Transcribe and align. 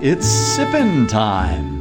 Now 0.00 0.06
it's 0.08 0.26
sippin' 0.26 1.08
time. 1.08 1.76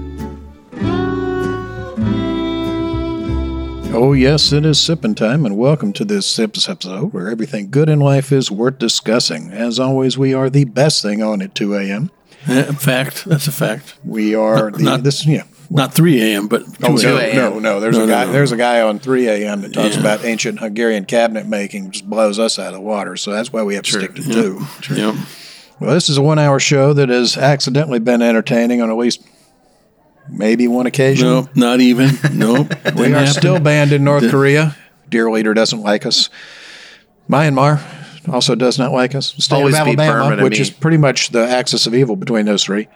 Oh, 3.94 4.14
yes, 4.14 4.52
it 4.52 4.66
is 4.66 4.80
sipping 4.80 5.16
time, 5.16 5.46
and 5.46 5.58
welcome 5.58 5.92
to 5.94 6.06
this 6.06 6.28
Sips 6.30 6.70
episode 6.70 7.14
where 7.14 7.30
everything 7.30 7.72
good 7.72 7.90
in 7.90 8.00
life 8.00 8.32
is 8.32 8.52
worth 8.52 8.78
discussing. 8.78 9.50
As 9.52 9.80
always, 9.80 10.18
we 10.18 10.34
are 10.34 10.50
the 10.50 10.66
best 10.66 11.02
thing 11.02 11.24
on 11.24 11.42
at 11.42 11.56
2 11.56 11.74
a.m. 11.76 12.12
Yeah, 12.48 12.64
fact. 12.74 13.26
That's 13.26 13.48
a 13.48 13.52
fact. 13.52 13.96
We 14.04 14.36
are 14.36 14.72
the, 14.72 14.84
Not- 14.84 15.04
this, 15.04 15.26
yeah. 15.26 15.44
Not 15.70 15.94
3 15.94 16.22
a.m., 16.22 16.48
but 16.48 16.64
2 16.66 16.72
Oh, 16.84 16.96
no, 16.96 17.18
a.m. 17.18 17.36
no, 17.36 17.60
no. 17.60 17.80
There's 17.82 17.98
No, 17.98 18.06
a 18.06 18.08
guy. 18.08 18.26
no. 18.26 18.32
There's 18.32 18.52
a 18.54 18.58
guy 18.58 18.82
on 18.82 19.00
3 19.00 19.28
a.m. 19.28 19.62
that 19.62 19.74
talks 19.74 19.96
Yeah. 19.96 20.00
about 20.02 20.24
ancient 20.24 20.60
Hungarian 20.60 21.04
cabinet 21.06 21.46
making, 21.46 21.92
just 21.92 22.10
blows 22.10 22.40
us 22.40 22.58
out 22.58 22.68
of 22.68 22.74
the 22.76 22.80
water. 22.82 23.18
So 23.18 23.32
that's 23.32 23.52
why 23.52 23.64
we 23.64 23.76
have 23.76 23.84
to 23.84 23.92
stick 23.92 24.16
to 24.16 24.24
two. 24.24 24.62
Yep. 24.96 25.16
Well, 25.80 25.94
this 25.94 26.10
is 26.10 26.18
a 26.18 26.22
one-hour 26.22 26.60
show 26.60 26.94
that 26.94 27.10
has 27.10 27.38
accidentally 27.38 28.00
been 28.00 28.22
entertaining 28.22 28.82
on 28.82 28.90
at 28.90 28.98
least 28.98 29.22
maybe 30.30 30.68
one 30.68 30.88
occasion. 30.88 31.28
Nope, 31.28 31.56
not 31.56 31.80
even. 31.82 32.12
Nope. 32.34 32.74
We 32.96 33.06
are 33.08 33.20
happen. 33.20 33.28
still 33.28 33.60
banned 33.60 33.92
in 33.92 34.04
North 34.04 34.30
Korea. 34.32 34.76
Dear 35.10 35.30
leader 35.30 35.54
doesn't 35.54 35.82
like 35.82 36.06
us. 36.06 36.30
Myanmar 37.30 37.82
also 38.28 38.56
does 38.56 38.80
not 38.80 38.92
like 38.92 39.14
us. 39.16 39.34
State 39.38 39.56
Always 39.56 39.76
of 39.76 39.82
Alabama, 39.82 40.30
Burma 40.30 40.44
which 40.44 40.54
me. 40.56 40.60
is 40.62 40.70
pretty 40.70 40.98
much 40.98 41.30
the 41.30 41.48
axis 41.48 41.86
of 41.88 41.94
evil 41.94 42.16
between 42.16 42.46
those 42.46 42.64
three. 42.64 42.88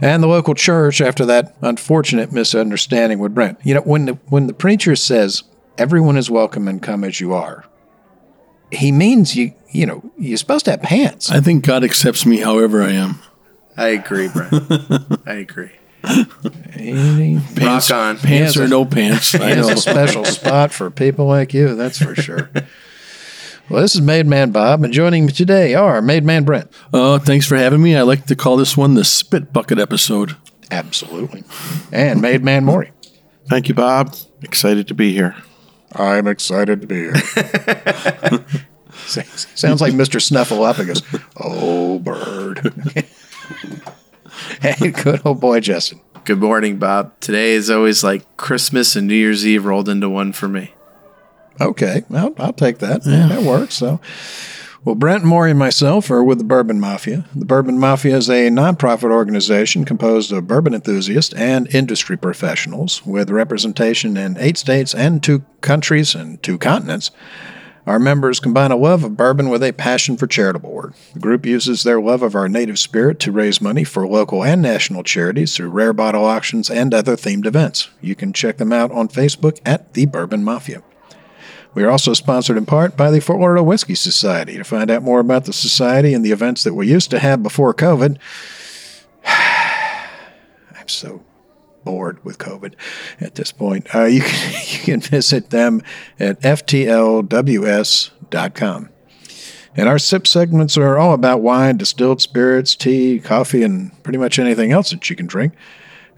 And 0.00 0.22
the 0.22 0.26
local 0.26 0.54
church 0.54 1.00
after 1.00 1.24
that 1.26 1.54
unfortunate 1.62 2.32
misunderstanding 2.32 3.18
with 3.18 3.34
Brent. 3.34 3.58
You 3.62 3.74
know, 3.74 3.80
when 3.82 4.06
the 4.06 4.12
when 4.28 4.46
the 4.46 4.52
preacher 4.54 4.96
says 4.96 5.42
everyone 5.78 6.16
is 6.16 6.30
welcome 6.30 6.68
and 6.68 6.82
come 6.82 7.04
as 7.04 7.20
you 7.20 7.32
are, 7.32 7.64
he 8.70 8.92
means 8.92 9.36
you 9.36 9.52
you 9.70 9.84
know, 9.86 10.02
you're 10.16 10.38
supposed 10.38 10.64
to 10.66 10.70
have 10.72 10.82
pants. 10.82 11.30
I 11.30 11.40
think 11.40 11.64
God 11.64 11.84
accepts 11.84 12.24
me 12.24 12.38
however 12.38 12.82
I 12.82 12.92
am. 12.92 13.18
I 13.76 13.88
agree, 13.88 14.28
Brent. 14.28 14.54
I 15.26 15.34
agree. 15.34 15.72
Pants, 16.02 17.90
Rock 17.90 17.90
on. 17.90 18.16
Pants 18.18 18.56
or 18.56 18.64
a- 18.64 18.68
no 18.68 18.84
pants. 18.84 19.34
I 19.34 19.50
It's 19.52 19.66
know. 19.66 19.74
a 19.74 19.76
special 19.76 20.24
spot 20.24 20.72
for 20.72 20.90
people 20.90 21.26
like 21.26 21.52
you, 21.52 21.74
that's 21.74 21.98
for 21.98 22.14
sure. 22.14 22.50
Well, 23.68 23.82
this 23.82 23.96
is 23.96 24.00
Made 24.00 24.26
Man 24.26 24.52
Bob, 24.52 24.84
and 24.84 24.92
joining 24.94 25.26
me 25.26 25.32
today 25.32 25.74
are 25.74 26.00
Made 26.00 26.22
Man 26.22 26.44
Brent. 26.44 26.70
Oh, 26.94 27.18
thanks 27.18 27.46
for 27.48 27.56
having 27.56 27.82
me. 27.82 27.96
I 27.96 28.02
like 28.02 28.26
to 28.26 28.36
call 28.36 28.56
this 28.56 28.76
one 28.76 28.94
the 28.94 29.04
Spit 29.04 29.52
Bucket 29.52 29.80
episode. 29.80 30.36
Absolutely. 30.70 31.42
And 31.90 32.22
Made 32.22 32.44
Man 32.44 32.64
Maury. 32.64 32.92
Thank 33.48 33.68
you, 33.68 33.74
Bob. 33.74 34.14
Excited 34.42 34.86
to 34.86 34.94
be 34.94 35.12
here. 35.12 35.34
I'm 35.92 36.26
excited 36.26 36.80
to 36.80 36.86
be 36.86 36.96
here. 36.96 37.14
Sounds 39.06 39.80
like 39.80 39.92
Mr. 39.92 40.20
Snuffleupagus. 40.20 41.02
Oh, 41.36 41.98
bird. 41.98 42.72
hey, 44.60 44.90
good 44.90 45.22
old 45.24 45.40
boy, 45.40 45.60
Justin. 45.60 46.00
Good 46.24 46.40
morning, 46.40 46.78
Bob. 46.78 47.18
Today 47.20 47.52
is 47.52 47.70
always 47.70 48.02
like 48.02 48.36
Christmas 48.36 48.96
and 48.96 49.06
New 49.06 49.14
Year's 49.14 49.46
Eve 49.46 49.64
rolled 49.64 49.88
into 49.88 50.10
one 50.10 50.32
for 50.32 50.48
me. 50.48 50.72
Okay, 51.60 52.04
well, 52.08 52.34
I'll 52.38 52.52
take 52.52 52.78
that. 52.78 53.04
That 53.04 53.42
works. 53.42 53.74
So, 53.74 54.00
well, 54.86 54.94
Brent, 54.94 55.24
Maury, 55.24 55.50
and 55.50 55.58
myself 55.58 56.12
are 56.12 56.22
with 56.22 56.38
the 56.38 56.44
Bourbon 56.44 56.78
Mafia. 56.78 57.24
The 57.34 57.44
Bourbon 57.44 57.76
Mafia 57.76 58.16
is 58.16 58.30
a 58.30 58.50
nonprofit 58.50 59.10
organization 59.10 59.84
composed 59.84 60.30
of 60.30 60.46
bourbon 60.46 60.74
enthusiasts 60.74 61.34
and 61.34 61.66
industry 61.74 62.16
professionals 62.16 63.04
with 63.04 63.28
representation 63.28 64.16
in 64.16 64.36
eight 64.38 64.56
states 64.56 64.94
and 64.94 65.20
two 65.20 65.44
countries 65.60 66.14
and 66.14 66.40
two 66.40 66.56
continents. 66.56 67.10
Our 67.84 67.98
members 67.98 68.38
combine 68.38 68.70
a 68.70 68.76
love 68.76 69.02
of 69.02 69.16
bourbon 69.16 69.48
with 69.48 69.64
a 69.64 69.72
passion 69.72 70.16
for 70.16 70.28
charitable 70.28 70.70
work. 70.70 70.94
The 71.14 71.20
group 71.20 71.44
uses 71.44 71.82
their 71.82 72.00
love 72.00 72.22
of 72.22 72.36
our 72.36 72.48
native 72.48 72.78
spirit 72.78 73.18
to 73.20 73.32
raise 73.32 73.60
money 73.60 73.82
for 73.82 74.06
local 74.06 74.44
and 74.44 74.62
national 74.62 75.02
charities 75.02 75.56
through 75.56 75.70
rare 75.70 75.94
bottle 75.94 76.24
auctions 76.24 76.70
and 76.70 76.94
other 76.94 77.16
themed 77.16 77.46
events. 77.46 77.90
You 78.00 78.14
can 78.14 78.32
check 78.32 78.58
them 78.58 78.72
out 78.72 78.92
on 78.92 79.08
Facebook 79.08 79.58
at 79.66 79.94
The 79.94 80.06
Bourbon 80.06 80.44
Mafia. 80.44 80.84
We 81.76 81.84
are 81.84 81.90
also 81.90 82.14
sponsored 82.14 82.56
in 82.56 82.64
part 82.64 82.96
by 82.96 83.10
the 83.10 83.20
Fort 83.20 83.38
Lauderdale 83.38 83.66
Whiskey 83.66 83.94
Society. 83.94 84.56
To 84.56 84.64
find 84.64 84.90
out 84.90 85.02
more 85.02 85.20
about 85.20 85.44
the 85.44 85.52
society 85.52 86.14
and 86.14 86.24
the 86.24 86.32
events 86.32 86.64
that 86.64 86.72
we 86.72 86.88
used 86.88 87.10
to 87.10 87.18
have 87.18 87.42
before 87.42 87.74
COVID, 87.74 88.16
I'm 89.26 90.88
so 90.88 91.22
bored 91.84 92.24
with 92.24 92.38
COVID 92.38 92.72
at 93.20 93.34
this 93.34 93.52
point. 93.52 93.94
Uh, 93.94 94.04
you, 94.04 94.22
can, 94.26 94.52
you 94.68 94.78
can 94.78 95.00
visit 95.00 95.50
them 95.50 95.82
at 96.18 96.40
ftlws.com. 96.40 97.28
And 99.76 99.86
our 99.86 99.98
sip 99.98 100.26
segments 100.26 100.78
are 100.78 100.96
all 100.96 101.12
about 101.12 101.42
wine, 101.42 101.76
distilled 101.76 102.22
spirits, 102.22 102.74
tea, 102.74 103.20
coffee, 103.20 103.62
and 103.62 104.02
pretty 104.02 104.18
much 104.18 104.38
anything 104.38 104.72
else 104.72 104.88
that 104.92 105.10
you 105.10 105.16
can 105.16 105.26
drink. 105.26 105.52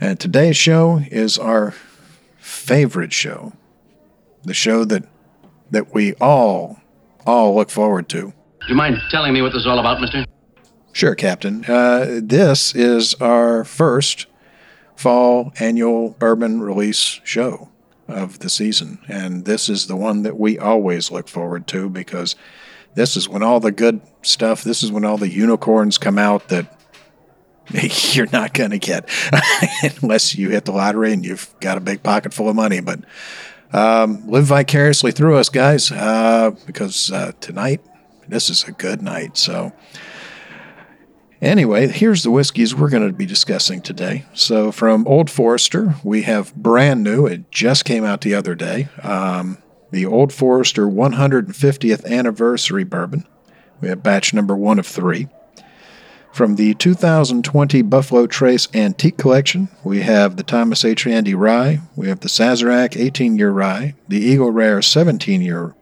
And 0.01 0.21
today's 0.21 0.57
show 0.57 1.01
is 1.11 1.37
our 1.37 1.75
favorite 2.37 3.13
show, 3.13 3.55
the 4.45 4.55
show 4.55 4.85
that 4.85 5.03
that 5.71 5.95
we 5.95 6.15
all 6.15 6.81
all 7.27 7.55
look 7.55 7.71
forward 7.71 8.09
to. 8.09 8.33
Do 8.61 8.69
you 8.69 8.75
mind 8.75 8.99
telling 9.11 9.33
me 9.33 9.43
what 9.43 9.53
this 9.53 9.61
is 9.61 9.67
all 9.67 9.79
about, 9.79 10.01
mister? 10.01 10.25
Sure, 10.93 11.15
Captain. 11.15 11.65
Uh, 11.67 12.21
this 12.23 12.75
is 12.75 13.15
our 13.15 13.65
first 13.65 14.27
fall 14.97 15.53
annual 15.61 16.11
bourbon 16.19 16.61
release 16.61 17.21
show 17.23 17.69
of 18.09 18.41
the 18.41 18.51
season, 18.51 18.99
and 19.09 19.45
this 19.45 19.69
is 19.69 19.87
the 19.87 19.97
one 19.97 20.23
that 20.23 20.39
we 20.39 20.59
always 20.59 21.11
look 21.11 21.29
forward 21.29 21.67
to 21.69 21.89
because 21.89 22.35
this 22.95 23.17
is 23.17 23.29
when 23.29 23.43
all 23.43 23.61
the 23.61 23.71
good 23.71 24.01
stuff. 24.23 24.65
This 24.65 24.83
is 24.83 24.91
when 24.91 25.05
all 25.05 25.19
the 25.19 25.29
unicorns 25.29 25.99
come 25.99 26.19
out 26.19 26.49
that 26.49 26.75
you're 28.15 28.31
not 28.33 28.55
going 28.55 28.71
to 28.71 28.79
get 28.79 29.09
unless 30.03 30.35
you 30.35 30.51
hit 30.51 30.65
the 30.65 30.73
lottery 30.73 31.13
and 31.13 31.25
you've 31.25 31.55
got 31.61 31.77
a 31.77 31.81
big 31.81 32.03
pocket 32.03 32.33
full 32.33 32.49
of 32.49 32.57
money. 32.57 32.81
But 32.81 33.01
um, 33.73 34.29
live 34.29 34.45
vicariously 34.45 35.13
through 35.13 35.37
us, 35.37 35.49
guys, 35.49 35.91
uh, 35.93 36.53
because 36.67 37.13
uh, 37.13 37.33
tonight 37.41 37.81
this 38.29 38.51
is 38.51 38.65
a 38.65 38.73
good 38.73 39.03
night. 39.03 39.37
So. 39.37 39.73
Anyway, 41.41 41.87
here's 41.87 42.25
the 42.25 42.33
whiskeys 42.33 42.75
we're 42.75 42.91
going 42.91 43.07
to 43.07 43.13
be 43.13 43.25
discussing 43.25 43.81
today. 43.81 44.25
So, 44.35 44.73
from 44.73 45.07
Old 45.07 45.31
Forester, 45.31 45.95
we 46.03 46.23
have 46.23 46.53
brand 46.57 47.05
new. 47.05 47.27
It 47.27 47.53
just 47.53 47.85
came 47.85 48.05
out 48.05 48.23
the 48.23 48.35
other 48.35 48.57
day. 48.57 48.89
Um, 49.05 49.59
the 49.93 50.05
Old 50.05 50.33
Forester 50.33 50.87
150th 50.87 52.05
anniversary 52.07 52.83
bourbon. 52.83 53.25
We 53.81 53.89
have 53.89 54.03
batch 54.03 54.35
number 54.35 54.57
one 54.57 54.81
of 54.81 54.87
three. 54.87 55.29
From 56.33 56.55
the 56.55 56.75
2020 56.75 57.83
Buffalo 57.83 58.27
Trace 58.27 58.69
Antique 58.75 59.17
Collection, 59.17 59.69
we 59.83 60.03
have 60.03 60.37
the 60.37 60.43
Thomas 60.43 60.85
H. 60.85 61.05
Handy 61.05 61.35
Rye. 61.35 61.81
We 61.97 62.09
have 62.09 62.21
the 62.21 62.29
Sazerac 62.29 62.97
18 62.97 63.37
year 63.37 63.51
rye, 63.51 63.95
the 64.07 64.19
Eagle 64.19 64.53
Rare 64.53 64.81
17 64.81 65.41
year. 65.43 65.75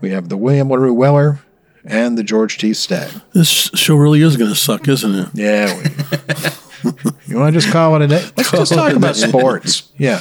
We 0.00 0.10
have 0.10 0.30
the 0.30 0.38
William 0.38 0.70
LaRue 0.70 0.94
Weller, 0.94 1.40
and 1.84 2.16
the 2.16 2.22
George 2.22 2.58
T. 2.58 2.72
Stagg. 2.72 3.10
This 3.32 3.48
show 3.48 3.96
really 3.96 4.22
is 4.22 4.36
going 4.36 4.50
to 4.50 4.56
suck, 4.56 4.88
isn't 4.88 5.14
it? 5.14 5.28
Yeah. 5.34 5.76
We, 5.76 6.90
you 7.26 7.38
want 7.38 7.54
to 7.54 7.60
just 7.60 7.72
call 7.72 7.96
it 7.96 8.02
a 8.02 8.08
day? 8.08 8.24
Let's 8.36 8.50
just 8.50 8.72
talk 8.72 8.92
about 8.94 9.16
sports. 9.16 9.90
Yeah. 9.96 10.20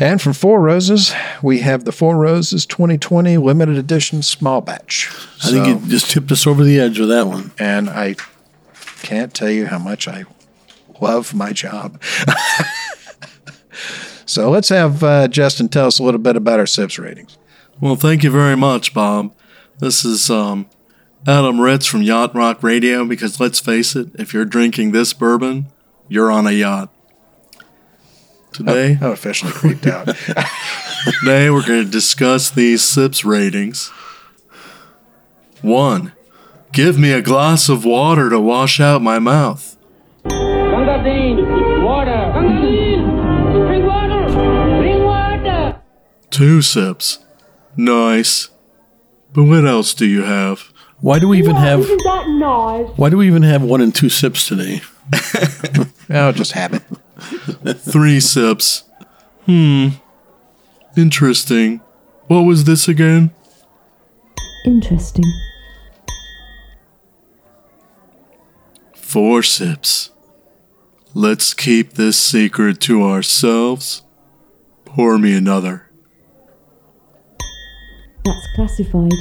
And 0.00 0.20
from 0.20 0.32
Four 0.32 0.62
Roses, 0.62 1.12
we 1.42 1.58
have 1.58 1.84
the 1.84 1.92
Four 1.92 2.16
Roses 2.16 2.64
2020 2.64 3.36
limited 3.36 3.76
edition 3.76 4.22
small 4.22 4.62
batch. 4.62 5.10
I 5.44 5.50
think 5.50 5.66
you 5.66 5.90
just 5.90 6.10
tipped 6.10 6.32
us 6.32 6.46
over 6.46 6.64
the 6.64 6.80
edge 6.80 6.98
with 6.98 7.10
that 7.10 7.26
one. 7.26 7.52
and 7.58 7.90
I 7.90 8.16
can't 9.02 9.34
tell 9.34 9.50
you 9.50 9.66
how 9.66 9.78
much 9.78 10.08
I 10.08 10.24
love 11.02 11.34
my 11.34 11.52
job. 11.52 12.02
so 14.24 14.50
let's 14.50 14.70
have 14.70 15.04
uh, 15.04 15.28
Justin 15.28 15.68
tell 15.68 15.86
us 15.86 15.98
a 15.98 16.02
little 16.02 16.20
bit 16.20 16.34
about 16.34 16.58
our 16.58 16.66
SIPS 16.66 16.98
ratings. 16.98 17.36
Well, 17.78 17.96
thank 17.96 18.22
you 18.22 18.30
very 18.30 18.56
much, 18.56 18.94
Bob. 18.94 19.34
This 19.80 20.02
is 20.02 20.30
um, 20.30 20.66
Adam 21.26 21.60
Ritz 21.60 21.84
from 21.84 22.00
Yacht 22.00 22.34
Rock 22.34 22.62
Radio 22.62 23.04
because 23.04 23.38
let's 23.38 23.60
face 23.60 23.94
it, 23.94 24.08
if 24.14 24.32
you're 24.32 24.46
drinking 24.46 24.92
this 24.92 25.12
bourbon, 25.12 25.66
you're 26.08 26.32
on 26.32 26.46
a 26.46 26.52
yacht. 26.52 26.90
Today, 28.52 28.98
I'm 29.00 29.12
officially 29.12 29.52
creeped 29.52 29.86
out. 29.86 30.06
today 31.20 31.50
we're 31.50 31.66
going 31.66 31.84
to 31.84 31.90
discuss 31.90 32.50
these 32.50 32.82
SIPS 32.82 33.24
ratings. 33.24 33.88
One, 35.62 36.12
Give 36.72 36.96
me 36.96 37.10
a 37.10 37.20
glass 37.20 37.68
of 37.68 37.84
water 37.84 38.30
to 38.30 38.38
wash 38.38 38.78
out 38.78 39.02
my 39.02 39.18
mouth. 39.18 39.76
Gunga 40.22 41.02
Din, 41.02 41.82
water. 41.82 42.30
Gunga 42.32 42.60
Din, 42.60 43.04
bring 43.66 43.84
water. 43.86 44.78
Bring 44.78 45.02
water. 45.02 45.80
Two 46.30 46.62
sips. 46.62 47.18
Nice. 47.76 48.50
But 49.32 49.44
what 49.44 49.66
else 49.66 49.94
do 49.94 50.06
you 50.06 50.22
have? 50.22 50.72
Why 51.00 51.18
do 51.18 51.26
we 51.26 51.38
even 51.38 51.56
have 51.56 51.80
Isn't 51.80 52.02
that 52.04 52.28
nice? 52.28 52.96
why 52.96 53.10
do 53.10 53.16
we 53.16 53.26
even 53.26 53.42
have 53.42 53.62
one 53.62 53.80
and 53.80 53.92
two 53.94 54.08
sips 54.08 54.46
today? 54.46 54.82
Oh, 56.12 56.32
just 56.32 56.50
habit. 56.52 56.82
Three 57.20 58.20
sips. 58.20 58.84
Hmm. 59.46 59.88
Interesting. 60.96 61.80
What 62.26 62.42
was 62.42 62.64
this 62.64 62.88
again? 62.88 63.30
Interesting. 64.64 65.24
Four 68.94 69.42
sips. 69.42 70.10
Let's 71.14 71.54
keep 71.54 71.94
this 71.94 72.16
secret 72.16 72.80
to 72.82 73.02
ourselves. 73.02 74.02
Pour 74.84 75.18
me 75.18 75.34
another. 75.34 75.90
That's 78.24 78.46
classified. 78.54 79.12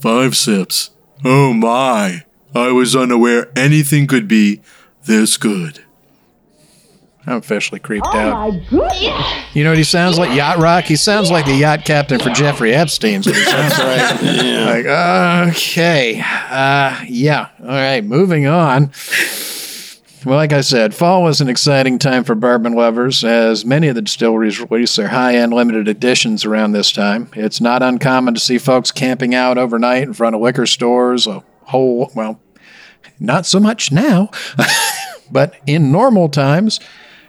Five 0.00 0.36
sips. 0.36 0.90
Oh 1.24 1.52
my. 1.52 2.24
I 2.54 2.72
was 2.72 2.96
unaware 2.96 3.52
anything 3.56 4.06
could 4.06 4.26
be 4.26 4.60
this 5.04 5.36
good. 5.36 5.84
I'm 7.26 7.36
officially 7.36 7.80
creeped 7.80 8.06
Oh 8.10 8.18
out. 8.18 8.52
my 8.54 8.58
goodness. 8.70 9.54
You 9.54 9.62
know 9.62 9.70
what 9.70 9.78
he 9.78 9.84
sounds 9.84 10.18
like? 10.18 10.34
Yacht 10.34 10.58
Rock? 10.58 10.84
He 10.84 10.96
sounds 10.96 11.30
like 11.30 11.44
the 11.44 11.54
yacht 11.54 11.84
captain 11.84 12.18
for 12.18 12.30
Jeffrey 12.30 12.72
Epstein's 12.74 13.26
what 13.26 13.36
he 13.36 13.42
sounds 13.44 13.78
like. 13.78 14.22
Like, 14.86 15.48
okay. 15.50 16.20
Uh, 16.24 17.04
yeah. 17.06 17.48
All 17.60 17.66
right. 17.66 18.02
Moving 18.02 18.46
on. 18.46 18.90
Well, 20.24 20.36
like 20.36 20.52
I 20.52 20.60
said, 20.62 20.94
fall 20.94 21.22
was 21.22 21.40
an 21.40 21.48
exciting 21.48 21.98
time 21.98 22.24
for 22.24 22.34
bourbon 22.34 22.74
lovers, 22.74 23.22
as 23.24 23.64
many 23.64 23.88
of 23.88 23.94
the 23.94 24.02
distilleries 24.02 24.60
release 24.60 24.96
their 24.96 25.08
high 25.08 25.36
end 25.36 25.52
limited 25.54 25.88
editions 25.88 26.44
around 26.44 26.72
this 26.72 26.90
time. 26.92 27.30
It's 27.34 27.60
not 27.60 27.82
uncommon 27.82 28.34
to 28.34 28.40
see 28.40 28.58
folks 28.58 28.90
camping 28.92 29.34
out 29.34 29.56
overnight 29.56 30.02
in 30.02 30.12
front 30.14 30.34
of 30.36 30.42
liquor 30.42 30.66
stores, 30.66 31.26
a 31.26 31.42
whole, 31.64 32.10
well, 32.14 32.38
not 33.20 33.46
so 33.46 33.60
much 33.60 33.92
now, 33.92 34.30
but 35.30 35.54
in 35.66 35.92
normal 35.92 36.28
times, 36.28 36.80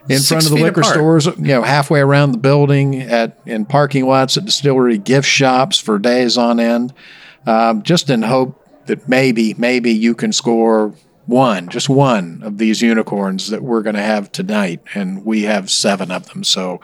in 0.10 0.20
Six 0.20 0.28
front 0.30 0.46
of 0.46 0.52
the 0.52 0.64
liquor 0.64 0.82
apart. 0.82 0.96
stores, 0.96 1.26
you 1.26 1.36
know, 1.38 1.62
halfway 1.62 2.00
around 2.00 2.32
the 2.32 2.38
building, 2.38 3.02
at 3.02 3.38
in 3.46 3.66
parking 3.66 4.08
lots 4.08 4.38
at 4.38 4.46
distillery 4.46 4.98
gift 4.98 5.28
shops 5.28 5.80
for 5.80 6.00
days 6.00 6.38
on 6.38 6.60
end, 6.60 6.94
um, 7.46 7.84
just 7.84 8.10
in 8.10 8.24
hope 8.24 8.58
that 8.88 9.08
maybe, 9.08 9.54
maybe 9.56 9.92
you 9.92 10.16
can 10.16 10.34
score 10.34 10.94
one, 11.28 11.70
just 11.70 11.88
one 11.88 12.42
of 12.44 12.58
these 12.58 12.82
unicorns 12.82 13.50
that 13.50 13.62
we're 13.62 13.84
going 13.84 13.96
to 13.96 14.02
have 14.02 14.32
tonight, 14.32 14.82
and 14.96 15.24
we 15.24 15.44
have 15.44 15.70
seven 15.70 16.10
of 16.12 16.28
them. 16.28 16.44
So, 16.44 16.82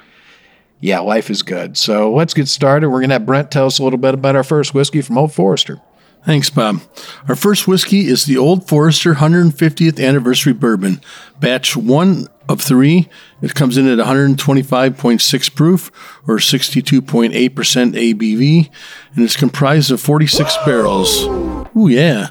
yeah, 0.80 1.00
life 1.00 1.30
is 1.30 1.42
good. 1.42 1.76
So 1.76 2.14
let's 2.14 2.36
get 2.36 2.48
started. 2.48 2.90
We're 2.90 3.00
going 3.00 3.10
to 3.10 3.16
have 3.16 3.26
Brent 3.26 3.50
tell 3.50 3.66
us 3.66 3.80
a 3.80 3.84
little 3.84 3.98
bit 3.98 4.14
about 4.14 4.36
our 4.36 4.44
first 4.44 4.74
whiskey 4.76 5.02
from 5.02 5.18
Old 5.18 5.34
Forester. 5.34 5.82
Thanks, 6.28 6.50
Bob. 6.50 6.82
Our 7.30 7.38
first 7.38 7.70
whiskey 7.70 8.08
is 8.08 8.26
the 8.26 8.36
Old 8.36 8.68
Forester 8.68 9.14
150th 9.14 10.06
Anniversary 10.06 10.52
Bourbon, 10.52 11.00
batch 11.40 11.78
one 11.78 12.28
of 12.50 12.60
three. 12.60 13.08
It 13.42 13.56
comes 13.56 13.78
in 13.78 13.88
at 13.88 14.06
125.6 14.06 15.56
proof 15.56 15.90
or 16.28 16.36
62.8% 16.36 17.32
ABV, 17.32 18.70
and 19.16 19.24
it's 19.24 19.38
comprised 19.38 19.90
of 19.90 20.02
46 20.02 20.58
barrels. 20.66 21.57
Ooh, 21.78 21.88
yeah. 21.88 22.28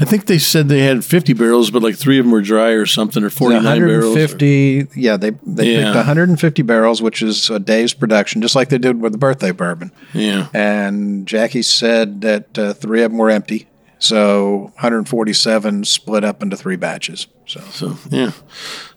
I 0.00 0.04
think 0.04 0.26
they 0.26 0.38
said 0.38 0.68
they 0.68 0.80
had 0.80 1.04
50 1.04 1.32
barrels, 1.32 1.70
but 1.70 1.82
like 1.82 1.96
three 1.96 2.18
of 2.18 2.24
them 2.26 2.32
were 2.32 2.42
dry 2.42 2.70
or 2.70 2.84
something, 2.84 3.22
or 3.24 3.30
49 3.30 3.62
barrels. 3.64 4.14
150, 4.14 4.88
yeah, 5.00 5.16
they 5.16 5.30
they 5.46 5.72
Yeah. 5.72 5.84
picked 5.86 5.96
150 5.96 6.62
barrels, 6.62 7.00
which 7.00 7.22
is 7.22 7.48
a 7.48 7.58
day's 7.58 7.94
production, 7.94 8.42
just 8.42 8.54
like 8.54 8.68
they 8.68 8.78
did 8.78 9.00
with 9.00 9.12
the 9.12 9.18
birthday 9.18 9.52
bourbon. 9.52 9.90
Yeah. 10.12 10.48
And 10.52 11.26
Jackie 11.26 11.62
said 11.62 12.20
that 12.20 12.58
uh, 12.58 12.74
three 12.74 13.02
of 13.02 13.10
them 13.10 13.18
were 13.18 13.30
empty, 13.30 13.68
so 13.98 14.72
147 14.80 15.84
split 15.84 16.24
up 16.24 16.42
into 16.42 16.56
three 16.56 16.76
batches. 16.76 17.26
So 17.46 17.60
So, 17.70 17.96
yeah. 18.10 18.32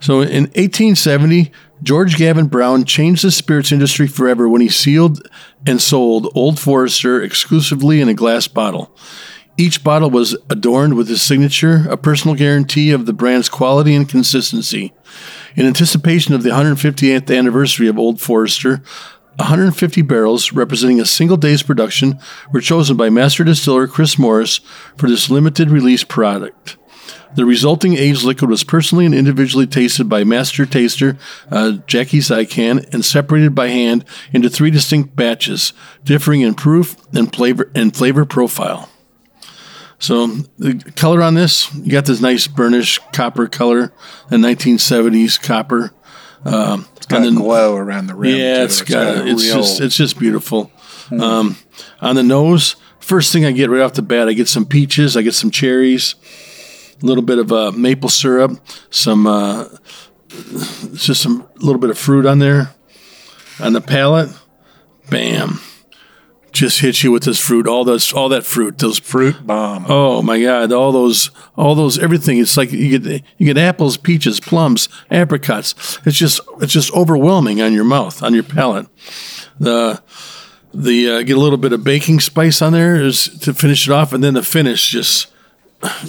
So 0.00 0.20
in 0.20 0.44
1870, 0.54 1.50
George 1.82 2.18
Garvin 2.18 2.46
Brown 2.46 2.84
changed 2.84 3.24
the 3.24 3.30
spirits 3.30 3.72
industry 3.72 4.06
forever 4.06 4.48
when 4.48 4.60
he 4.60 4.68
sealed 4.68 5.26
and 5.66 5.80
sold 5.82 6.30
Old 6.34 6.58
Forester 6.58 7.20
exclusively 7.22 8.00
in 8.00 8.08
a 8.08 8.14
glass 8.14 8.46
bottle. 8.48 8.90
Each 9.56 9.84
bottle 9.84 10.10
was 10.10 10.36
adorned 10.50 10.94
with 10.94 11.08
his 11.08 11.22
signature, 11.22 11.86
a 11.88 11.96
personal 11.96 12.34
guarantee 12.34 12.90
of 12.90 13.06
the 13.06 13.12
brand's 13.12 13.48
quality 13.48 13.94
and 13.94 14.08
consistency. 14.08 14.92
In 15.54 15.64
anticipation 15.64 16.34
of 16.34 16.42
the 16.42 16.50
150th 16.50 17.36
anniversary 17.36 17.86
of 17.86 17.96
Old 17.96 18.20
Forester, 18.20 18.82
150 19.36 20.02
barrels, 20.02 20.52
representing 20.52 21.00
a 21.00 21.04
single 21.04 21.36
day's 21.36 21.62
production, 21.62 22.18
were 22.52 22.60
chosen 22.60 22.96
by 22.96 23.10
master 23.10 23.44
distiller 23.44 23.86
Chris 23.86 24.18
Morris 24.18 24.58
for 24.96 25.08
this 25.08 25.30
limited 25.30 25.70
release 25.70 26.02
product. 26.02 26.76
The 27.36 27.44
resulting 27.44 27.96
aged 27.96 28.24
liquid 28.24 28.50
was 28.50 28.64
personally 28.64 29.06
and 29.06 29.14
individually 29.14 29.66
tasted 29.66 30.08
by 30.08 30.24
master 30.24 30.66
taster 30.66 31.16
uh, 31.50 31.72
Jackie 31.86 32.18
Zykan 32.18 32.92
and 32.92 33.04
separated 33.04 33.54
by 33.54 33.68
hand 33.68 34.04
into 34.32 34.48
three 34.48 34.70
distinct 34.70 35.14
batches, 35.14 35.72
differing 36.02 36.40
in 36.40 36.54
proof 36.54 36.96
and 37.12 37.34
flavor 37.34 37.70
and 37.74 37.94
flavor 37.94 38.24
profile. 38.24 38.88
So 39.98 40.26
the 40.58 40.74
color 40.96 41.22
on 41.22 41.34
this, 41.34 41.74
you 41.74 41.90
got 41.92 42.04
this 42.04 42.20
nice 42.20 42.46
burnish 42.46 42.98
copper 43.12 43.46
color, 43.46 43.92
the 44.28 44.36
1970s 44.36 45.40
copper. 45.42 45.92
Um, 46.44 46.86
it's 46.96 47.06
got 47.06 47.26
a 47.26 47.30
glow 47.30 47.76
around 47.76 48.08
the 48.08 48.14
rim. 48.14 48.36
yeah, 48.36 48.58
too. 48.58 48.62
it's 48.64 48.82
got 48.82 49.16
a 49.16 49.26
it's 49.26 49.44
real- 49.44 49.56
just 49.56 49.80
it's 49.80 49.96
just 49.96 50.18
beautiful. 50.18 50.70
Um, 51.18 51.56
on 52.00 52.16
the 52.16 52.22
nose, 52.22 52.76
first 52.98 53.32
thing 53.32 53.44
I 53.44 53.52
get 53.52 53.70
right 53.70 53.80
off 53.82 53.94
the 53.94 54.02
bat, 54.02 54.28
I 54.28 54.32
get 54.32 54.48
some 54.48 54.64
peaches, 54.66 55.16
I 55.16 55.22
get 55.22 55.34
some 55.34 55.50
cherries, 55.50 56.14
a 57.02 57.06
little 57.06 57.22
bit 57.22 57.38
of 57.38 57.52
uh, 57.52 57.72
maple 57.72 58.08
syrup, 58.08 58.58
some 58.90 59.26
uh, 59.26 59.68
just 60.94 61.22
some 61.22 61.46
little 61.56 61.80
bit 61.80 61.90
of 61.90 61.98
fruit 61.98 62.26
on 62.26 62.38
there. 62.38 62.74
On 63.60 63.72
the 63.72 63.80
palate, 63.80 64.30
bam, 65.08 65.60
just 66.54 66.80
hits 66.80 67.02
you 67.02 67.10
with 67.10 67.24
this 67.24 67.38
fruit, 67.38 67.66
all 67.66 67.84
those 67.84 68.12
all 68.12 68.28
that 68.30 68.44
fruit, 68.44 68.78
those 68.78 68.98
fruit 68.98 69.46
bomb. 69.46 69.84
Oh 69.88 70.22
my 70.22 70.40
God! 70.40 70.72
All 70.72 70.92
those, 70.92 71.30
all 71.56 71.74
those, 71.74 71.98
everything. 71.98 72.38
It's 72.38 72.56
like 72.56 72.72
you 72.72 72.98
get 72.98 73.22
you 73.36 73.46
get 73.46 73.58
apples, 73.58 73.96
peaches, 73.96 74.40
plums, 74.40 74.88
apricots. 75.10 75.98
It's 76.06 76.16
just 76.16 76.40
it's 76.60 76.72
just 76.72 76.92
overwhelming 76.94 77.60
on 77.60 77.72
your 77.72 77.84
mouth, 77.84 78.22
on 78.22 78.32
your 78.32 78.44
palate. 78.44 78.86
The 79.58 80.00
the 80.72 81.10
uh, 81.10 81.22
get 81.22 81.36
a 81.36 81.40
little 81.40 81.58
bit 81.58 81.72
of 81.72 81.84
baking 81.84 82.20
spice 82.20 82.62
on 82.62 82.72
there 82.72 82.96
is 82.96 83.28
to 83.40 83.52
finish 83.52 83.86
it 83.86 83.92
off, 83.92 84.12
and 84.12 84.22
then 84.22 84.34
the 84.34 84.42
finish 84.42 84.88
just 84.88 85.26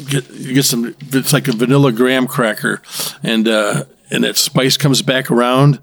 get 0.08 0.30
you 0.32 0.54
get 0.54 0.66
some. 0.66 0.96
It's 1.12 1.34
like 1.34 1.48
a 1.48 1.54
vanilla 1.54 1.92
graham 1.92 2.28
cracker, 2.28 2.82
and 3.24 3.48
uh, 3.48 3.86
and 4.12 4.24
that 4.24 4.38
spice 4.38 4.78
comes 4.78 5.02
back 5.02 5.32
around. 5.32 5.80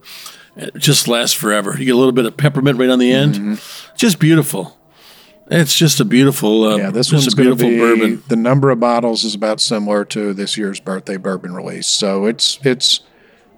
It 0.56 0.75
just 0.76 1.09
lasts 1.09 1.35
forever. 1.35 1.75
You 1.78 1.87
get 1.87 1.94
a 1.94 1.97
little 1.99 2.12
bit 2.12 2.26
of 2.26 2.37
peppermint 2.37 2.78
right 2.78 2.90
on 2.90 2.99
the 2.99 3.12
end. 3.12 3.61
Just 3.97 4.18
beautiful. 4.18 4.78
It's 5.50 5.75
just 5.76 5.99
a 6.00 6.04
beautiful, 6.04 6.64
uh, 6.64 6.76
Yeah, 6.76 6.90
this 6.90 7.12
one's 7.12 7.32
a 7.32 7.37
beautiful 7.37 7.68
be 7.68 7.78
bourbon. 7.78 8.23
the 8.28 8.37
number 8.37 8.71
of 8.71 8.80
bottles 8.80 9.25
is 9.25 9.35
about 9.35 9.61
similar 9.61 10.04
to 10.06 10.32
this 10.32 10.56
year's 10.56 10.80
birthday 10.80 11.16
bourbon 11.16 11.54
release. 11.54 11.87
So 11.88 12.26
it's 12.26 12.59
it's 12.62 13.00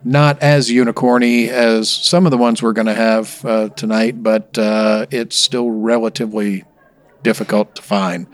not 0.03 0.41
as 0.43 0.71
unicorny 0.71 1.49
as 1.49 1.91
some 1.91 2.27
of 2.27 2.31
the 2.31 2.37
ones 2.39 2.63
we're 2.63 2.73
going 2.73 2.87
to 2.87 2.95
have 2.95 3.45
uh, 3.45 3.69
tonight, 3.71 4.23
but 4.23 4.57
uh, 4.59 5.07
it's 5.11 5.37
still 5.37 5.71
relatively 5.71 6.65
difficult 7.23 7.75
to 7.77 7.83
find. 7.83 8.27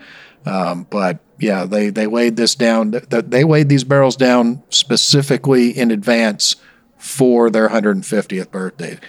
Um, 0.45 0.87
but 0.89 1.19
yeah, 1.39 1.65
they 1.65 1.89
they 1.89 2.07
laid 2.07 2.35
this 2.37 2.55
down. 2.55 2.91
th- 2.91 3.09
th- 3.09 3.25
They 3.27 3.43
laid 3.43 3.69
these 3.69 3.83
barrels 3.83 4.15
down 4.15 4.63
specifically 4.69 5.69
in 5.77 5.91
advance 5.91 6.55
for 7.01 7.49
their 7.49 7.67
150th 7.67 8.51
birthday, 8.51 8.99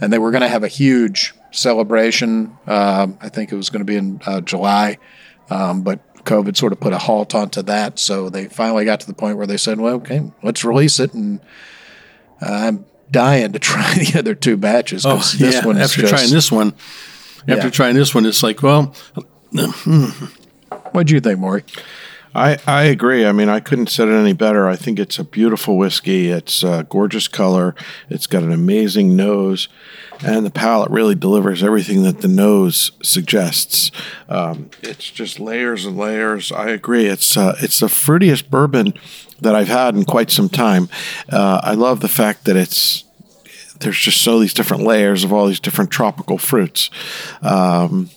and 0.00 0.10
they 0.12 0.18
were 0.18 0.30
going 0.30 0.40
to 0.40 0.48
have 0.48 0.64
a 0.64 0.68
huge 0.68 1.34
celebration. 1.50 2.56
Um, 2.66 3.18
I 3.20 3.28
think 3.28 3.52
it 3.52 3.56
was 3.56 3.68
going 3.68 3.80
to 3.80 3.84
be 3.84 3.96
in 3.96 4.20
uh, 4.26 4.40
July, 4.40 4.96
um, 5.50 5.82
but 5.82 6.00
COVID 6.24 6.56
sort 6.56 6.72
of 6.72 6.80
put 6.80 6.94
a 6.94 6.98
halt 6.98 7.34
onto 7.34 7.60
that. 7.62 7.98
So 7.98 8.30
they 8.30 8.46
finally 8.46 8.84
got 8.86 9.00
to 9.00 9.06
the 9.06 9.12
point 9.14 9.36
where 9.36 9.46
they 9.46 9.58
said, 9.58 9.78
"Well, 9.80 9.96
okay, 9.96 10.30
let's 10.42 10.64
release 10.64 10.98
it." 10.98 11.12
And 11.12 11.40
uh, 12.40 12.46
I'm 12.50 12.86
dying 13.10 13.52
to 13.52 13.58
try 13.60 13.94
the 13.94 14.18
other 14.18 14.34
two 14.34 14.56
batches. 14.56 15.04
Oh, 15.04 15.16
this 15.16 15.38
yeah. 15.38 15.66
one 15.66 15.76
is 15.76 15.90
After 15.90 16.00
just- 16.02 16.14
trying 16.14 16.30
this 16.30 16.50
one, 16.50 16.72
after 17.46 17.66
Yeah. 17.66 17.70
trying 17.70 17.94
this 17.96 18.14
one, 18.14 18.24
it's 18.24 18.42
like, 18.42 18.62
well, 18.62 18.94
hmm. 19.52 20.06
What'd 20.92 21.10
you 21.10 21.20
think, 21.20 21.38
Maury? 21.38 21.64
I, 22.34 22.58
I 22.66 22.84
agree. 22.84 23.26
I 23.26 23.32
mean, 23.32 23.48
I 23.48 23.60
couldn't 23.60 23.88
said 23.88 24.08
it 24.08 24.12
any 24.14 24.32
better. 24.32 24.68
I 24.68 24.76
think 24.76 24.98
it's 24.98 25.18
a 25.18 25.24
beautiful 25.24 25.76
whiskey. 25.76 26.30
It's 26.30 26.62
a 26.62 26.86
gorgeous 26.88 27.28
color. 27.28 27.74
It's 28.08 28.26
got 28.26 28.42
an 28.42 28.52
amazing 28.52 29.14
nose. 29.16 29.68
and 30.24 30.46
the 30.46 30.50
palate 30.50 30.90
really 30.90 31.14
delivers 31.14 31.62
everything 31.62 32.04
that 32.04 32.20
the 32.20 32.28
nose 32.28 32.92
suggests. 33.02 33.90
Um, 34.28 34.70
it's 34.82 35.10
just 35.10 35.40
layers 35.40 35.84
and 35.84 35.96
layers. 35.96 36.52
I 36.52 36.68
agree. 36.70 37.06
It's 37.06 37.36
uh, 37.36 37.56
it's 37.60 37.80
the 37.80 37.86
fruitiest 37.88 38.48
bourbon 38.48 38.94
that 39.40 39.54
I've 39.54 39.68
had 39.68 39.94
in 39.94 40.04
quite 40.04 40.30
some 40.30 40.48
time. 40.48 40.88
Uh, 41.28 41.60
I 41.62 41.74
love 41.74 42.00
the 42.00 42.08
fact 42.08 42.44
that 42.44 42.56
it's 42.56 43.04
there's 43.80 43.98
just 43.98 44.22
so 44.22 44.38
these 44.38 44.54
different 44.54 44.84
layers 44.84 45.24
of 45.24 45.32
all 45.32 45.46
these 45.46 45.60
different 45.60 45.90
tropical 45.90 46.38
fruits. 46.38 46.88
Um, 47.42 48.10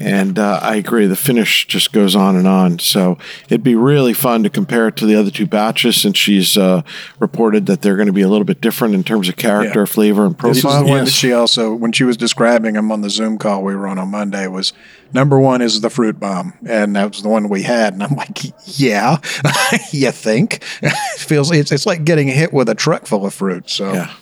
and 0.00 0.38
uh, 0.38 0.60
I 0.62 0.76
agree, 0.76 1.06
the 1.06 1.16
finish 1.16 1.66
just 1.66 1.92
goes 1.92 2.14
on 2.16 2.36
and 2.36 2.46
on. 2.46 2.78
So 2.78 3.18
it'd 3.46 3.62
be 3.62 3.74
really 3.74 4.12
fun 4.12 4.42
to 4.42 4.50
compare 4.50 4.88
it 4.88 4.96
to 4.96 5.06
the 5.06 5.14
other 5.16 5.30
two 5.30 5.46
batches 5.46 5.96
since 5.96 6.16
she's 6.16 6.56
uh, 6.56 6.82
reported 7.18 7.66
that 7.66 7.82
they're 7.82 7.96
going 7.96 8.06
to 8.06 8.12
be 8.12 8.22
a 8.22 8.28
little 8.28 8.44
bit 8.44 8.60
different 8.60 8.94
in 8.94 9.04
terms 9.04 9.28
of 9.28 9.36
character, 9.36 9.80
Yeah. 9.80 9.84
flavor, 9.86 10.26
and 10.26 10.34
This 10.34 10.60
profile. 10.62 10.80
is 10.80 10.86
the 10.86 10.90
one 10.90 11.04
that 11.04 11.10
she 11.10 11.32
also, 11.32 11.74
when 11.74 11.92
she 11.92 12.04
was 12.04 12.16
describing 12.16 12.74
them 12.74 12.90
on 12.92 13.00
the 13.00 13.10
Zoom 13.10 13.38
call 13.38 13.62
we 13.62 13.74
were 13.74 13.86
on 13.86 13.98
on 13.98 14.10
Monday, 14.10 14.46
was 14.46 14.72
number 15.12 15.38
one 15.38 15.62
is 15.62 15.80
the 15.80 15.90
fruit 15.90 16.18
bomb, 16.20 16.52
and 16.66 16.94
that 16.96 17.10
was 17.12 17.22
the 17.22 17.28
one 17.28 17.48
we 17.48 17.62
had. 17.62 17.92
And 17.94 18.02
I'm 18.02 18.14
like, 18.16 18.38
yeah, 18.78 19.18
you 19.92 20.10
think? 20.10 20.62
it 20.82 20.92
feels 21.18 21.50
it's 21.50 21.72
it's 21.72 21.86
like 21.86 22.04
getting 22.04 22.28
hit 22.28 22.52
with 22.52 22.68
a 22.68 22.74
truck 22.74 23.06
full 23.06 23.24
of 23.26 23.32
fruit. 23.34 23.70
So 23.70 23.92
Yeah. 23.92 24.12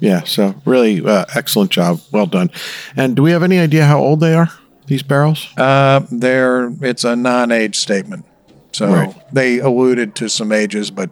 Yeah. 0.00 0.24
So 0.24 0.54
really 0.66 1.04
uh, 1.04 1.24
excellent 1.34 1.70
job. 1.70 2.00
Well 2.12 2.26
done. 2.26 2.50
And 2.96 3.16
do 3.16 3.22
we 3.22 3.30
have 3.30 3.42
any 3.42 3.58
idea 3.58 3.86
how 3.86 4.00
old 4.00 4.20
they 4.20 4.34
are, 4.34 4.50
these 4.86 5.02
barrels? 5.02 5.48
uh, 5.56 6.00
they're 6.10 6.72
it's 6.82 7.04
a 7.04 7.16
non-age 7.16 7.76
statement. 7.76 8.24
So 8.72 8.88
Right. 8.88 9.14
they 9.32 9.58
alluded 9.60 10.14
to 10.16 10.28
some 10.28 10.50
ages, 10.52 10.90
but 10.90 11.10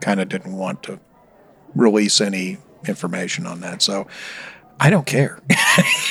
kind 0.00 0.20
of 0.20 0.28
didn't 0.28 0.52
want 0.56 0.82
to 0.84 0.98
release 1.74 2.20
any 2.20 2.58
information 2.86 3.46
on 3.46 3.60
that. 3.62 3.82
So 3.82 4.06
I 4.78 4.90
don't 4.90 5.06
care. 5.06 5.40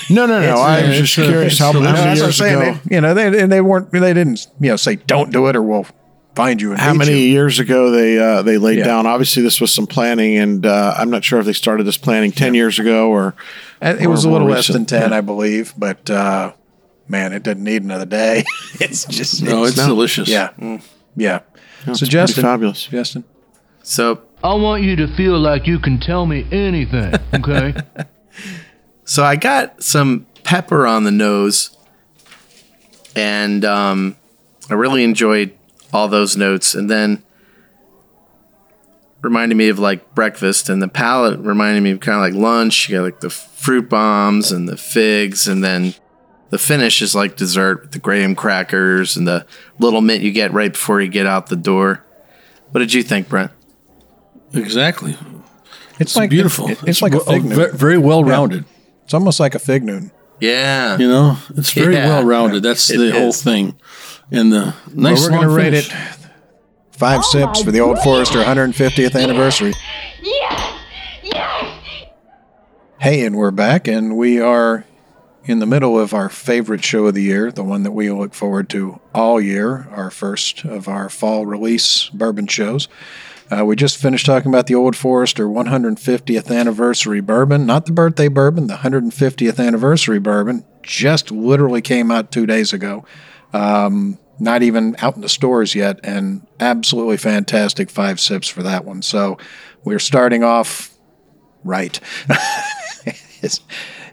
No, 0.07 0.27
no, 0.27 0.39
no. 0.39 0.57
I 0.57 0.87
was 0.87 0.97
just 0.99 1.15
curious 1.15 1.57
how, 1.57 1.71
many 1.73 1.85
That's 1.85 1.97
what 1.99 2.07
I'm 2.09 2.15
years 2.17 2.37
saying. 2.37 2.61
ago. 2.61 2.79
They, 2.85 2.95
you 2.95 3.01
know, 3.01 3.13
they 3.15 3.41
and 3.41 3.51
they 3.51 3.59
weren't 3.61 3.89
they 3.91 4.13
didn't 4.13 4.45
you 4.59 4.69
know 4.69 4.75
say 4.75 4.97
don't 4.97 5.31
do 5.31 5.47
it 5.47 5.55
or 5.55 5.63
we'll 5.63 5.87
find 6.35 6.61
you 6.61 6.71
and 6.71 6.79
How 6.79 6.93
many 6.93 7.11
you. 7.11 7.29
years 7.31 7.59
ago 7.59 7.91
they 7.91 8.17
uh, 8.19 8.41
they 8.41 8.57
laid 8.57 8.79
Yeah. 8.79 8.85
down? 8.85 9.05
Obviously, 9.07 9.41
this 9.43 9.59
was 9.61 9.71
some 9.73 9.87
planning, 9.87 10.37
and 10.37 10.65
uh, 10.65 10.93
I'm 10.97 11.09
not 11.09 11.23
sure 11.23 11.39
if 11.39 11.45
they 11.45 11.53
started 11.53 11.85
this 11.85 11.97
planning 11.97 12.31
ten 12.31 12.53
years 12.53 12.77
ago 12.79 13.09
or. 13.09 13.35
Uh, 13.81 13.95
It 13.99 14.05
or 14.05 14.09
was 14.09 14.25
a 14.25 14.29
more 14.29 14.39
little 14.39 14.53
less 14.53 14.67
than 14.67 14.85
ten, 14.85 15.11
Yeah. 15.11 15.17
I 15.17 15.21
believe, 15.21 15.73
but 15.77 16.09
uh, 16.09 16.53
man, 17.07 17.33
it 17.33 17.43
didn't 17.43 17.63
need 17.63 17.83
another 17.83 18.05
day. 18.05 18.43
it's 18.79 19.05
just 19.05 19.41
No, 19.43 19.63
it's 19.65 19.75
delicious. 19.75 20.27
yeah, 20.29 20.49
yeah. 21.15 21.39
so 21.93 22.05
Justin, 22.05 22.41
fabulous. 22.43 22.87
Justin, 22.87 23.23
So 23.83 24.21
I 24.43 24.53
want 24.55 24.83
you 24.83 24.95
to 24.97 25.07
feel 25.15 25.37
like 25.39 25.67
you 25.67 25.77
can 25.79 25.99
tell 25.99 26.25
me 26.25 26.45
anything, 26.51 27.13
okay? 27.33 27.73
So 29.03 29.23
I 29.23 29.35
got 29.35 29.83
some 29.83 30.25
pepper 30.43 30.87
on 30.87 31.03
the 31.03 31.11
nose, 31.11 31.75
and 33.15 33.63
um, 33.65 34.15
I 34.69 34.73
really 34.73 35.03
enjoyed 35.03 35.53
all 35.95 36.07
those 36.07 36.35
notes. 36.37 36.75
And 36.75 36.89
then 36.89 37.23
reminded 39.21 39.55
me 39.55 39.69
of 39.69 39.79
like 39.79 40.13
breakfast, 40.13 40.69
and 40.69 40.81
the 40.81 40.87
palate 40.87 41.39
reminded 41.39 41.81
me 41.81 41.91
of 41.91 41.99
kind 41.99 42.15
of 42.17 42.21
like 42.21 42.39
lunch. 42.41 42.89
You 42.89 42.97
got 42.97 43.03
like 43.03 43.19
the 43.21 43.29
fruit 43.29 43.89
bombs 43.89 44.51
and 44.51 44.67
the 44.69 44.77
figs, 44.77 45.47
and 45.47 45.63
then 45.63 45.95
the 46.49 46.57
finish 46.59 47.01
is 47.01 47.15
like 47.15 47.35
dessert 47.35 47.81
with 47.81 47.91
the 47.91 47.99
graham 47.99 48.35
crackers 48.35 49.17
and 49.17 49.27
the 49.27 49.45
little 49.79 50.01
mint 50.01 50.21
you 50.23 50.31
get 50.31 50.53
right 50.53 50.71
before 50.71 51.01
you 51.01 51.07
get 51.07 51.25
out 51.25 51.47
the 51.47 51.55
door. 51.55 52.03
What 52.71 52.79
did 52.79 52.93
you 52.93 53.03
think, 53.03 53.29
Brent? 53.29 53.51
Exactly. 54.53 55.17
it's, 55.99 56.15
like 56.15 56.29
beautiful. 56.29 56.69
It's, 56.69 56.83
it's 56.83 57.01
like 57.01 57.13
a 57.13 57.19
fig 57.19 57.43
noon. 57.45 57.55
ve- 57.57 57.77
very 57.77 57.97
well 57.97 58.23
rounded. 58.23 58.65
It's 59.03 59.13
almost 59.13 59.39
like 59.39 59.55
a 59.55 59.59
fig 59.59 59.83
noon. 59.83 60.11
Yeah. 60.39 60.97
You 60.97 61.07
know, 61.07 61.37
it's 61.55 61.71
very 61.71 61.93
Yeah. 61.95 62.07
well 62.07 62.23
rounded. 62.25 62.63
That's 62.63 62.89
It 62.89 62.97
the 62.97 63.11
whole 63.11 63.31
thing. 63.33 63.75
And 64.31 64.51
the 64.51 64.73
nice 64.93 65.21
well, 65.21 65.31
we're 65.31 65.37
going 65.37 65.49
to 65.49 65.55
rate 65.55 65.73
it 65.73 65.91
five 66.91 67.23
sips 67.23 67.61
for 67.61 67.71
the 67.71 67.79
Old 67.79 67.99
Forester 67.99 68.39
150th 68.39 69.21
anniversary. 69.21 69.73
Yes! 70.21 70.81
Yes! 71.23 72.07
Hey, 72.99 73.25
and 73.25 73.35
we're 73.35 73.51
back, 73.51 73.87
and 73.87 74.17
we 74.17 74.39
are 74.39 74.85
in 75.43 75.59
the 75.59 75.67
middle 75.67 75.99
of 75.99 76.13
our 76.13 76.29
favorite 76.29 76.83
show 76.83 77.05
of 77.05 77.13
the 77.13 77.21
year, 77.21 77.51
the 77.51 77.63
one 77.63 77.83
that 77.83 77.91
we 77.91 78.09
look 78.09 78.33
forward 78.33 78.67
to 78.69 78.99
all 79.13 79.39
year, 79.39 79.87
our 79.91 80.09
first 80.09 80.65
of 80.65 80.87
our 80.87 81.07
fall 81.07 81.45
release 81.45 82.09
bourbon 82.09 82.47
shows. 82.47 82.87
Uh, 83.51 83.63
we 83.63 83.75
just 83.75 83.97
finished 83.97 84.25
talking 84.25 84.49
about 84.51 84.65
the 84.65 84.73
Old 84.73 84.95
Forester 84.95 85.45
150th 85.45 86.49
anniversary 86.49 87.21
bourbon, 87.21 87.67
not 87.67 87.85
the 87.85 87.91
birthday 87.91 88.27
bourbon, 88.27 88.65
the 88.65 88.77
150th 88.77 89.63
anniversary 89.63 90.17
bourbon. 90.17 90.65
Just 90.81 91.29
literally 91.29 91.81
came 91.81 92.09
out 92.09 92.31
two 92.31 92.47
days 92.47 92.73
ago. 92.73 93.05
Um, 93.55 94.19
not 94.39 94.63
even 94.63 94.95
out 94.99 95.15
in 95.15 95.21
the 95.21 95.29
stores 95.29 95.75
yet, 95.75 95.99
and 96.03 96.45
absolutely 96.59 97.17
fantastic 97.17 97.89
five 97.89 98.19
sips 98.19 98.49
for 98.49 98.63
that 98.63 98.83
one. 98.83 99.01
So 99.01 99.37
we're 99.85 99.99
starting 99.99 100.43
off 100.43 100.93
right. 101.63 101.97
it's, 103.41 103.61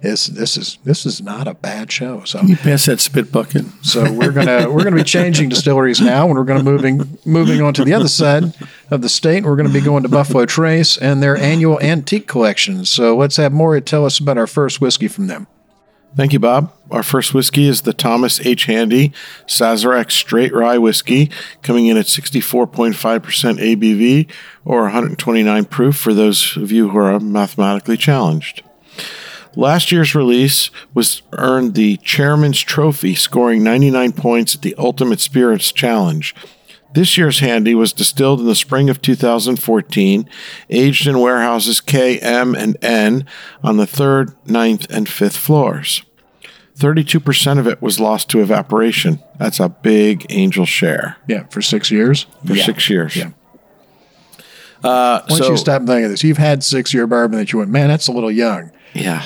it's, 0.01 0.27
this 0.29 0.57
is 0.57 0.79
this 0.85 1.07
is 1.07 1.21
not 1.23 1.49
a 1.49 1.55
bad 1.55 1.91
show. 1.91 2.23
So 2.25 2.41
You 2.43 2.57
pass 2.57 2.87
that 2.87 3.01
spit 3.01 3.33
bucket. 3.33 3.65
so 3.83 4.13
we're 4.13 4.31
gonna 4.31 4.71
we're 4.71 4.85
gonna 4.85 4.97
be 4.97 5.03
changing 5.03 5.49
distilleries 5.49 6.01
now, 6.01 6.27
and 6.27 6.35
we're 6.35 6.45
gonna 6.45 6.63
moving 6.63 7.19
moving 7.25 7.61
on 7.61 7.75
to 7.75 7.85
the 7.85 7.95
other 7.95 8.09
side 8.09 8.45
of 8.91 9.03
the 9.03 9.09
state. 9.09 9.45
We're 9.45 9.57
gonna 9.57 9.71
be 9.71 9.81
going 9.81 10.05
to 10.05 10.09
Buffalo 10.09 10.47
Trace 10.47 10.99
and 10.99 11.23
their 11.23 11.37
annual 11.37 11.81
antique 11.81 12.29
collection. 12.29 12.85
So 12.85 13.17
let's 13.17 13.37
have 13.37 13.53
Maury 13.53 13.81
tell 13.81 14.05
us 14.05 14.21
about 14.21 14.39
our 14.39 14.47
first 14.47 14.81
whiskey 14.81 15.09
from 15.09 15.27
them. 15.27 15.49
Thank 16.15 16.35
you, 16.35 16.39
Bob. 16.39 16.73
Our 16.91 17.03
first 17.03 17.33
whiskey 17.33 17.67
is 17.67 17.83
the 17.83 17.95
Thomas 17.95 18.45
H. 18.45 18.67
Handy 18.67 19.15
Sazerac 19.47 20.11
Straight 20.11 20.53
Rye 20.53 20.77
Whiskey, 20.77 21.31
coming 21.63 21.87
in 21.87 21.97
at 21.97 22.05
64.5% 22.05 22.95
ABV 22.95 24.31
or 24.65 24.83
129 24.83 25.65
proof 25.65 25.97
for 25.97 26.13
those 26.13 26.55
of 26.59 26.71
you 26.71 26.91
who 26.91 26.99
are 26.99 27.19
mathematically 27.19 27.97
challenged. 27.97 28.63
Last 29.57 29.91
year's 29.91 30.15
release 30.15 30.71
was 30.93 31.23
earned 31.33 31.75
the 31.75 31.97
Chairman's 31.99 32.61
Trophy, 32.61 33.15
scoring 33.15 33.63
99 33.63 34.13
points 34.13 34.55
at 34.55 34.63
the 34.63 34.75
Ultimate 34.77 35.21
Spirits 35.21 35.73
Challenge. 35.73 36.35
This 36.95 37.17
year's 37.17 37.39
Handy 37.41 37.75
was 37.75 37.93
distilled 37.93 38.41
in 38.41 38.47
the 38.47 38.55
spring 38.55 38.91
of 38.91 39.01
2014, 39.01 40.29
aged 40.69 41.07
in 41.07 41.19
warehouses 41.21 41.81
K, 41.81 42.19
M, 42.19 42.55
and 42.55 42.77
N 42.83 43.27
on 43.63 43.79
the 43.79 43.87
third, 43.87 44.33
ninth, 44.47 44.87
and 44.91 45.09
fifth 45.09 45.37
floors. 45.37 46.03
32% 46.79 47.59
of 47.59 47.67
it 47.67 47.81
was 47.81 48.01
lost 48.01 48.29
to 48.31 48.41
evaporation. 48.41 49.23
That's 49.39 49.61
a 49.61 49.69
big 49.69 50.27
angel 50.31 50.67
share 50.67 51.17
Yeah, 51.29 51.45
for 51.51 51.63
six 51.63 51.91
years. 51.91 52.27
for 52.47 52.55
Yeah. 52.55 52.65
six 52.65 52.89
years. 52.91 53.15
Yeah. 53.17 53.31
Uh, 54.83 55.21
Once 55.29 55.45
so, 55.45 55.51
you 55.53 55.57
stop 55.57 55.83
thinking 55.87 56.05
of 56.07 56.11
this, 56.11 56.25
you've 56.25 56.39
had 56.39 56.65
six 56.65 56.93
year 56.93 57.07
bourbon 57.07 57.39
that 57.39 57.53
you 57.53 57.59
went, 57.61 57.71
man, 57.71 57.89
that's 57.89 58.09
a 58.09 58.13
little 58.13 58.31
young. 58.33 58.71
yeah, 58.95 59.23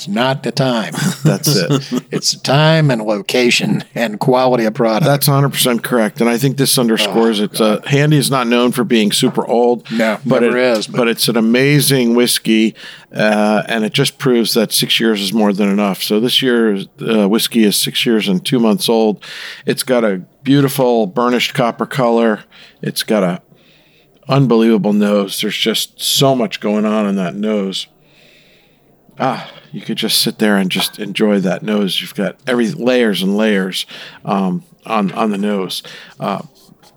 It's 0.00 0.08
not 0.08 0.44
the 0.44 0.50
time. 0.50 0.94
that's 1.24 1.54
it. 1.54 2.04
it's 2.10 2.34
time 2.34 2.90
and 2.90 3.02
location 3.02 3.84
and 3.94 4.18
quality 4.18 4.64
of 4.64 4.72
product. 4.72 5.04
That's 5.04 5.28
100% 5.28 5.82
correct. 5.84 6.22
And 6.22 6.30
I 6.30 6.38
think 6.38 6.56
this 6.56 6.78
underscores 6.78 7.38
it. 7.38 7.60
Uh, 7.60 7.82
Handy 7.82 8.16
is 8.16 8.30
not 8.30 8.46
known 8.46 8.72
for 8.72 8.82
being 8.82 9.12
super 9.12 9.46
old. 9.46 9.90
No, 9.92 10.18
but 10.24 10.42
it, 10.42 10.54
is, 10.54 10.86
But. 10.86 10.96
but- 10.96 11.08
it's 11.08 11.28
an 11.28 11.36
amazing 11.36 12.14
whiskey, 12.14 12.74
uh, 13.14 13.62
and 13.68 13.84
it 13.84 13.92
just 13.92 14.16
proves 14.16 14.54
that 14.54 14.72
six 14.72 14.98
years 14.98 15.20
is 15.20 15.34
more 15.34 15.52
than 15.52 15.68
enough. 15.68 16.02
So 16.02 16.18
this 16.18 16.40
year's 16.40 16.88
uh, 17.06 17.28
whiskey 17.28 17.64
is 17.64 17.76
six 17.76 18.06
years 18.06 18.26
and 18.26 18.42
two 18.42 18.58
months 18.58 18.88
old. 18.88 19.22
It's 19.66 19.82
got 19.82 20.02
a 20.02 20.22
beautiful 20.42 21.08
burnished 21.08 21.52
copper 21.52 21.84
color. 21.84 22.44
It's 22.80 23.02
got 23.02 23.22
a 23.22 23.42
unbelievable 24.30 24.94
nose. 24.94 25.42
There's 25.42 25.58
just 25.58 26.00
so 26.00 26.34
much 26.34 26.58
going 26.58 26.86
on 26.86 27.06
in 27.06 27.16
that 27.16 27.34
nose. 27.34 27.86
Ah, 29.18 29.52
you 29.72 29.80
could 29.80 29.96
just 29.96 30.20
sit 30.20 30.38
there 30.38 30.56
and 30.56 30.70
just 30.70 30.98
enjoy 30.98 31.40
that 31.40 31.62
nose. 31.62 32.00
You've 32.00 32.14
got 32.14 32.36
every 32.46 32.70
layers 32.70 33.22
and 33.22 33.36
layers 33.36 33.86
um, 34.24 34.64
on 34.86 35.12
on 35.12 35.30
the 35.30 35.38
nose. 35.38 35.82
Uh, 36.18 36.42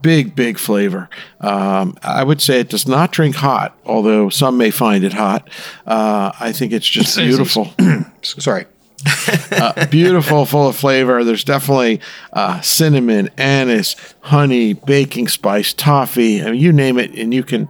big, 0.03 0.36
big 0.36 0.60
flavor. 0.60 1.10
Um, 1.39 1.98
I 2.03 2.24
would 2.24 2.42
say 2.42 2.60
it 2.60 2.70
does 2.70 2.88
not 2.88 3.12
drink 3.12 3.36
hot, 3.36 3.75
although 3.86 4.30
some 4.30 4.58
may 4.58 4.70
find 4.70 5.03
it 5.03 5.13
hot. 5.13 5.50
Uh, 5.88 6.32
I 6.39 6.51
think 6.51 6.72
it's 6.72 6.88
just 6.88 7.18
beautiful. 7.18 7.74
Sorry. 8.22 8.65
uh, 9.51 9.86
beautiful, 9.88 10.46
full 10.46 10.68
of 10.68 10.75
flavor. 10.77 11.24
There's 11.24 11.44
definitely 11.44 12.00
uh, 12.32 12.62
cinnamon, 12.62 13.30
anise, 13.38 13.96
honey, 14.22 14.74
baking 14.74 15.27
spice, 15.27 15.74
toffee. 15.74 16.42
I 16.42 16.51
mean, 16.51 16.62
you 16.62 16.72
name 16.72 17.00
it, 17.00 17.12
and 17.15 17.34
you 17.34 17.44
can 17.44 17.70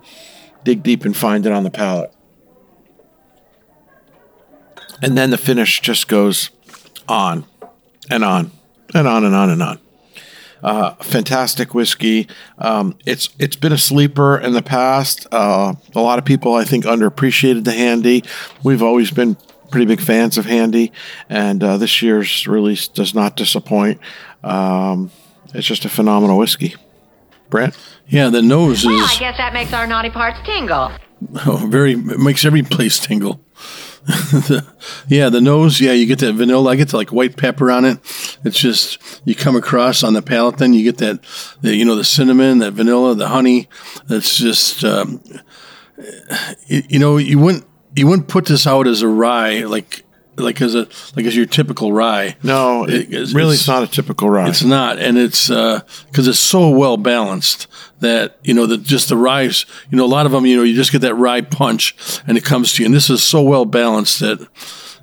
dig 0.63 0.83
deep 0.83 1.05
and 1.05 1.15
find 1.15 1.45
it 1.45 1.51
on 1.51 1.63
the 1.63 1.71
palate. 1.71 2.12
And 5.03 5.17
then 5.17 5.29
the 5.29 5.37
finish 5.37 5.81
just 5.81 6.07
goes 6.07 6.49
on 7.07 7.45
and 8.09 8.23
on 8.23 8.51
and 8.93 9.07
on 9.07 9.25
and 9.25 9.35
on 9.35 9.49
and 9.49 9.61
on. 9.61 9.79
Uh, 10.63 10.95
fantastic 10.95 11.73
whiskey. 11.73 12.27
Um, 12.57 12.97
it's 13.05 13.29
it's 13.37 13.57
been 13.57 13.73
a 13.73 13.77
sleeper 13.77 14.37
in 14.37 14.53
the 14.53 14.61
past. 14.61 15.27
Uh, 15.31 15.73
a 15.93 15.99
lot 15.99 16.19
of 16.19 16.25
people, 16.25 16.53
I 16.53 16.63
think, 16.63 16.85
underappreciated 16.85 17.65
the 17.65 17.73
handy. 17.73 18.23
We've 18.63 18.81
always 18.81 19.11
been 19.11 19.35
pretty 19.73 19.87
big 19.87 19.99
fans 19.99 20.37
of 20.37 20.45
Handy, 20.45 20.91
and 21.29 21.63
uh, 21.63 21.77
this 21.77 22.01
year's 22.03 22.47
release 22.47 22.87
does 22.87 23.15
not 23.15 23.35
disappoint. 23.35 23.99
Um, 24.43 25.09
it's 25.53 25.65
just 25.65 25.83
a 25.83 25.89
phenomenal 25.89 26.37
whiskey. 26.37 26.75
Brent? 27.49 27.75
Yeah, 28.07 28.29
the 28.29 28.41
nose 28.41 28.85
Well, 28.85 28.95
I 28.95 29.17
guess 29.19 29.37
that 29.37 29.51
makes 29.51 29.73
our 29.73 29.87
naughty 29.87 30.11
parts 30.11 30.39
tingle. 30.45 30.91
oh, 31.45 31.67
very 31.69 31.93
it 31.93 32.19
makes 32.19 32.45
every 32.45 32.61
place 32.61 32.99
tingle. 32.99 33.41
Yeah, 35.07 35.29
the 35.29 35.41
nose. 35.41 35.79
Yeah, 35.79 35.91
you 35.91 36.05
get 36.05 36.19
that 36.19 36.33
vanilla. 36.33 36.71
I 36.71 36.75
get 36.75 36.89
the, 36.89 36.97
like 36.97 37.11
white 37.11 37.37
pepper 37.37 37.71
on 37.71 37.85
it. 37.85 37.99
It's 38.43 38.59
just 38.59 39.21
you 39.25 39.35
come 39.35 39.55
across 39.55 40.03
on 40.03 40.13
the 40.13 40.21
palate. 40.21 40.57
Then 40.57 40.73
you 40.73 40.83
get 40.83 40.97
that, 40.99 41.19
the, 41.61 41.75
you 41.75 41.85
know, 41.85 41.95
the 41.95 42.03
cinnamon, 42.03 42.59
that 42.59 42.71
vanilla, 42.71 43.15
the 43.15 43.27
honey. 43.27 43.69
That's 44.07 44.37
just, 44.37 44.83
um, 44.83 45.21
you, 46.67 46.83
you 46.89 46.99
know, 46.99 47.17
you 47.17 47.39
wouldn't 47.39 47.65
you 47.95 48.07
wouldn't 48.07 48.27
put 48.27 48.45
this 48.45 48.65
out 48.65 48.87
as 48.87 49.01
a 49.01 49.07
rye 49.07 49.63
like 49.63 50.03
like 50.37 50.61
as 50.61 50.75
a 50.75 50.87
like 51.15 51.25
as 51.25 51.35
your 51.35 51.45
typical 51.45 51.93
rye. 51.93 52.35
No, 52.43 52.85
it, 52.87 53.09
really, 53.33 53.55
it's, 53.55 53.67
not 53.67 53.83
a 53.83 53.87
typical 53.87 54.29
rye. 54.29 54.49
It's 54.49 54.63
not, 54.63 54.99
and 54.99 55.17
it's 55.17 55.49
uh, 55.49 55.81
because 56.07 56.27
it's 56.27 56.39
so 56.39 56.69
well 56.69 56.97
balanced 56.97 57.67
that 57.99 58.37
you 58.43 58.53
know 58.53 58.65
that 58.65 58.83
just 58.83 59.09
the 59.09 59.17
rye. 59.17 59.43
You 59.43 59.97
know, 59.97 60.05
a 60.05 60.07
lot 60.07 60.25
of 60.25 60.31
them, 60.31 60.45
you 60.45 60.55
know, 60.55 60.63
you 60.63 60.75
just 60.75 60.91
get 60.91 61.01
that 61.01 61.15
rye 61.15 61.41
punch, 61.41 61.95
and 62.27 62.37
it 62.37 62.43
comes 62.43 62.73
to 62.73 62.83
you. 62.83 62.87
And 62.87 62.95
this 62.95 63.09
is 63.09 63.23
so 63.23 63.41
well 63.41 63.65
balanced 63.65 64.19
that 64.19 64.47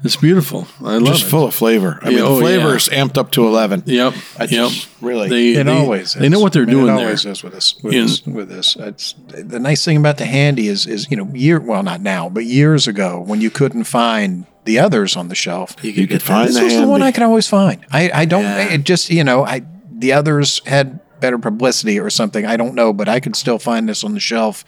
it's 0.02 0.16
beautiful. 0.16 0.66
I 0.80 0.95
love 0.97 1.02
it. 1.02 1.07
just 1.07 1.26
it. 1.26 1.30
full 1.30 1.45
of 1.45 1.54
flavor. 1.54 1.99
I 2.02 2.09
mean, 2.09 2.19
Yeah, 2.19 2.25
oh, 2.25 2.35
the 2.37 2.40
flavor 2.40 2.69
yeah. 2.71 2.75
is 2.76 2.88
amped 2.88 3.19
up 3.19 3.30
to 3.33 3.47
11. 3.47 3.83
Yep. 3.87 4.14
I 4.38 4.45
yep. 4.45 4.71
really. 5.00 5.28
They, 5.28 5.61
It 5.61 5.64
they- 5.64 5.73
always 5.73 6.14
They 6.14 6.28
know 6.28 6.40
what 6.40 6.52
they're 6.52 6.62
I 6.62 6.66
mean, 6.66 6.75
doing 6.76 6.88
it 6.88 6.97
there. 6.97 7.04
always 7.07 7.25
is 7.26 7.42
with 7.42 7.52
this. 7.52 7.75
With, 7.83 7.95
In- 7.95 8.07
this, 8.07 8.26
with 8.26 8.49
this. 8.49 8.76
It's, 8.76 9.14
the 9.28 9.59
nice 9.59 9.85
thing 9.85 9.97
about 9.97 10.16
the 10.19 10.26
handy 10.26 10.69
is, 10.69 10.87
is 10.87 11.11
you 11.11 11.16
know, 11.16 11.28
year 11.35 11.61
well, 11.61 11.83
not 11.83 12.00
now, 12.00 12.28
but 12.28 12.45
years 12.45 12.88
ago 12.88 13.21
when 13.21 13.40
you 13.40 13.50
couldn't 13.50 13.85
find 13.85 14.47
the 14.64 14.78
others 14.78 15.16
on 15.16 15.28
the 15.28 15.35
shelf, 15.35 15.75
You 15.83 15.90
You 15.90 15.95
could 15.95 16.00
could 16.09 16.09
get 16.21 16.23
find 16.23 16.49
this 16.49 16.57
the 16.59 16.64
was 16.64 16.75
the 16.75 16.87
one 16.88 17.02
I 17.02 17.12
could 17.12 17.23
always 17.23 17.49
find. 17.49 17.85
I, 17.92 18.11
I 18.12 18.25
don't. 18.25 18.42
Yeah. 18.42 18.73
It 18.75 18.85
just 18.85 19.11
you 19.11 19.25
know, 19.25 19.45
I 19.45 19.62
the 19.92 20.12
others 20.12 20.61
had 20.66 21.00
better 21.21 21.38
publicity 21.38 21.99
or 21.99 22.09
something. 22.11 22.47
I 22.47 22.57
don't 22.57 22.75
know, 22.75 22.92
but 22.92 23.09
I 23.09 23.21
could 23.21 23.37
still 23.37 23.59
find 23.59 23.88
this 23.88 24.02
on 24.04 24.14
the 24.14 24.21
shelf. 24.21 24.64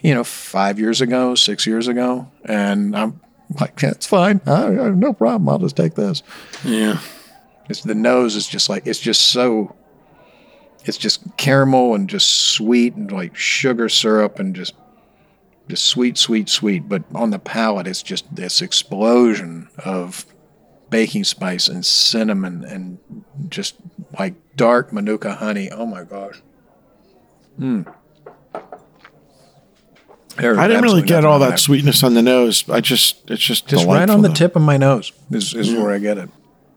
You 0.00 0.14
know, 0.14 0.24
five 0.24 0.78
years 0.78 1.00
ago, 1.00 1.34
six 1.34 1.66
years 1.66 1.86
ago, 1.86 2.30
and 2.44 2.96
I'm 2.96 3.20
like, 3.60 3.82
it's 3.82 4.06
fine. 4.06 4.40
I, 4.46 4.66
I, 4.66 4.90
no 4.90 5.12
problem. 5.12 5.48
I'll 5.48 5.58
just 5.58 5.76
take 5.76 5.94
this. 5.94 6.22
Yeah. 6.64 7.00
It's 7.68 7.82
the 7.82 7.94
nose 7.94 8.34
is 8.34 8.48
just 8.48 8.68
like 8.68 8.86
it's 8.86 8.98
just 8.98 9.28
so. 9.28 9.76
It's 10.84 10.98
just 10.98 11.36
caramel 11.36 11.94
and 11.94 12.08
just 12.08 12.28
sweet 12.50 12.94
and 12.94 13.12
like 13.12 13.36
sugar 13.36 13.88
syrup 13.88 14.40
and 14.40 14.56
just 14.56 14.74
just 15.68 15.86
sweet, 15.86 16.18
sweet, 16.18 16.48
sweet. 16.48 16.88
But 16.88 17.04
on 17.14 17.30
the 17.30 17.38
palate, 17.38 17.86
it's 17.86 18.02
just 18.02 18.34
this 18.34 18.60
explosion 18.60 19.68
of 19.84 20.26
baking 20.90 21.24
spice 21.24 21.68
and 21.68 21.86
cinnamon 21.86 22.64
and 22.64 22.98
just 23.48 23.76
like 24.18 24.34
dark 24.56 24.92
manuka 24.92 25.34
honey. 25.34 25.70
Oh 25.70 25.86
my 25.86 26.02
gosh. 26.02 26.42
Hmm. 27.56 27.82
I 30.38 30.68
didn't 30.68 30.82
really 30.82 31.02
get 31.02 31.24
all 31.24 31.38
that 31.40 31.58
sweetness 31.58 32.02
on 32.02 32.14
the 32.14 32.22
nose. 32.22 32.68
I 32.68 32.80
just, 32.80 33.30
it's 33.30 33.42
just 33.42 33.66
Just 33.66 33.84
right 33.86 34.06
delightful, 34.06 34.16
on 34.16 34.22
the 34.22 34.30
tip 34.30 34.56
of 34.56 34.62
my 34.62 34.76
nose 34.76 35.12
is, 35.30 35.54
is 35.54 35.72
where 35.74 35.90
I 35.90 35.98
get 35.98 36.18
it. 36.18 36.30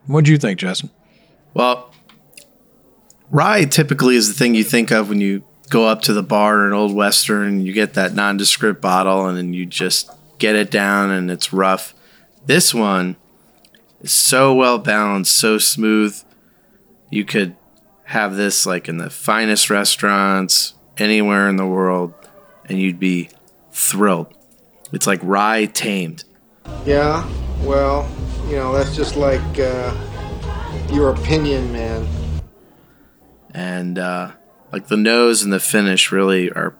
What 0.07 0.25
do 0.25 0.31
you 0.31 0.37
think, 0.37 0.59
Justin? 0.59 0.89
Well, 1.53 1.93
rye 3.29 3.65
typically 3.65 4.15
is 4.15 4.27
the 4.27 4.33
thing 4.33 4.55
you 4.55 4.63
think 4.63 4.91
of 4.91 5.07
when 5.09 5.21
you 5.21 5.43
go 5.69 5.87
up 5.87 6.01
to 6.03 6.13
the 6.13 6.23
bar 6.23 6.61
in 6.61 6.67
an 6.67 6.73
old 6.73 6.93
western 6.93 7.47
and 7.47 7.65
you 7.65 7.73
get 7.73 7.93
that 7.93 8.13
nondescript 8.13 8.81
bottle 8.81 9.27
and 9.27 9.37
then 9.37 9.53
you 9.53 9.65
just 9.65 10.09
get 10.39 10.55
it 10.55 10.69
down 10.69 11.09
and 11.09 11.31
it's 11.31 11.53
rough. 11.53 11.93
This 12.45 12.73
one 12.73 13.15
is 14.01 14.11
so 14.11 14.53
well 14.53 14.77
balanced, 14.77 15.33
so 15.35 15.57
smooth. 15.57 16.21
You 17.09 17.23
could 17.23 17.55
have 18.05 18.35
this 18.35 18.65
like 18.65 18.89
in 18.89 18.97
the 18.97 19.09
finest 19.09 19.69
restaurants 19.69 20.73
anywhere 20.97 21.47
in 21.47 21.55
the 21.55 21.65
world 21.65 22.13
and 22.65 22.79
you'd 22.79 22.99
be 22.99 23.29
thrilled. 23.73 24.33
It's 24.91 25.07
like 25.07 25.19
rye 25.23 25.65
tamed. 25.65 26.23
Yeah, 26.85 27.27
well, 27.61 28.07
you 28.47 28.55
know, 28.55 28.73
that's 28.73 28.95
just 28.95 29.15
like 29.15 29.41
uh, 29.59 29.93
your 30.91 31.09
opinion, 31.11 31.71
man. 31.73 32.07
and 33.53 33.99
uh, 33.99 34.31
like 34.71 34.87
the 34.87 34.97
nose 34.97 35.43
and 35.43 35.51
the 35.51 35.59
finish 35.59 36.11
really 36.11 36.49
are 36.51 36.75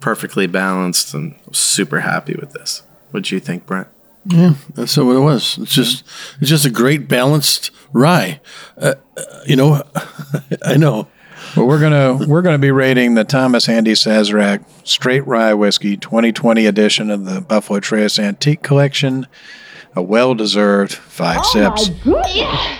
perfectly 0.00 0.46
balanced 0.46 1.14
and 1.14 1.34
I'm 1.46 1.54
super 1.54 2.00
happy 2.00 2.34
with 2.34 2.52
this 2.52 2.82
what 3.12 3.22
do 3.22 3.36
you 3.36 3.40
think 3.40 3.66
brent 3.66 3.86
Yeah, 4.26 4.54
that's 4.74 4.96
what 4.96 5.14
it 5.14 5.20
was. 5.20 5.58
It's 5.58 5.72
just, 5.72 6.04
it's 6.40 6.50
just 6.50 6.66
a 6.66 6.70
great 6.70 7.06
balanced 7.08 7.70
rye. 7.92 8.40
Uh, 8.76 8.94
uh, 9.16 9.22
you 9.46 9.54
know, 9.56 9.82
I 10.64 10.76
know. 10.76 11.06
Well, 11.56 11.66
we're 11.66 11.80
gonna 11.80 12.26
we're 12.26 12.40
gonna 12.42 12.58
be 12.58 12.70
rating 12.70 13.14
the 13.14 13.24
Thomas 13.24 13.66
Handy 13.66 13.92
Sazerac 13.92 14.64
Straight 14.84 15.26
Rye 15.26 15.52
Whiskey 15.54 15.96
2020 15.98 16.64
edition 16.66 17.10
of 17.10 17.24
the 17.26 17.40
Buffalo 17.42 17.78
Trace 17.80 18.18
Antique 18.18 18.62
Collection. 18.62 19.26
A 19.94 20.00
well-deserved 20.02 20.94
five 20.94 21.44
sips. 21.44 21.90
Yes! 22.06 22.78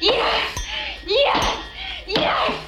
Yes! 0.00 0.58
Yes! 1.04 1.64
Yes! 2.06 2.60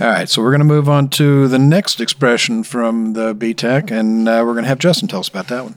All 0.00 0.06
right, 0.08 0.26
so 0.30 0.40
we're 0.40 0.50
going 0.50 0.60
to 0.60 0.64
move 0.64 0.88
on 0.88 1.10
to 1.10 1.46
the 1.48 1.58
next 1.58 2.00
expression 2.00 2.62
from 2.64 3.12
the 3.12 3.34
BTEC, 3.34 3.90
and 3.90 4.26
uh, 4.26 4.42
we're 4.46 4.54
going 4.54 4.64
to 4.64 4.68
have 4.68 4.78
Justin 4.78 5.08
tell 5.08 5.20
us 5.20 5.28
about 5.28 5.48
that 5.48 5.62
one. 5.64 5.74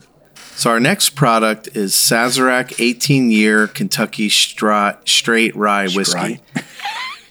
so 0.54 0.70
our 0.70 0.80
next 0.80 1.10
product 1.10 1.68
is 1.76 1.92
sazerac 1.92 2.74
18 2.80 3.30
year 3.30 3.66
kentucky 3.68 4.28
Stra- 4.30 4.98
straight 5.04 5.54
rye 5.54 5.88
whiskey 5.88 6.40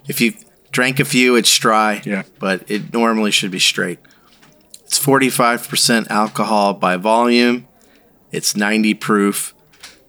if 0.08 0.22
you 0.22 0.34
drank 0.72 1.00
a 1.00 1.06
few 1.06 1.36
it's 1.36 1.56
dry 1.58 2.02
Yeah. 2.06 2.24
but 2.40 2.70
it 2.70 2.94
normally 2.94 3.32
should 3.32 3.52
be 3.52 3.60
straight 3.60 4.00
it's 4.84 5.04
45% 5.04 6.08
alcohol 6.10 6.74
by 6.74 6.96
volume 6.98 7.68
it's 8.32 8.56
90 8.56 8.94
proof 8.96 9.54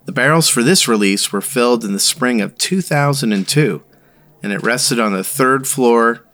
the 0.04 0.12
barrels 0.12 0.48
for 0.48 0.62
this 0.62 0.86
release 0.88 1.32
were 1.32 1.40
filled 1.40 1.84
in 1.84 1.92
the 1.92 1.98
spring 1.98 2.40
of 2.40 2.56
2002 2.58 3.82
and 4.42 4.52
it 4.52 4.62
rested 4.62 5.00
on 5.00 5.12
the 5.12 5.24
third 5.24 5.66
floor 5.66 6.24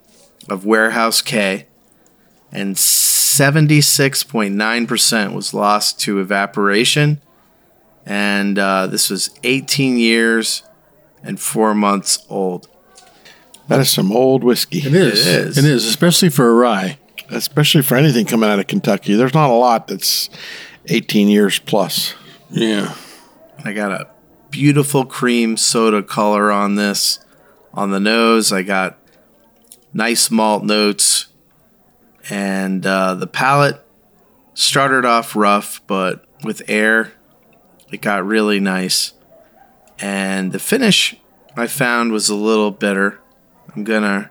of 0.49 0.65
warehouse 0.65 1.21
k 1.21 1.65
and 2.51 2.75
76.9% 2.75 5.33
was 5.33 5.53
lost 5.53 5.99
to 6.01 6.19
evaporation. 6.19 7.21
And 8.05 8.57
uh, 8.59 8.87
this 8.87 9.09
was 9.09 9.29
18 9.43 9.97
years 9.97 10.63
and 11.23 11.39
four 11.39 11.73
months 11.75 12.25
old. 12.29 12.67
That 13.67 13.79
is 13.79 13.89
some 13.89 14.11
old 14.11 14.43
whiskey. 14.43 14.79
It 14.79 14.93
is. 14.93 15.25
It 15.25 15.47
is. 15.47 15.57
It 15.57 15.65
is, 15.65 15.85
especially 15.85 16.29
for 16.29 16.49
a 16.49 16.53
rye. 16.53 16.99
Especially 17.29 17.81
for 17.81 17.95
anything 17.95 18.25
coming 18.25 18.49
out 18.49 18.59
of 18.59 18.67
Kentucky. 18.67 19.15
There's 19.15 19.33
not 19.33 19.49
a 19.49 19.53
lot 19.53 19.87
that's 19.87 20.29
18 20.87 21.27
years 21.27 21.57
plus. 21.57 22.13
Yeah. 22.51 22.95
I 23.63 23.73
got 23.73 23.91
a 23.91 24.07
beautiful 24.51 25.05
cream 25.05 25.57
soda 25.57 26.03
color 26.03 26.51
on 26.51 26.75
this. 26.75 27.19
On 27.73 27.91
the 27.91 27.99
nose, 27.99 28.53
I 28.53 28.61
got 28.61 28.97
nice 29.91 30.29
malt 30.29 30.63
notes. 30.63 31.27
And 32.29 32.85
uh, 32.85 33.15
the 33.15 33.27
palate 33.27 33.83
started 34.53 35.05
off 35.05 35.35
rough, 35.35 35.81
but 35.87 36.25
with 36.43 36.61
air, 36.67 37.13
it 37.91 38.01
got 38.01 38.25
really 38.25 38.59
nice. 38.59 39.13
And 39.99 40.51
the 40.51 40.59
finish 40.59 41.15
I 41.55 41.67
found 41.67 42.11
was 42.11 42.29
a 42.29 42.35
little 42.35 42.71
bitter. 42.71 43.19
I'm 43.75 43.83
going 43.83 44.03
to 44.03 44.29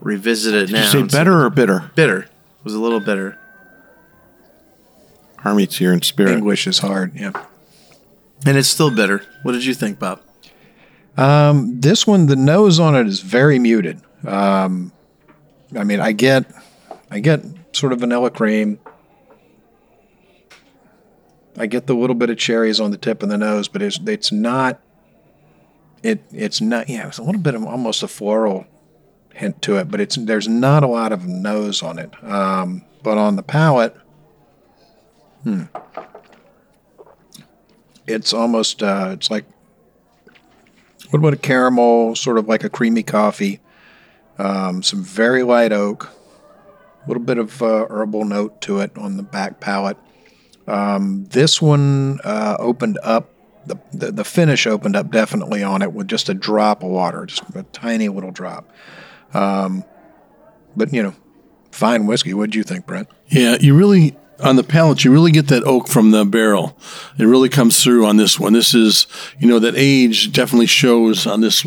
revisit 0.00 0.54
it 0.54 0.66
Did 0.66 0.72
now. 0.74 0.84
you 0.84 0.88
say 0.88 1.02
better 1.02 1.44
or 1.44 1.50
bitter? 1.50 1.90
Bitter. 1.94 2.20
It 2.22 2.64
was 2.64 2.74
a 2.74 2.80
little 2.80 3.00
bitter. 3.00 3.38
Harmeet's 5.38 5.76
here 5.76 5.92
in 5.92 6.02
spirit. 6.02 6.32
English 6.32 6.66
is 6.66 6.78
hard. 6.78 7.14
Yeah. 7.14 7.32
And 8.44 8.56
it's 8.56 8.68
still 8.68 8.94
bitter. 8.94 9.24
What 9.42 9.52
did 9.52 9.64
you 9.64 9.74
think, 9.74 9.98
Bob? 9.98 10.20
Um, 11.16 11.80
this 11.80 12.06
one, 12.06 12.26
the 12.26 12.36
nose 12.36 12.78
on 12.78 12.94
it 12.94 13.06
is 13.06 13.20
very 13.20 13.58
muted. 13.58 14.00
Um, 14.26 14.92
I 15.76 15.84
mean, 15.84 16.00
I 16.00 16.12
get, 16.12 16.44
I 17.10 17.20
get 17.20 17.44
sort 17.72 17.92
of 17.92 18.00
vanilla 18.00 18.30
cream. 18.30 18.78
I 21.56 21.66
get 21.66 21.86
the 21.86 21.94
little 21.94 22.14
bit 22.14 22.30
of 22.30 22.38
cherries 22.38 22.78
on 22.78 22.92
the 22.92 22.96
tip 22.96 23.22
of 23.22 23.28
the 23.28 23.38
nose, 23.38 23.66
but 23.66 23.82
it's 23.82 23.98
it's 24.06 24.30
not. 24.30 24.80
It 26.02 26.22
it's 26.32 26.60
not. 26.60 26.88
Yeah, 26.88 27.08
it's 27.08 27.18
a 27.18 27.22
little 27.22 27.40
bit 27.40 27.54
of 27.54 27.64
almost 27.64 28.02
a 28.02 28.08
floral 28.08 28.66
hint 29.34 29.62
to 29.62 29.76
it, 29.76 29.90
but 29.90 30.00
it's 30.00 30.16
there's 30.16 30.48
not 30.48 30.82
a 30.82 30.86
lot 30.86 31.12
of 31.12 31.26
nose 31.26 31.82
on 31.82 31.98
it. 31.98 32.12
Um, 32.22 32.84
but 33.02 33.18
on 33.18 33.36
the 33.36 33.42
palate, 33.42 33.96
hmm, 35.42 35.64
it's 38.06 38.32
almost 38.32 38.82
uh, 38.82 39.10
it's 39.12 39.30
like 39.30 39.44
what 41.10 41.20
little 41.20 41.32
a 41.32 41.36
caramel, 41.36 42.14
sort 42.14 42.38
of 42.38 42.48
like 42.48 42.64
a 42.64 42.68
creamy 42.68 43.02
coffee, 43.02 43.60
um, 44.38 44.82
some 44.82 45.02
very 45.02 45.42
light 45.42 45.72
oak, 45.72 46.10
a 47.04 47.08
little 47.08 47.22
bit 47.22 47.38
of 47.38 47.62
uh, 47.62 47.86
herbal 47.88 48.24
note 48.24 48.60
to 48.62 48.80
it 48.80 48.96
on 48.96 49.16
the 49.16 49.22
back 49.22 49.60
palate. 49.60 49.96
Um, 50.66 51.24
this 51.30 51.62
one 51.62 52.20
uh, 52.24 52.56
opened 52.58 52.98
up 53.02 53.30
the, 53.68 53.78
the 53.92 54.12
the 54.12 54.24
finish 54.24 54.66
opened 54.66 54.96
up 54.96 55.10
definitely 55.10 55.62
on 55.62 55.82
it 55.82 55.92
with 55.92 56.08
just 56.08 56.28
a 56.28 56.34
drop 56.34 56.82
of 56.82 56.90
water, 56.90 57.26
just 57.26 57.42
a 57.54 57.62
tiny 57.64 58.08
little 58.08 58.30
drop. 58.30 58.70
Um, 59.34 59.84
but 60.76 60.92
you 60.92 61.02
know, 61.02 61.14
fine 61.70 62.06
whiskey. 62.06 62.34
What 62.34 62.50
do 62.50 62.58
you 62.58 62.64
think, 62.64 62.86
Brent? 62.86 63.08
Yeah, 63.28 63.56
you 63.60 63.74
really 63.74 64.16
on 64.40 64.56
the 64.56 64.62
palate, 64.64 65.04
you 65.04 65.10
really 65.12 65.32
get 65.32 65.48
that 65.48 65.64
oak 65.64 65.88
from 65.88 66.10
the 66.12 66.24
barrel. 66.24 66.78
It 67.18 67.24
really 67.24 67.48
comes 67.48 67.82
through 67.82 68.06
on 68.06 68.16
this 68.18 68.38
one. 68.38 68.52
This 68.52 68.72
is, 68.72 69.06
you 69.38 69.48
know, 69.48 69.58
that 69.58 69.74
age 69.76 70.32
definitely 70.32 70.66
shows 70.66 71.26
on 71.26 71.40
this 71.40 71.64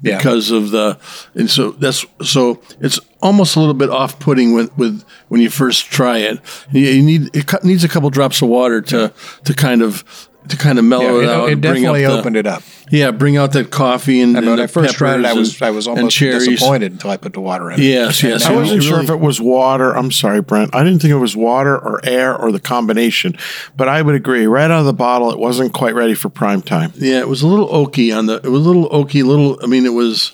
Yeah. 0.00 0.16
because 0.16 0.50
of 0.50 0.70
the, 0.70 0.96
and 1.34 1.50
so 1.50 1.72
that's 1.72 2.06
so 2.22 2.62
it's 2.80 3.00
almost 3.20 3.56
a 3.56 3.60
little 3.60 3.74
bit 3.74 3.90
off-putting 3.90 4.54
with 4.54 4.70
with 4.78 5.02
when 5.28 5.40
you 5.40 5.50
first 5.50 5.86
try 5.86 6.18
it. 6.18 6.40
You, 6.72 6.82
you 6.82 7.02
need 7.02 7.36
it 7.36 7.64
needs 7.64 7.84
a 7.84 7.88
couple 7.88 8.08
drops 8.10 8.40
of 8.40 8.48
water 8.48 8.80
to 8.82 9.12
to 9.44 9.54
kind 9.54 9.82
of 9.82 10.27
to 10.50 10.56
kind 10.56 10.78
of 10.78 10.84
mellow 10.84 11.20
Yeah, 11.20 11.24
it, 11.24 11.28
out. 11.30 11.48
it, 11.48 11.52
and 11.52 11.62
bring 11.62 11.74
definitely 11.74 12.04
up 12.04 12.12
the- 12.12 12.18
opened 12.20 12.36
it 12.36 12.46
up. 12.46 12.62
Yeah, 12.90 13.10
bring 13.10 13.36
out 13.36 13.52
that 13.52 13.70
coffee 13.70 14.20
and, 14.22 14.30
And 14.30 14.38
and 14.38 14.46
when 14.46 14.56
the 14.56 14.62
I 14.62 14.66
first 14.66 14.94
tried 14.94 15.20
it, 15.20 15.26
I 15.26 15.34
was 15.34 15.54
and- 15.60 15.62
I 15.62 15.70
was 15.70 15.86
almost 15.86 16.18
disappointed 16.18 16.92
until 16.92 17.10
I 17.10 17.16
put 17.18 17.34
the 17.34 17.40
water 17.40 17.70
in. 17.70 17.78
it. 17.80 17.84
Yes, 17.84 18.22
yes. 18.22 18.46
I 18.46 18.54
wasn't 18.54 18.82
sure 18.82 19.00
if 19.00 19.10
it 19.10 19.20
was 19.20 19.40
water. 19.40 19.92
I'm 19.96 20.10
sorry, 20.10 20.40
Brent. 20.40 20.74
I 20.74 20.84
didn't 20.84 21.00
think 21.00 21.12
it 21.12 21.18
was 21.18 21.36
water 21.36 21.76
or 21.78 22.00
air 22.04 22.34
or 22.34 22.50
the 22.50 22.60
combination, 22.60 23.36
but 23.76 23.88
I 23.88 24.00
would 24.02 24.14
agree. 24.14 24.46
Right 24.46 24.70
out 24.70 24.80
of 24.80 24.86
the 24.86 24.92
bottle, 24.94 25.30
it 25.30 25.38
wasn't 25.38 25.74
quite 25.74 25.94
ready 25.94 26.14
for 26.14 26.28
prime 26.30 26.62
time. 26.62 26.92
Yeah, 26.96 27.18
it 27.20 27.28
was 27.28 27.42
a 27.42 27.46
little 27.46 27.68
oaky 27.68 28.16
on 28.16 28.26
the. 28.26 28.36
It 28.36 28.48
was 28.48 28.64
a 28.64 28.68
little 28.68 28.88
oaky, 28.88 29.22
little. 29.22 29.58
I 29.62 29.66
mean, 29.66 29.84
it 29.84 29.92
was, 29.92 30.32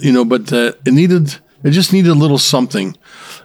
you 0.00 0.10
know, 0.12 0.24
but 0.24 0.52
uh, 0.52 0.72
it 0.86 0.92
needed. 0.94 1.36
It 1.62 1.70
just 1.70 1.92
needed 1.92 2.10
a 2.10 2.14
little 2.14 2.38
something, 2.38 2.96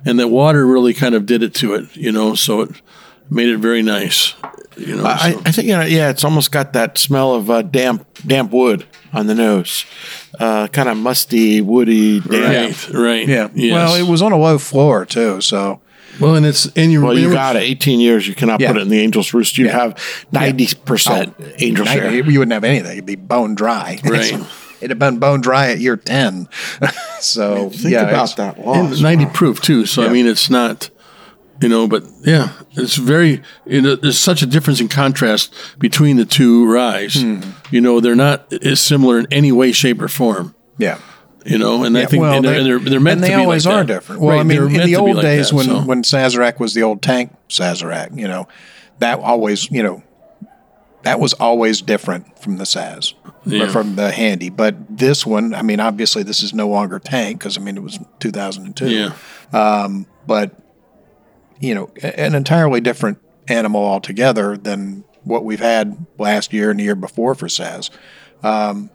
and 0.05 0.17
the 0.19 0.27
water 0.27 0.65
really 0.65 0.93
kind 0.93 1.13
of 1.15 1.25
did 1.25 1.43
it 1.43 1.53
to 1.55 1.73
it. 1.73 1.93
You 1.95 2.11
know, 2.13 2.35
so 2.35 2.61
it 2.61 2.81
made 3.29 3.49
it 3.49 3.57
very 3.57 3.81
nice. 3.81 4.33
You 4.77 4.95
know, 4.95 5.05
I, 5.05 5.31
so- 5.33 5.41
I 5.45 5.51
think 5.51 5.67
you 5.67 5.73
know, 5.75 5.81
yeah, 5.85 6.09
it's 6.09 6.23
almost 6.23 6.51
got 6.51 6.73
that 6.73 6.97
smell 6.97 7.35
of 7.35 7.49
uh, 7.49 7.61
damp 7.63 8.05
damp 8.25 8.51
wood 8.51 8.85
on 9.11 9.27
the 9.27 9.35
nose, 9.35 9.85
uh, 10.39 10.67
kind 10.67 10.87
of 10.87 10.97
musty, 10.97 11.59
woody, 11.61 12.19
damp. 12.21 12.89
right, 12.89 12.93
right. 12.93 13.27
Yeah. 13.27 13.49
Yes. 13.53 13.73
Well, 13.73 13.95
it 13.95 14.09
was 14.09 14.21
on 14.21 14.31
a 14.31 14.37
low 14.37 14.57
floor 14.57 15.05
too, 15.05 15.41
so 15.41 15.81
Well, 16.21 16.35
and 16.35 16.45
it's 16.45 16.65
and 16.77 16.91
you. 16.93 17.03
Well, 17.03 17.17
you 17.17 17.31
got 17.31 17.55
it. 17.57 17.63
18 17.63 17.99
years, 17.99 18.25
you 18.27 18.35
cannot 18.35 18.61
Yeah. 18.61 18.67
put 18.69 18.77
it 18.77 18.81
in 18.83 18.89
the 18.89 19.01
Angel's 19.01 19.33
Roost. 19.33 19.57
You'd 19.57 19.67
Yeah. 19.67 19.79
have 19.79 19.95
90% 20.31 21.33
Angel 21.61 21.85
Night- 21.85 21.93
share. 21.95 22.11
You 22.13 22.39
wouldn't 22.39 22.53
have 22.53 22.63
anything. 22.63 22.91
It'd 22.93 23.05
be 23.05 23.15
bone 23.15 23.55
dry. 23.55 23.99
Right. 24.05 24.33
It'd 24.81 24.91
have 24.91 24.99
been 24.99 25.19
bone 25.19 25.41
dry 25.41 25.71
at 25.71 25.79
year 25.79 25.97
ten. 25.97 26.47
so 27.19 27.69
Think 27.69 27.91
yeah, 27.91 28.07
about 28.07 28.33
that 28.37 28.55
and 28.55 28.65
loss. 28.65 29.01
90 29.01 29.25
proof 29.27 29.59
too. 29.61 29.85
So 29.85 30.03
I 30.05 30.09
mean, 30.09 30.25
it's 30.25 30.49
not. 30.49 30.89
You 31.61 31.67
know, 31.69 31.87
but 31.87 32.03
yeah, 32.21 32.53
it's 32.71 32.95
very. 32.95 33.41
You 33.65 33.81
know, 33.81 33.95
there's 33.95 34.17
such 34.19 34.41
a 34.41 34.45
difference 34.45 34.79
in 34.79 34.87
contrast 34.87 35.53
between 35.77 36.15
the 36.17 36.25
two 36.25 36.71
ryes. 36.71 37.15
Hmm. 37.21 37.41
You 37.69 37.81
know, 37.81 37.99
they're 37.99 38.15
not 38.15 38.51
as 38.63 38.79
similar 38.79 39.19
in 39.19 39.27
any 39.31 39.51
way, 39.51 39.71
shape, 39.73 40.01
or 40.01 40.07
form. 40.07 40.55
Yeah. 40.77 40.99
You 41.45 41.57
know, 41.57 41.83
and 41.83 41.97
I 41.97 42.01
Yeah, 42.01 42.05
think 42.07 42.23
and 42.23 42.45
they're, 42.45 42.51
they, 42.53 42.57
and 42.59 42.65
they're, 42.67 42.79
they're 42.79 42.99
meant 42.99 43.15
and 43.17 43.23
they 43.23 43.29
to 43.31 43.35
be 43.37 43.41
always 43.41 43.65
like 43.65 43.75
are 43.75 43.83
that. 43.83 43.87
different. 43.93 44.21
Well, 44.21 44.35
Right, 44.35 44.39
I 44.41 44.43
mean, 44.43 44.75
in 44.75 44.85
the 44.85 44.95
old 44.97 45.15
like 45.15 45.23
days 45.23 45.49
that, 45.49 45.55
when 45.55 45.65
so. 45.65 45.81
when 45.81 46.03
Sazerac 46.03 46.59
was 46.59 46.73
the 46.73 46.83
old 46.83 47.01
tank 47.01 47.33
Sazerac, 47.49 48.17
you 48.17 48.27
know, 48.27 48.47
that 48.99 49.19
always, 49.19 49.69
you 49.71 49.81
know, 49.83 50.03
that 51.03 51.19
was 51.19 51.33
always 51.33 51.81
different 51.81 52.39
from 52.39 52.57
the 52.57 52.65
Saz 52.65 53.13
Yeah. 53.45 53.63
or 53.63 53.69
from 53.69 53.95
the 53.95 54.11
Handy. 54.11 54.49
But 54.49 54.75
this 54.97 55.25
one, 55.25 55.53
I 55.53 55.61
mean, 55.61 55.79
obviously 55.79 56.23
this 56.23 56.43
is 56.43 56.53
no 56.53 56.67
longer 56.67 56.99
tank 56.99 57.39
because 57.39 57.57
I 57.57 57.61
mean 57.61 57.77
it 57.77 57.83
was 57.83 57.99
2002. 58.19 58.89
Yeah. 58.89 59.13
Um, 59.53 60.05
but 60.27 60.51
you 61.59 61.75
know, 61.75 61.91
an 62.01 62.35
entirely 62.35 62.81
different 62.81 63.19
animal 63.47 63.83
altogether 63.83 64.57
than 64.57 65.03
what 65.23 65.43
we've 65.43 65.59
had 65.59 66.05
last 66.17 66.53
year 66.53 66.71
and 66.71 66.79
the 66.79 66.83
year 66.83 66.95
before 66.95 67.35
for 67.35 67.47
Saz. 67.47 67.89
Um, 68.43 68.89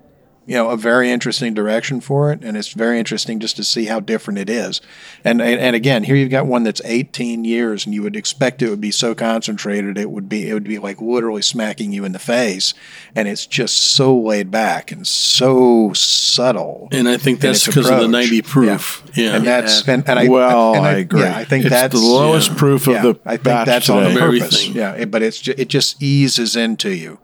you 0.46 0.54
know, 0.54 0.70
a 0.70 0.76
very 0.76 1.10
interesting 1.10 1.54
direction 1.54 2.00
for 2.00 2.30
it, 2.32 2.40
and 2.42 2.56
it's 2.56 2.72
very 2.72 2.98
interesting 2.98 3.40
just 3.40 3.56
to 3.56 3.64
see 3.64 3.86
how 3.86 4.00
different 4.00 4.38
it 4.38 4.50
is. 4.50 4.80
And 5.24 5.40
and, 5.40 5.58
and 5.60 5.74
again, 5.74 6.04
here 6.04 6.16
you've 6.16 6.30
got 6.30 6.46
one 6.46 6.64
that's 6.64 6.82
18 6.84 7.44
years, 7.44 7.86
and 7.86 7.94
you 7.94 8.02
would 8.02 8.16
expect 8.16 8.60
it 8.62 8.68
would 8.70 8.80
be 8.80 8.90
so 8.90 9.14
concentrated, 9.14 9.96
it 9.96 10.10
would 10.10 10.28
be 10.28 10.48
it 10.48 10.54
would 10.54 10.64
be 10.64 10.78
like 10.78 11.00
literally 11.00 11.42
smacking 11.42 11.92
you 11.92 12.04
in 12.04 12.12
the 12.12 12.18
face, 12.18 12.74
and 13.14 13.26
it's 13.28 13.46
just 13.46 13.76
so 13.76 14.16
laid 14.16 14.50
back 14.50 14.92
and 14.92 15.06
so 15.06 15.92
subtle. 15.94 16.88
And 16.92 17.08
I 17.08 17.16
think 17.16 17.40
that's 17.40 17.66
because 17.66 17.88
of 17.88 18.00
the 18.00 18.08
90 18.08 18.42
proof. 18.42 19.02
Yeah. 19.14 19.36
and 19.36 19.46
that's 19.46 19.86
and, 19.88 20.06
and 20.08 20.18
I 20.18 20.28
Well, 20.28 20.74
and 20.74 20.84
I 20.84 20.92
agree. 20.94 21.20
Yeah, 21.20 21.36
I 21.36 21.44
think 21.44 21.64
It's 21.64 21.72
that's 21.72 21.94
the 21.94 22.00
lowest 22.06 22.56
proof 22.56 22.86
of 22.86 22.94
yeah, 22.94 23.02
the 23.02 23.18
I 23.24 23.30
think 23.36 23.44
batch 23.44 23.66
that's 23.66 23.88
on 23.90 24.02
today. 24.04 24.18
purpose. 24.18 24.42
Everything. 24.64 24.74
Yeah, 24.76 24.92
it- 24.92 25.10
but 25.10 25.22
it's 25.22 25.40
ju- 25.40 25.54
it 25.56 25.68
just 25.68 26.02
eases 26.02 26.56
into 26.56 26.90
you, 26.90 27.18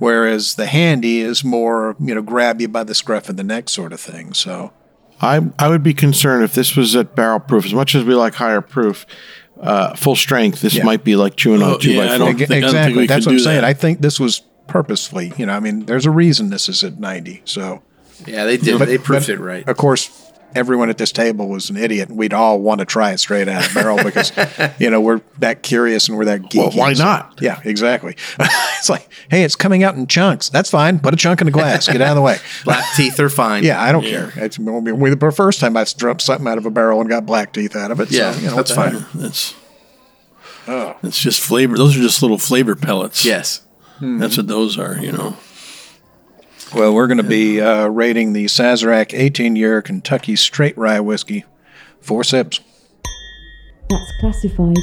whereas 0.00 0.56
the 0.56 0.66
handy 0.66 1.20
is 1.20 1.44
more 1.44 1.94
you 2.00 2.12
know 2.14 2.22
grab 2.22 2.60
you 2.60 2.66
by 2.66 2.82
the 2.82 2.94
scruff 2.96 3.28
of 3.28 3.36
the 3.36 3.44
neck 3.44 3.68
sort 3.68 3.92
of 3.92 4.00
thing. 4.00 4.32
So 4.34 4.72
I 5.20 5.40
I 5.60 5.68
would 5.68 5.84
be 5.84 5.94
concerned 5.94 6.42
if 6.42 6.52
this 6.54 6.74
was 6.74 6.96
at 6.96 7.14
barrel 7.14 7.38
proof. 7.38 7.64
As 7.64 7.72
much 7.74 7.94
as 7.94 8.02
we 8.02 8.14
like 8.14 8.34
higher 8.34 8.60
proof, 8.60 9.06
uh, 9.60 9.94
full 9.94 10.16
strength, 10.16 10.60
this 10.62 10.74
Yeah. 10.74 10.82
might 10.84 11.04
be 11.04 11.14
like 11.14 11.36
chewing 11.36 11.62
on 11.62 11.74
Oh, 11.74 11.78
two 11.78 11.92
yeah, 11.92 11.98
by 12.08 12.14
I 12.14 12.18
four. 12.18 12.18
don't 12.18 12.28
Eg- 12.40 12.48
think- 12.48 12.50
I 12.50 12.60
don't 12.60 12.64
exactly, 12.70 13.06
that's 13.06 13.26
what 13.26 13.32
I'm 13.32 13.38
saying. 13.38 13.60
that. 13.60 13.64
I 13.64 13.74
think 13.74 14.00
this 14.00 14.18
was 14.18 14.42
purposefully. 14.66 15.32
You 15.36 15.46
know, 15.46 15.52
I 15.52 15.60
mean, 15.60 15.84
there's 15.86 16.06
a 16.06 16.10
reason 16.10 16.50
this 16.50 16.68
is 16.68 16.82
at 16.82 16.98
90. 16.98 17.42
So 17.44 17.82
Yeah, 18.26 18.44
they 18.44 18.56
did. 18.56 18.78
But- 18.78 18.88
they 18.88 18.98
proofed 18.98 19.26
but, 19.28 19.34
it 19.34 19.40
right. 19.40 19.68
Of 19.68 19.76
course, 19.76 20.10
everyone 20.54 20.90
at 20.90 20.98
this 20.98 21.12
table 21.12 21.48
was 21.48 21.70
an 21.70 21.76
idiot, 21.76 22.08
and 22.08 22.18
we'd 22.18 22.32
all 22.32 22.58
want 22.60 22.80
to 22.80 22.84
try 22.84 23.12
it 23.12 23.18
straight 23.18 23.48
out 23.48 23.64
of 23.66 23.70
a 23.72 23.74
barrel 23.74 23.96
because 24.02 24.32
you 24.78 24.90
know 24.90 25.00
we're 25.00 25.20
that 25.38 25.62
curious 25.62 26.08
and 26.08 26.16
we're 26.18 26.24
that 26.26 26.42
geeky. 26.42 26.56
Well, 26.58 26.70
why 26.72 26.92
So- 26.94 27.04
not? 27.04 27.38
Yeah, 27.40 27.60
exactly. 27.64 28.16
it's 28.38 28.88
like, 28.88 29.08
hey, 29.30 29.42
it's 29.44 29.56
coming 29.56 29.82
out 29.82 29.94
in 29.96 30.06
chunks. 30.06 30.48
That's 30.48 30.70
fine. 30.70 30.98
Put 30.98 31.14
a 31.14 31.16
chunk 31.16 31.40
in 31.40 31.48
a 31.48 31.50
glass. 31.50 31.86
Get 31.86 32.00
out 32.00 32.10
of 32.10 32.16
the 32.16 32.22
way. 32.22 32.38
Black 32.64 32.84
teeth 32.96 33.18
are 33.20 33.28
fine. 33.28 33.64
Yeah, 33.64 33.80
I 33.82 33.92
don't 33.92 34.04
care. 34.04 34.32
It's 34.36 34.58
well, 34.58 34.80
we- 34.80 35.10
the 35.10 35.32
first 35.32 35.60
time 35.60 35.76
I 35.76 35.84
dropped 35.96 36.22
something 36.22 36.46
out 36.46 36.58
of 36.58 36.66
a 36.66 36.70
barrel 36.70 37.00
and 37.00 37.08
got 37.08 37.26
black 37.26 37.52
teeth 37.52 37.76
out 37.76 37.90
of 37.90 38.00
it. 38.00 38.10
Yeah, 38.10 38.32
so, 38.32 38.40
you 38.40 38.46
know, 38.48 38.56
that's 38.56 38.70
fine. 38.74 38.92
heck. 38.94 39.14
It's 39.24 39.54
it's 41.02 41.18
just 41.20 41.40
flavor. 41.40 41.76
Those 41.76 41.96
are 41.96 42.00
just 42.00 42.22
little 42.22 42.38
flavor 42.38 42.76
pellets. 42.76 43.24
Yes. 43.24 43.62
That's 44.00 44.36
what 44.36 44.46
those 44.46 44.78
are. 44.78 44.96
You 44.98 45.12
know. 45.12 45.36
Well, 46.74 46.94
we're 46.94 47.08
going 47.08 47.18
to 47.18 47.24
be 47.24 47.60
uh, 47.60 47.88
rating 47.88 48.32
the 48.32 48.44
Sazerac 48.44 49.12
18 49.12 49.56
year 49.56 49.82
Kentucky 49.82 50.36
straight 50.36 50.78
rye 50.78 51.00
whiskey. 51.00 51.44
Four 52.00 52.22
sips. 52.22 52.60
That's 53.88 54.12
classified. 54.20 54.78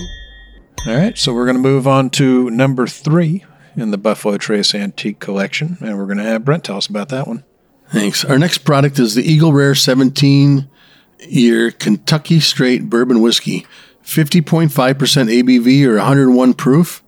All 0.85 0.95
right, 0.95 1.17
so 1.17 1.33
we're 1.33 1.45
going 1.45 1.55
to 1.55 1.61
move 1.61 1.87
on 1.87 2.09
to 2.11 2.49
number 2.49 2.87
three 2.87 3.45
in 3.75 3.91
the 3.91 3.97
Buffalo 3.97 4.37
Trace 4.37 4.75
Antique 4.75 5.19
Collection, 5.19 5.77
and 5.79 5.97
we're 5.97 6.05
going 6.05 6.17
to 6.17 6.23
have 6.23 6.43
Brent 6.43 6.65
tell 6.65 6.77
us 6.77 6.87
about 6.87 7.09
that 7.09 7.27
one. 7.27 7.43
Thanks. 7.89 8.25
Our 8.25 8.37
next 8.37 8.59
product 8.59 8.99
is 8.99 9.15
the 9.15 9.23
Eagle 9.23 9.53
Rare 9.53 9.75
17 9.75 10.69
year 11.21 11.71
Kentucky 11.71 12.39
Straight 12.41 12.89
Bourbon 12.89 13.21
Whiskey, 13.21 13.65
50.5% 14.03 14.69
ABV 14.69 15.85
or 15.85 15.95
101 15.95 16.53
proof. 16.53 17.03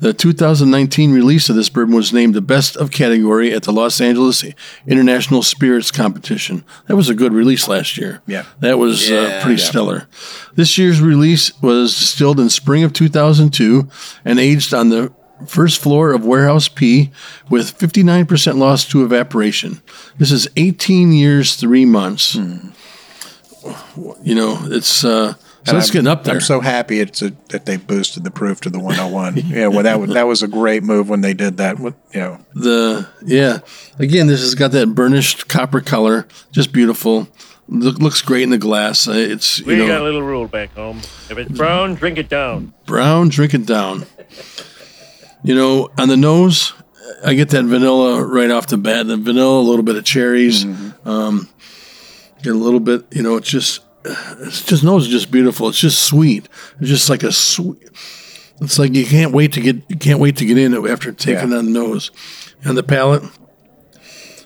The 0.00 0.12
2019 0.12 1.12
release 1.12 1.48
of 1.48 1.56
this 1.56 1.68
bourbon 1.68 1.94
was 1.94 2.12
named 2.12 2.34
the 2.34 2.40
best 2.40 2.76
of 2.76 2.90
category 2.90 3.52
at 3.52 3.62
the 3.62 3.72
Los 3.72 4.00
Angeles 4.00 4.44
International 4.86 5.42
Spirits 5.42 5.90
Competition. 5.90 6.64
That 6.88 6.96
was 6.96 7.08
a 7.08 7.14
good 7.14 7.32
release 7.32 7.68
last 7.68 7.96
year. 7.96 8.20
Yeah. 8.26 8.44
That 8.60 8.78
was 8.78 9.10
uh, 9.10 9.40
pretty 9.42 9.60
Yeah. 9.62 9.68
stellar. 9.68 10.08
This 10.56 10.76
year's 10.78 11.00
release 11.00 11.52
was 11.62 11.96
distilled 11.96 12.40
in 12.40 12.50
spring 12.50 12.82
of 12.84 12.92
2002 12.92 13.88
and 14.24 14.38
aged 14.38 14.74
on 14.74 14.88
the 14.90 15.12
first 15.46 15.80
floor 15.80 16.12
of 16.12 16.24
Warehouse 16.24 16.68
P 16.68 17.10
with 17.50 17.76
59% 17.78 18.56
loss 18.56 18.84
to 18.86 19.04
evaporation. 19.04 19.80
This 20.18 20.30
is 20.32 20.48
18 20.56 21.12
years, 21.12 21.56
three 21.56 21.84
months. 21.84 22.34
You 24.22 24.34
know, 24.34 24.58
it's 24.64 25.04
uh, 25.04 25.34
so 25.64 25.70
And 25.72 25.78
it's 25.78 25.88
I'm- 25.88 25.92
getting 25.92 26.08
up 26.08 26.24
there. 26.24 26.34
I'm 26.34 26.40
so 26.40 26.60
happy 26.60 27.00
it's 27.00 27.22
a, 27.22 27.32
that 27.48 27.64
they 27.66 27.76
boosted 27.76 28.22
the 28.24 28.30
proof 28.30 28.60
to 28.62 28.70
the 28.70 28.78
101. 28.78 29.36
yeah, 29.46 29.66
well, 29.68 29.82
that 29.82 29.98
was 30.00 30.10
that 30.12 30.26
was 30.26 30.42
a 30.42 30.48
great 30.48 30.82
move 30.82 31.08
when 31.08 31.20
they 31.22 31.34
did 31.34 31.56
that. 31.56 31.78
With, 31.80 31.94
you 32.12 32.20
know, 32.20 32.38
the 32.54 33.08
yeah, 33.24 33.58
again, 33.98 34.26
this 34.26 34.40
has 34.40 34.54
got 34.54 34.70
that 34.72 34.94
burnished 34.94 35.48
copper 35.48 35.80
color, 35.80 36.26
just 36.52 36.72
beautiful. 36.72 37.28
Look, 37.66 37.98
looks 37.98 38.20
great 38.20 38.42
in 38.42 38.50
the 38.50 38.58
glass. 38.58 39.08
Uh, 39.08 39.12
It's 39.12 39.60
you 39.60 39.66
We 39.66 39.76
know 39.76 39.86
got 39.86 40.00
a 40.02 40.04
little 40.04 40.22
rule 40.22 40.46
back 40.46 40.74
home. 40.74 40.98
If 41.30 41.38
it's 41.38 41.50
brown, 41.50 41.94
drink 41.94 42.18
it 42.18 42.28
down. 42.28 42.74
brown, 42.84 43.30
drink 43.30 43.54
it 43.54 43.64
down. 43.64 44.04
You 45.42 45.54
know, 45.54 45.90
on 45.98 46.08
the 46.08 46.16
nose, 46.16 46.72
I 47.24 47.34
get 47.34 47.50
that 47.50 47.64
vanilla 47.64 48.22
right 48.24 48.50
off 48.50 48.66
the 48.66 48.76
bat. 48.78 49.06
The 49.06 49.16
vanilla, 49.16 49.60
a 49.60 49.62
little 49.66 49.82
bit 49.82 49.96
of 49.96 50.04
cherries. 50.04 50.64
Um, 51.06 51.48
get 52.42 52.54
a 52.54 52.58
little 52.58 52.80
bit. 52.80 53.04
You 53.10 53.22
know, 53.22 53.36
it's 53.36 53.48
just, 53.48 53.80
it's 54.04 54.62
just 54.64 54.84
nose 54.84 55.06
is 55.06 55.12
just 55.12 55.30
beautiful. 55.30 55.68
It's 55.68 55.78
just 55.80 56.00
sweet. 56.04 56.48
It's 56.80 56.88
just 56.88 57.08
like 57.08 57.22
a 57.22 57.32
sweet. 57.32 57.82
It's 58.60 58.78
like 58.78 58.94
you 58.94 59.04
can't 59.06 59.32
wait 59.32 59.52
to 59.52 59.60
get 59.60 59.76
you 59.88 59.96
can't 59.96 60.20
wait 60.20 60.36
to 60.36 60.44
get 60.46 60.58
in 60.58 60.74
it 60.74 60.90
after 60.90 61.10
taking 61.12 61.50
Yeah. 61.50 61.58
on 61.58 61.64
the 61.66 61.70
nose, 61.72 62.10
and 62.62 62.76
the 62.76 62.82
palate. 62.82 63.22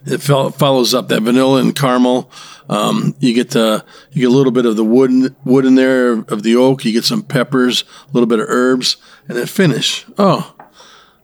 It 0.07 0.23
fol- 0.23 0.51
follows 0.51 0.95
up 0.95 1.09
that 1.09 1.23
vanilla 1.23 1.61
and 1.61 1.75
caramel. 1.75 2.31
Um, 2.71 3.15
you 3.19 3.35
get 3.35 3.51
the 3.51 3.85
you 4.13 4.23
get 4.23 4.31
a 4.31 4.35
little 4.37 4.53
bit 4.53 4.65
of 4.65 4.77
the 4.77 4.85
wood 4.85 5.35
wood 5.45 5.65
in 5.67 5.75
there 5.75 6.13
of 6.13 6.43
the 6.43 6.57
oak. 6.57 6.85
You 6.85 6.93
get 6.93 7.05
some 7.05 7.23
peppers, 7.23 7.85
a 8.09 8.13
little 8.13 8.27
bit 8.29 8.39
of 8.39 8.47
herbs, 8.49 8.97
and 9.29 9.37
then 9.37 9.47
finish. 9.47 10.07
Oh, 10.17 10.55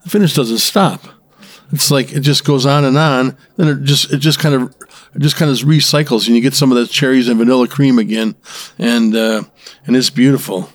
the 0.02 0.10
finish 0.10 0.34
doesn't 0.34 0.58
stop. 0.58 1.02
it's 1.72 1.90
like 1.90 2.12
it 2.12 2.20
just 2.20 2.44
goes 2.44 2.66
on 2.66 2.84
and 2.84 2.98
on. 2.98 3.36
Then 3.56 3.68
it 3.68 3.84
just 3.84 4.12
it 4.12 4.18
just 4.18 4.38
kind 4.40 4.54
of 4.54 4.74
it 5.14 5.20
just 5.20 5.36
kind 5.36 5.50
of 5.50 5.56
recycles, 5.58 6.26
and 6.26 6.36
you 6.36 6.42
get 6.42 6.54
some 6.54 6.72
of 6.72 6.78
the 6.78 6.86
cherries 6.86 7.28
and 7.28 7.38
vanilla 7.38 7.68
cream 7.68 7.98
again, 7.98 8.34
and 8.78 9.14
uh, 9.14 9.42
and 9.86 9.96
it's 9.96 10.10
beautiful. 10.10 10.68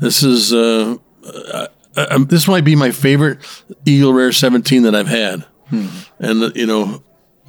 This 0.00 0.22
is 0.22 0.52
uh, 0.52 0.96
uh, 1.24 1.66
uh, 1.96 2.18
this 2.24 2.46
might 2.46 2.64
be 2.64 2.76
my 2.76 2.90
favorite 2.90 3.38
Eagle 3.84 4.12
Rare 4.12 4.32
17 4.32 4.84
that 4.84 4.94
I've 4.94 5.08
had, 5.08 5.44
and 5.70 6.42
uh, 6.42 6.50
you 6.54 6.66
know. 6.66 7.02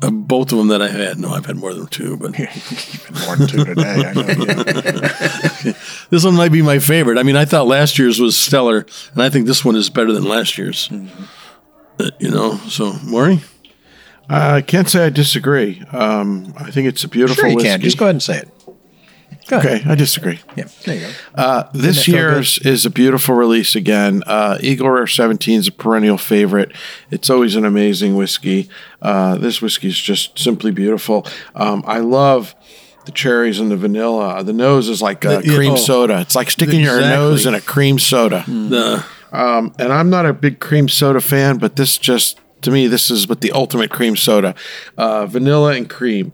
Uh, 0.04 0.10
both 0.10 0.52
of 0.52 0.58
them 0.58 0.70
that 0.70 0.82
I've 0.82 0.90
had. 0.90 1.20
No, 1.20 1.30
I've 1.30 1.46
had 1.46 1.58
more 1.58 1.76
than 1.76 1.86
two, 1.86 2.18
but 2.18 2.32
more 3.28 3.36
than 3.36 3.48
two 3.48 3.64
today. 3.64 4.04
I 4.04 4.14
know. 4.14 4.22
Yeah. 5.64 5.74
this 6.10 6.26
one 6.26 6.34
might 6.34 6.52
be 6.52 6.64
my 6.64 6.80
favorite. 6.80 7.20
I 7.20 7.24
mean, 7.24 7.36
I 7.36 7.46
thought 7.46 7.68
last 7.68 8.00
year's 8.00 8.20
was 8.20 8.36
stellar, 8.36 8.88
and 9.14 9.22
I 9.22 9.30
think 9.30 9.46
this 9.46 9.64
one 9.64 9.76
is 9.76 9.92
better 9.92 10.12
than 10.12 10.24
last 10.24 10.58
year's. 10.58 10.90
Uh, 12.00 12.10
you 12.20 12.32
know, 12.32 12.58
so 12.68 12.94
Maury, 13.04 13.42
I 14.32 14.62
can't 14.62 14.90
say 14.90 15.06
I 15.06 15.10
disagree. 15.10 15.82
Um, 15.92 16.54
I 16.58 16.72
think 16.72 16.88
it's 16.88 17.04
a 17.04 17.08
beautiful 17.08 17.42
Sure, 17.42 17.50
you 17.50 17.56
whiskey. 17.56 17.70
can. 17.70 17.82
Just 17.82 17.98
go 17.98 18.06
ahead 18.06 18.16
and 18.16 18.24
say 18.24 18.38
it. 18.40 18.50
Go 19.48 19.58
ahead. 19.58 19.82
Okay, 19.82 19.90
I 19.92 19.96
disagree. 19.96 20.40
Yeah, 20.56 20.66
there 20.86 20.96
you 20.96 21.02
go. 21.02 21.12
Uh, 21.36 21.64
this 21.74 21.98
it 22.00 22.04
feel 22.04 22.16
year's 22.16 22.58
is 22.60 22.86
a 22.86 22.90
beautiful 22.90 23.36
release 23.36 23.76
again. 23.76 24.24
Uh, 24.26 24.58
Eagle 24.62 24.90
Rare 24.90 25.08
17 25.08 25.60
is 25.60 25.68
a 25.68 25.72
perennial 25.72 26.18
favorite. 26.18 26.72
It's 27.10 27.30
always 27.30 27.56
an 27.56 27.66
amazing 27.66 28.16
whiskey. 28.16 28.70
Uh, 29.02 29.36
this 29.38 29.62
whiskey 29.62 29.88
is 29.90 30.00
just 30.00 30.40
simply 30.40 30.72
beautiful. 30.72 31.26
Um, 31.56 31.84
I 31.86 32.00
love 32.00 32.56
the 33.06 33.12
cherries 33.12 33.60
and 33.60 33.72
the 33.72 33.78
vanilla. 33.78 34.44
The 34.44 34.54
nose 34.54 34.88
is 34.88 35.02
like 35.02 35.26
uh, 35.26 35.40
The- 35.42 35.48
yeah, 35.48 35.56
cream 35.56 35.72
oh. 35.74 35.76
soda. 35.78 36.22
It's 36.22 36.36
like 36.36 36.50
sticking 36.52 36.82
your 36.82 37.02
nose 37.02 37.46
in 37.46 37.54
a 37.56 37.62
cream 37.62 38.00
soda. 38.00 38.44
the 38.48 39.04
Um, 39.34 39.74
and 39.80 39.92
I'm 39.92 40.10
not 40.10 40.26
a 40.26 40.34
big 40.34 40.60
cream 40.60 40.88
soda 40.88 41.20
fan, 41.22 41.58
but 41.58 41.76
this 41.78 41.98
just 41.98 42.40
to 42.62 42.72
me, 42.72 42.88
this 42.88 43.10
is 43.12 43.28
what 43.28 43.42
the 43.42 43.52
ultimate 43.52 43.90
cream 43.92 44.16
soda, 44.16 44.56
uh, 44.98 45.26
vanilla 45.26 45.74
and 45.74 45.90
cream. 45.90 46.34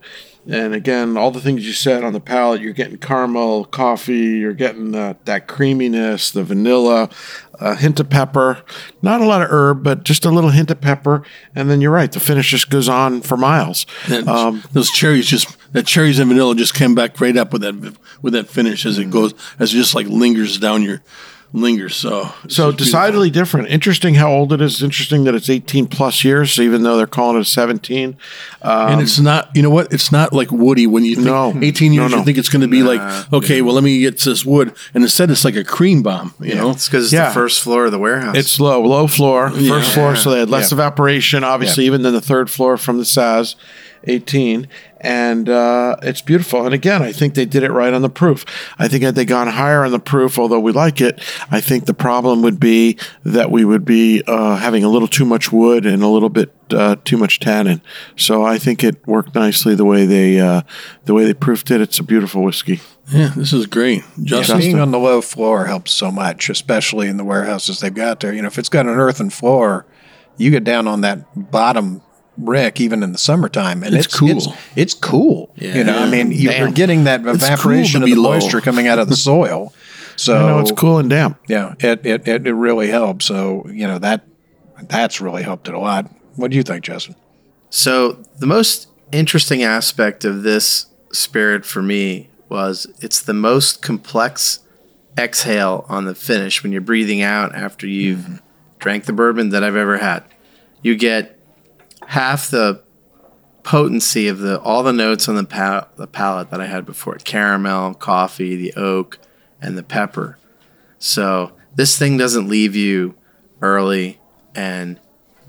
And 0.50 0.74
again, 0.74 1.18
all 1.18 1.30
the 1.32 1.42
things 1.42 1.66
you 1.68 1.74
said 1.74 2.06
on 2.06 2.14
the 2.14 2.22
palate, 2.22 2.62
you're 2.62 2.72
getting 2.72 2.98
caramel, 2.98 3.66
coffee, 3.66 4.38
you're 4.40 4.54
getting 4.54 4.96
uh, 4.96 5.16
that 5.26 5.46
creaminess, 5.46 6.32
the 6.32 6.42
vanilla, 6.42 7.10
a 7.60 7.76
hint 7.76 8.00
of 8.00 8.10
pepper, 8.10 8.64
not 9.02 9.20
a 9.20 9.26
lot 9.26 9.42
of 9.42 9.50
herb, 9.52 9.84
but 9.84 10.04
just 10.06 10.24
a 10.24 10.30
little 10.32 10.52
hint 10.52 10.72
of 10.72 10.80
pepper. 10.80 11.22
And 11.54 11.70
then 11.70 11.82
you're 11.82 11.92
right, 11.92 12.10
the 12.10 12.22
finish 12.22 12.50
just 12.50 12.70
goes 12.70 12.88
on 12.88 13.24
for 13.24 13.36
miles. 13.36 13.86
Um, 14.26 14.64
those 14.72 14.90
cherries 14.90 15.28
just 15.28 15.54
that 15.74 15.86
cherries 15.86 16.18
and 16.18 16.30
vanilla 16.30 16.56
just 16.56 16.74
came 16.74 16.96
back 16.96 17.20
right 17.20 17.36
up 17.36 17.52
with 17.52 17.64
that 17.64 17.98
with 18.22 18.32
that 18.32 18.48
finish 18.48 18.86
as 18.86 18.98
Mm-hmm. 18.98 19.10
it 19.10 19.12
goes 19.12 19.34
as 19.60 19.74
it 19.74 19.78
just 19.78 19.96
like 19.96 20.08
lingers 20.08 20.58
down 20.60 20.82
your 20.82 21.02
lingers. 21.54 21.96
So 21.96 22.30
So 22.50 22.72
just 22.72 22.92
decidedly 22.92 23.30
different. 23.30 23.70
Interesting 23.70 24.16
how 24.16 24.30
old 24.32 24.52
it 24.54 24.62
is. 24.62 24.84
Interesting 24.84 25.24
that 25.24 25.34
it's 25.34 25.50
18 25.50 25.88
plus 25.88 26.24
years, 26.24 26.60
even 26.60 26.84
though 26.84 26.98
they're 26.98 27.08
calling 27.08 27.40
it 27.40 27.46
17. 27.46 28.18
Um, 28.62 28.92
and 28.92 29.02
it's 29.02 29.18
not 29.20 29.50
you 29.56 29.62
know 29.62 29.70
what 29.70 29.92
it's 29.94 30.12
not 30.12 30.34
like 30.34 30.52
woody 30.52 30.88
when 30.88 31.06
you 31.06 31.16
think 31.16 31.28
No. 31.28 31.54
18 31.62 31.94
years 31.94 32.02
No, 32.04 32.08
no. 32.10 32.18
you 32.20 32.26
think 32.26 32.38
it's 32.38 32.50
going 32.50 32.62
to 32.62 32.68
be 32.68 32.84
like 32.84 33.02
okay 33.34 33.62
well 33.62 33.74
let 33.76 33.84
me 33.84 34.00
get 34.02 34.20
this 34.20 34.46
wood 34.46 34.74
and 34.94 35.04
instead 35.04 35.32
it's 35.32 35.46
like 35.46 35.56
a 35.56 35.64
cream 35.64 36.04
bomb 36.04 36.34
you 36.42 36.54
know 36.56 36.72
It's 36.72 36.88
because 36.88 37.06
it's 37.06 37.14
Yeah. 37.14 37.30
the 37.30 37.34
first 37.34 37.62
floor 37.62 37.86
of 37.86 37.92
the 37.92 38.00
warehouse. 38.00 38.36
It's 38.36 38.60
low, 38.60 38.82
low 38.82 39.08
floor, 39.08 39.50
first 39.52 39.94
floor, 39.94 40.16
so 40.16 40.32
they 40.32 40.40
had 40.40 40.50
less 40.50 40.72
Yeah. 40.72 40.76
evaporation, 40.76 41.44
obviously, 41.44 41.86
even 41.86 42.02
than 42.02 42.14
the 42.14 42.22
third 42.22 42.50
floor 42.50 42.78
from 42.78 42.98
the 42.98 43.04
Saz 43.06 43.56
18. 44.04 44.68
And 45.00 45.48
uh, 45.48 45.98
it's 46.02 46.22
beautiful. 46.22 46.66
And 46.66 46.74
again, 46.74 47.02
I 47.02 47.12
think 47.12 47.36
they 47.36 47.46
did 47.46 47.64
it 47.64 47.72
right 47.72 47.94
on 47.94 48.02
the 48.02 48.10
proof. 48.10 48.46
I 48.80 48.88
think 48.88 49.04
had 49.04 49.16
they 49.16 49.26
gone 49.26 49.48
higher 49.48 49.84
on 49.84 49.92
the 49.92 50.00
proof, 50.00 50.40
although 50.40 50.60
we 50.60 50.72
like 50.72 51.02
it, 51.02 51.22
I 51.52 51.62
think 51.62 51.86
the 51.86 51.94
problem 51.94 52.42
would 52.42 52.60
be 52.60 52.98
that 53.24 53.52
we 53.52 53.64
would 53.64 53.86
be 53.86 54.24
uh, 54.26 54.56
having 54.56 54.84
a 54.84 54.90
little 54.90 55.08
too 55.08 55.26
much 55.26 55.52
wood 55.52 55.86
and 55.86 56.02
a 56.02 56.08
little 56.08 56.30
bit 56.30 56.54
uh, 56.72 56.96
too 57.06 57.18
much 57.18 57.40
tannin. 57.40 57.82
So 58.16 58.44
I 58.44 58.58
think 58.58 58.84
it 58.84 59.06
worked 59.08 59.36
nicely 59.36 59.76
the 59.76 59.86
way 59.86 60.06
they 60.06 60.40
uh, 60.40 60.62
the 61.06 61.14
way 61.14 61.26
they 61.26 61.34
proofed 61.34 61.72
it. 61.72 61.82
It's 61.82 62.00
a 62.00 62.04
beautiful 62.04 62.44
whiskey. 62.44 62.82
yeah 63.10 63.32
this 63.38 63.54
is 63.54 63.66
great 63.68 64.04
Justin 64.22 64.60
Being 64.60 64.80
on 64.80 64.92
the 64.92 65.00
low 65.00 65.22
floor 65.22 65.66
helps 65.66 65.92
so 65.92 66.12
much, 66.12 66.50
especially 66.50 67.08
in 67.08 67.18
the 67.18 67.24
warehouses 67.24 67.80
they've 67.80 67.94
got 67.94 68.20
there. 68.20 68.34
You 68.34 68.42
know, 68.42 68.48
if 68.48 68.58
it's 68.58 68.70
got 68.70 68.86
an 68.86 68.98
earthen 68.98 69.30
floor, 69.30 69.86
you 70.38 70.52
get 70.52 70.64
down 70.64 70.88
on 70.88 71.02
that 71.02 71.52
bottom 71.52 72.02
rick 72.38 72.80
even 72.80 73.04
in 73.04 73.12
the 73.12 73.18
summertime, 73.18 73.84
and 73.84 73.96
It's 73.96 74.06
it's, 74.06 74.20
cool. 74.20 74.30
It's, 74.30 74.48
it's 74.76 74.94
cool. 74.94 75.54
You 75.56 75.84
know, 75.84 75.98
I 75.98 76.10
mean, 76.10 76.32
you're 76.32 76.72
getting 76.72 77.06
that 77.06 77.26
evaporation 77.26 78.02
to 78.02 78.06
of 78.06 78.12
the 78.12 78.22
low. 78.22 78.34
moisture 78.34 78.62
coming 78.62 78.88
out 78.88 79.00
of 79.00 79.10
the 79.10 79.16
soil. 79.18 79.74
So 80.16 80.36
I 80.36 80.48
know 80.48 80.60
it's 80.60 80.72
cool 80.72 80.98
and 80.98 81.10
damp. 81.10 81.40
Yeah, 81.48 81.76
it, 81.80 82.06
it 82.06 82.28
it 82.28 82.48
it 82.48 82.54
really 82.54 82.88
helps. 82.88 83.26
So 83.26 83.68
you 83.70 83.88
know 83.88 84.00
that 84.00 84.26
that's 84.84 85.22
really 85.22 85.44
helped 85.44 85.68
it 85.68 85.74
a 85.74 85.80
lot. 85.80 86.12
What 86.36 86.52
do 86.52 86.58
you 86.58 86.64
think, 86.64 86.84
Justin? 86.84 87.16
So 87.70 88.24
the 88.38 88.48
most 88.48 88.88
interesting 89.12 89.64
aspect 89.64 90.26
of 90.26 90.44
this 90.44 90.88
spirit 91.12 91.66
for 91.66 91.82
me 91.82 92.30
was 92.50 92.88
it's 93.02 93.22
the 93.22 93.34
most 93.34 93.82
complex 93.82 94.60
exhale 95.18 95.86
on 95.90 96.06
the 96.06 96.16
finish 96.16 96.64
when 96.64 96.72
you're 96.72 96.82
breathing 96.82 97.22
out 97.22 97.54
after 97.56 97.88
you've 97.88 98.20
mm-hmm. 98.20 98.36
drank 98.80 99.06
the 99.06 99.14
bourbon 99.14 99.50
that 99.50 99.64
I've 99.64 99.76
ever 99.76 99.98
had. 99.98 100.24
You 100.82 100.96
get 100.96 101.37
half 102.08 102.50
the 102.50 102.84
potency 103.64 104.28
of 104.28 104.40
the 104.40 104.60
all 104.62 104.82
the 104.84 104.94
notes 104.94 105.28
on 105.28 105.36
the 105.36 105.44
pa- 105.44 105.88
the 105.98 106.08
palate 106.08 106.50
that 106.52 106.62
I 106.62 106.66
had 106.66 106.86
before: 106.86 107.16
caramel, 107.16 107.94
coffee, 107.94 108.56
the 108.56 108.74
oak, 108.76 109.20
and 109.62 109.78
the 109.78 109.84
pepper. 109.84 110.38
So 111.00 111.52
this 111.76 111.98
thing 111.98 112.18
doesn't 112.18 112.48
leave 112.48 112.76
you 112.76 113.16
early, 113.62 114.20
and 114.56 115.00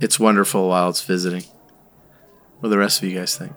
it's 0.00 0.18
wonderful 0.20 0.68
while 0.68 0.88
it's 0.90 1.02
visiting. 1.02 1.44
What 2.60 2.68
do 2.68 2.70
the 2.70 2.78
rest 2.78 3.02
of 3.02 3.08
you 3.08 3.18
guys 3.18 3.36
think? 3.36 3.52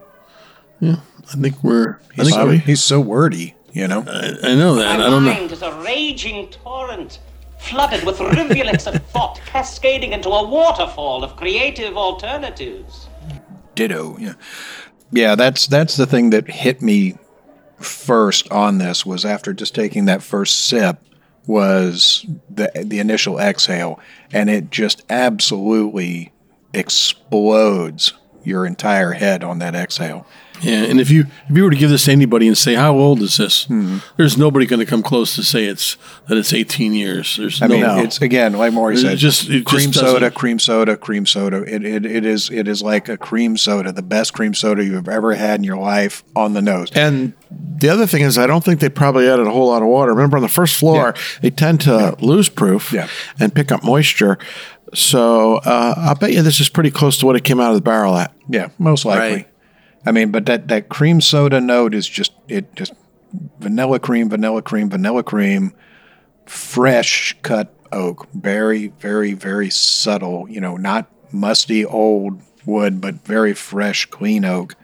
Yeah, 0.80 0.98
I 1.32 1.36
think 1.36 1.64
we're 1.64 2.00
I 2.12 2.14
He's 2.16 2.26
think 2.26 2.36
so, 2.36 2.46
we're, 2.46 2.58
he's 2.58 2.84
so 2.84 3.00
wordy. 3.00 3.56
You 3.74 3.88
know, 3.88 4.04
I, 4.08 4.52
I 4.52 4.56
know 4.56 4.76
that 4.76 5.00
My 5.00 5.06
I 5.06 5.10
don't 5.10 5.24
know 5.24 5.34
mind 5.34 5.52
is 5.52 5.62
a 5.62 5.74
raging 5.82 6.50
torrent, 6.50 7.20
flooded 7.62 8.04
with 8.06 8.20
rivulets 8.20 8.88
of 8.88 8.96
thought, 9.14 9.40
cascading 9.46 10.14
into 10.14 10.30
a 10.30 10.48
waterfall 10.48 11.24
of 11.24 11.36
creative 11.36 11.96
alternatives. 11.98 13.08
ditto. 13.76 14.18
Yeah, 14.20 14.34
yeah. 15.12 15.36
That's 15.36 15.68
that's 15.68 15.96
the 15.96 16.06
thing 16.06 16.32
that 16.32 16.50
hit 16.50 16.82
me 16.82 17.18
first 17.80 18.52
on 18.52 18.78
this 18.78 19.06
was 19.06 19.26
after 19.26 19.54
just 19.54 19.74
taking 19.76 20.06
that 20.06 20.22
first 20.22 20.66
sip 20.68 21.00
was 21.48 22.26
the 22.50 22.72
the 22.86 23.00
initial 23.00 23.40
exhale, 23.40 24.00
and 24.32 24.50
it 24.50 24.70
just 24.72 25.04
absolutely 25.10 26.32
explodes 26.74 28.14
your 28.44 28.66
entire 28.66 29.12
head 29.14 29.44
on 29.44 29.60
that 29.60 29.76
exhale. 29.76 30.26
yeah 30.62 30.84
and 30.84 31.00
if 31.00 31.10
you 31.10 31.26
if 31.50 31.56
you 31.58 31.64
were 31.64 31.72
to 31.72 31.76
give 31.76 31.90
this 31.90 32.06
to 32.06 32.12
anybody 32.12 32.48
and 32.48 32.58
say 32.58 32.76
how 32.76 32.94
old 32.96 33.20
is 33.22 33.38
this 33.38 33.66
hmm. 33.66 33.98
there's 34.18 34.38
nobody 34.38 34.66
going 34.66 34.80
to 34.80 34.86
come 34.86 35.02
close 35.02 35.36
to 35.36 35.44
say 35.44 35.66
it's 35.66 35.98
that 36.28 36.38
it's 36.38 36.54
18 36.54 36.94
years 36.94 37.38
there's 37.38 37.62
I 37.62 37.68
no 37.68 37.76
mean, 37.76 38.06
it's 38.06 38.22
again 38.22 38.54
like 38.54 38.72
Maury 38.74 38.96
It 38.96 39.00
said, 39.00 39.18
just- 39.18 39.50
it 39.50 39.66
cream 39.66 39.92
just 39.92 40.06
soda, 40.06 40.30
cream 40.30 40.60
soda, 40.60 40.96
cream 40.98 41.26
soda. 41.26 41.64
It, 41.64 41.84
it 41.84 42.06
it 42.06 42.26
is 42.26 42.50
it 42.52 42.68
is 42.68 42.82
like 42.84 43.10
a 43.10 43.18
cream 43.18 43.58
soda, 43.58 43.92
the 43.92 44.02
best 44.04 44.34
cream 44.34 44.54
soda 44.54 44.84
you've 44.84 45.10
ever 45.10 45.34
had 45.34 45.60
in 45.60 45.64
your 45.64 45.78
life 45.78 46.24
on 46.36 46.54
the 46.54 46.62
nose. 46.62 46.90
And 46.94 47.34
the 47.50 47.90
other 47.90 48.06
thing 48.08 48.22
is, 48.22 48.38
I 48.38 48.48
don't 48.48 48.64
think 48.64 48.80
they 48.80 48.88
probably 48.90 49.28
added 49.28 49.46
a 49.48 49.52
whole 49.52 49.68
lot 49.68 49.82
of 49.82 49.88
water. 49.90 50.14
Remember, 50.14 50.38
on 50.38 50.44
the 50.44 50.48
first 50.50 50.78
floor, 50.78 51.14
they 51.42 51.50
tend 51.50 51.82
to 51.82 52.16
lose 52.22 52.48
proof 52.48 52.94
Yeah. 52.94 53.08
and 53.40 53.54
pick 53.54 53.72
up 53.74 53.84
moisture. 53.84 54.38
So 54.94 55.56
uh, 55.56 55.94
I'll 55.98 56.16
bet 56.16 56.34
you 56.34 56.42
this 56.42 56.60
is 56.60 56.70
pretty 56.70 56.92
close 56.92 57.18
to 57.20 57.26
what 57.26 57.36
it 57.36 57.44
came 57.44 57.60
out 57.60 57.70
of 57.70 57.76
the 57.76 57.82
barrel 57.82 58.16
at. 58.16 58.34
Yeah, 58.50 58.70
most 58.78 59.06
likely. 59.06 59.30
Right. 59.30 59.48
I 60.06 60.12
mean, 60.12 60.32
but 60.32 60.46
that, 60.48 60.68
that 60.70 60.90
cream 60.90 61.22
soda 61.22 61.62
note 61.62 61.94
is 61.94 62.08
just 62.08 62.34
it 62.48 62.76
just 62.76 62.94
vanilla 63.60 64.00
cream, 64.00 64.30
vanilla 64.30 64.62
cream, 64.62 64.90
vanilla 64.90 65.24
cream, 65.24 65.74
fresh 66.46 67.38
cut 67.42 67.74
oak, 67.92 68.28
very, 68.34 68.88
very, 68.88 69.34
very 69.34 69.70
subtle. 69.70 70.50
You 70.50 70.60
know, 70.60 70.76
not 70.76 71.10
musty 71.32 71.86
old 71.86 72.42
wood, 72.66 73.00
but 73.00 73.26
very 73.26 73.54
fresh, 73.54 74.06
clean 74.08 74.44
oak. 74.44 74.76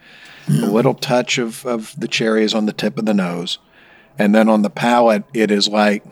A 0.48 0.66
little 0.66 0.94
touch 0.94 1.38
of, 1.38 1.66
of 1.66 1.94
the 2.00 2.08
cherries 2.08 2.54
on 2.54 2.68
the 2.68 2.74
tip 2.74 2.98
of 2.98 3.06
the 3.06 3.14
nose, 3.14 3.58
and 4.18 4.34
then 4.34 4.48
on 4.48 4.62
the 4.62 4.70
palate, 4.70 5.26
it 5.34 5.52
is 5.52 5.68
like 5.68 6.06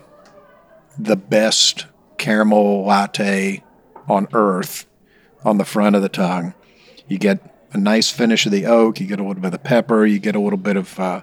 the 0.99 1.15
best 1.15 1.86
caramel 2.17 2.84
latte 2.86 3.63
on 4.08 4.28
earth 4.34 4.86
on 5.44 5.58
the 5.58 5.65
front 5.65 5.96
of 5.96 6.02
the 6.02 6.10
tongue. 6.10 6.54
You 7.08 7.18
get 7.18 7.39
a 7.72 7.78
nice 7.78 8.10
finish 8.10 8.46
of 8.46 8.52
the 8.52 8.65
oak. 8.65 9.00
You 9.00 9.08
get 9.08 9.20
a 9.20 9.24
little 9.24 9.41
bit 9.41 9.54
of 9.54 9.63
pepper. 9.63 10.06
You 10.06 10.20
get 10.20 10.36
a 10.36 10.39
little 10.39 10.58
bit 10.58 10.76
of 10.78 11.00
uh, 11.00 11.22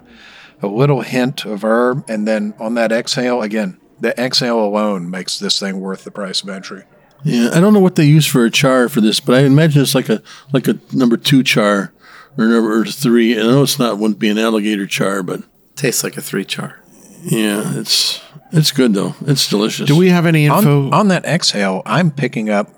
a 0.61 0.67
little 0.67 1.01
hint 1.01 1.45
of 1.45 1.63
herb, 1.63 2.05
and 2.07 2.27
then 2.27 2.53
on 2.59 2.75
that 2.75 2.91
exhale, 2.91 3.41
again, 3.41 3.79
the 3.99 4.17
exhale 4.21 4.59
alone 4.63 5.09
makes 5.09 5.39
this 5.39 5.59
thing 5.59 5.79
worth 5.81 6.03
the 6.03 6.11
price 6.11 6.41
of 6.41 6.49
entry. 6.49 6.83
Yeah, 7.25 7.49
I 7.53 7.59
don't 7.61 7.73
know 7.73 7.79
what 7.79 7.95
they 7.95 8.05
use 8.05 8.25
for 8.25 8.43
a 8.45 8.51
char 8.51 8.89
for 8.89 9.01
this, 9.01 9.19
but 9.19 9.35
I 9.35 9.45
imagine 9.45 9.81
it's 9.81 9.95
like 9.95 10.09
a 10.09 10.21
like 10.51 10.67
a 10.67 10.77
number 10.91 11.15
two 11.17 11.41
char 11.43 11.93
or 12.37 12.45
number 12.45 12.85
three. 12.85 13.33
I 13.39 13.43
know 13.43 13.63
it's 13.63 13.79
not 13.79 13.97
wouldn't 13.97 14.19
be 14.19 14.29
an 14.29 14.37
alligator 14.37 14.85
char, 14.87 15.23
but 15.23 15.41
Tastes 15.75 16.03
like 16.03 16.17
a 16.17 16.21
three 16.21 16.45
char. 16.45 16.79
yeah, 17.23 17.79
it's 17.79 18.21
it's 18.53 18.71
good 18.71 18.93
though. 18.93 19.15
It's 19.25 19.49
delicious. 19.49 19.87
Do 19.87 19.95
we 19.97 20.09
have 20.09 20.25
any 20.25 20.45
info? 20.45 20.87
On, 20.87 20.93
on 20.93 21.07
that 21.09 21.25
exhale, 21.25 21.81
I'm 21.85 22.11
picking 22.11 22.49
up 22.49 22.69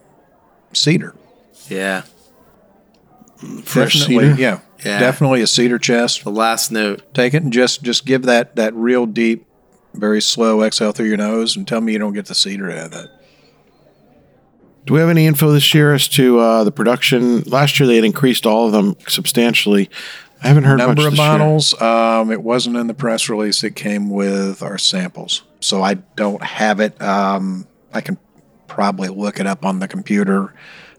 cedar. 0.73 1.15
Yeah. 1.69 2.03
Fresh 3.63 3.99
definitely, 3.99 4.29
cedar? 4.29 4.41
Yeah, 4.41 4.59
Yeah. 4.83 4.99
definitely 4.99 5.41
a 5.41 5.47
cedar 5.47 5.77
chest. 5.77 6.23
The 6.23 6.31
last 6.31 6.71
note. 6.71 7.13
Take 7.13 7.33
it 7.33 7.43
and 7.43 7.51
just 7.53 7.83
just 7.83 8.05
give 8.05 8.23
that 8.23 8.55
that 8.55 8.73
real 8.73 9.05
deep, 9.05 9.45
very 9.93 10.21
slow 10.21 10.63
exhale 10.63 10.91
through 10.93 11.07
your 11.07 11.17
nose, 11.17 11.55
and 11.55 11.67
tell 11.67 11.81
me 11.81 11.93
you 11.93 11.99
don't 11.99 12.13
get 12.13 12.25
the 12.27 12.35
cedar 12.35 12.71
out 12.71 12.85
of 12.85 12.91
that. 12.91 13.09
Do 14.85 14.93
we 14.93 14.99
have 14.99 15.09
any 15.09 15.25
info 15.25 15.51
this 15.51 15.73
year 15.73 15.93
as 15.93 16.07
to 16.09 16.39
uh, 16.39 16.63
the 16.63 16.71
production? 16.71 17.41
Last 17.41 17.79
year 17.79 17.87
they 17.87 17.95
had 17.95 18.05
increased 18.05 18.45
all 18.45 18.67
of 18.67 18.71
them 18.71 18.95
substantially. 19.07 19.89
I 20.43 20.47
haven't 20.47 20.65
heard 20.65 20.77
Number 20.77 20.95
much 21.01 21.05
of 21.05 21.11
this 21.13 21.19
year. 21.19 21.27
bottles. 21.27 21.81
Um, 21.81 22.31
it 22.31 22.41
wasn't 22.43 22.77
in 22.77 22.85
the 22.87 22.93
press 22.93 23.27
release. 23.27 23.63
It 23.63 23.75
came 23.75 24.09
with 24.11 24.61
our 24.61 24.77
samples, 24.77 25.41
so 25.65 25.81
I 25.81 25.95
don't 25.95 26.43
have 26.43 26.79
it. 26.79 27.01
Um, 27.01 27.67
I 27.93 28.01
can 28.01 28.17
probably 28.67 29.09
look 29.09 29.39
it 29.39 29.47
up 29.47 29.65
on 29.65 29.79
the 29.79 29.87
computer 29.87 30.53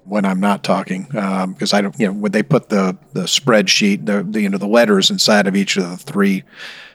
when 0.04 0.24
I'm 0.24 0.40
not 0.40 0.62
talking 0.62 1.04
because 1.04 1.72
I 1.72 1.80
don't. 1.80 1.98
You 1.98 2.08
know, 2.08 2.12
when 2.14 2.32
they 2.32 2.42
put 2.42 2.68
the 2.68 2.96
the 3.12 3.22
spreadsheet, 3.22 4.06
the, 4.06 4.22
the 4.22 4.42
you 4.42 4.48
know 4.48 4.58
the 4.58 4.66
letters 4.66 5.10
inside 5.10 5.46
of 5.46 5.56
each 5.56 5.76
of 5.76 5.90
the 5.90 5.96
three 5.96 6.44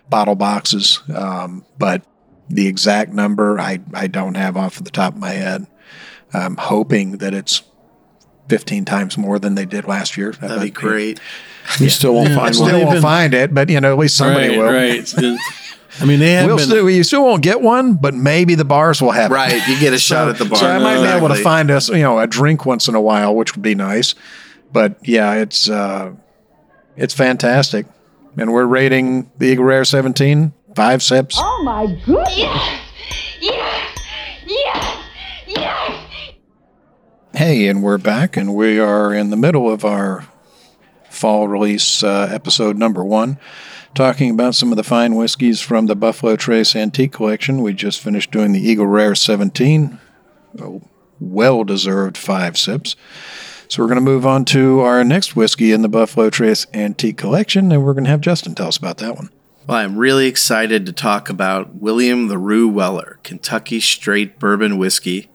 bottle 0.10 0.36
boxes, 0.36 1.02
um, 1.14 1.66
but 1.78 2.04
the 2.50 2.68
exact 2.68 3.12
number 3.14 3.60
I 3.60 3.80
I 3.94 4.08
don't 4.08 4.36
have 4.36 4.58
off 4.58 4.84
the 4.84 4.92
top 4.92 5.14
of 5.14 5.20
my 5.20 5.32
head. 5.32 5.68
I'm 6.34 6.56
hoping 6.56 7.18
that 7.18 7.34
it's 7.34 7.64
15 8.48 8.86
times 8.86 9.18
more 9.18 9.38
than 9.38 9.56
they 9.56 9.66
did 9.66 9.86
last 9.86 10.18
year. 10.18 10.32
That'd 10.32 10.62
be 10.62 10.70
great. 10.70 11.20
You 11.80 11.90
still 11.90 12.14
won't 12.14 12.32
I 12.32 12.36
find 12.36 12.56
still 12.56 12.80
one. 12.80 12.86
won't 12.86 13.02
find 13.02 13.34
it, 13.34 13.54
but 13.54 13.70
you 13.70 13.80
know, 13.80 13.92
at 13.92 13.98
least 13.98 14.18
somebody 14.18 14.50
right, 14.50 14.58
will. 14.58 14.72
right. 14.74 15.40
I 16.02 16.06
mean, 16.06 16.20
they 16.20 16.34
have 16.34 16.48
We'll 16.48 16.58
been. 16.58 16.66
still, 16.66 16.90
you 16.90 17.04
still 17.04 17.24
won't 17.24 17.44
get 17.44 17.62
one, 17.62 17.94
but 17.94 18.14
maybe 18.14 18.56
the 18.56 18.66
bars 18.66 19.02
will 19.02 19.12
have 19.12 19.32
it. 19.32 19.34
Right, 19.36 19.68
you 19.68 19.80
get 19.80 19.94
a 19.94 20.00
shot 20.00 20.30
at 20.30 20.38
the 20.38 20.46
bar. 20.46 20.58
So 20.60 20.68
I 20.68 20.80
might 20.80 21.02
be 21.02 21.08
able 21.08 21.28
to 21.30 21.36
find 21.36 21.70
us, 21.70 21.90
you 21.90 22.00
know, 22.00 22.20
a 22.20 22.28
drink 22.28 22.66
once 22.66 22.88
in 22.88 22.96
a 22.96 23.02
while, 23.02 23.36
which 23.36 23.56
would 23.56 23.62
be 23.62 23.76
nice. 23.76 24.16
But 24.74 24.98
yeah, 25.04 25.34
it's 25.36 25.70
uh, 25.70 26.14
it's 26.98 27.14
fantastic, 27.14 27.86
and 28.38 28.52
we're 28.52 28.66
rating 28.66 29.30
the 29.38 29.46
Eagle 29.48 29.66
Rare 29.66 29.86
17 29.86 30.54
five 30.76 31.04
sips. 31.04 31.36
Oh 31.38 31.64
my 31.64 31.86
goodness! 32.06 32.28
Yes! 32.36 32.80
Yes! 33.40 33.98
Yes! 34.48 34.98
Yes! 35.48 36.08
Hey, 37.34 37.68
and 37.68 37.84
we're 37.84 37.98
back, 37.98 38.38
and 38.38 38.56
we 38.56 38.80
are 38.80 39.14
in 39.14 39.30
the 39.30 39.38
middle 39.38 39.70
of 39.72 39.86
our 39.86 40.26
fall 41.10 41.48
release 41.48 42.04
uh, 42.04 42.30
episode 42.32 42.78
number 42.78 43.04
one, 43.04 43.38
talking 43.94 44.32
about 44.32 44.56
some 44.56 44.72
of 44.72 44.78
the 44.78 44.84
fine 44.84 45.16
whiskeys 45.16 45.62
from 45.62 45.88
the 45.88 45.96
Buffalo 45.96 46.36
Trace 46.36 46.76
Antique 46.76 47.12
Collection. 47.12 47.62
We 47.62 47.74
just 47.74 48.00
finished 48.00 48.32
doing 48.32 48.52
the 48.52 48.60
Eagle 48.60 48.88
Rare 48.88 49.16
17, 49.16 50.00
well 51.20 51.64
deserved 51.64 52.18
five 52.18 52.58
sips. 52.58 52.96
So 53.68 53.82
we're 53.82 53.88
going 53.88 53.96
to 53.96 54.02
move 54.02 54.26
on 54.26 54.46
to 54.46 54.82
our 54.82 55.04
next 55.04 55.36
whiskey 55.36 55.72
in 55.72 55.82
the 55.82 55.90
Buffalo 55.90 56.30
Trace 56.30 56.68
Antique 56.74 57.18
Collection, 57.18 57.72
and 57.72 57.86
we're 57.86 57.94
going 57.94 58.06
to 58.06 58.10
have 58.10 58.22
Justin 58.22 58.56
tell 58.56 58.68
us 58.68 58.78
about 58.78 58.98
that 58.98 59.16
one. 59.16 59.30
Well, 59.68 59.78
I'm 59.78 59.98
really 59.98 60.28
excited 60.28 60.86
to 60.86 60.92
talk 60.92 61.30
about 61.30 61.76
William 61.76 62.28
LaRue 62.28 62.68
Weller, 62.68 63.20
Kentucky 63.24 63.80
Straight 63.80 64.40
Bourbon 64.40 64.78
Whiskey. 64.78 65.30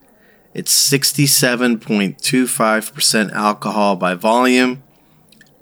It's 0.52 0.90
67.25% 0.90 3.32
alcohol 3.32 3.96
by 3.96 4.14
volume 4.14 4.82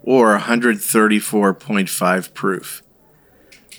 or 0.02 0.36
134.5 0.38 2.34
proof. 2.34 2.83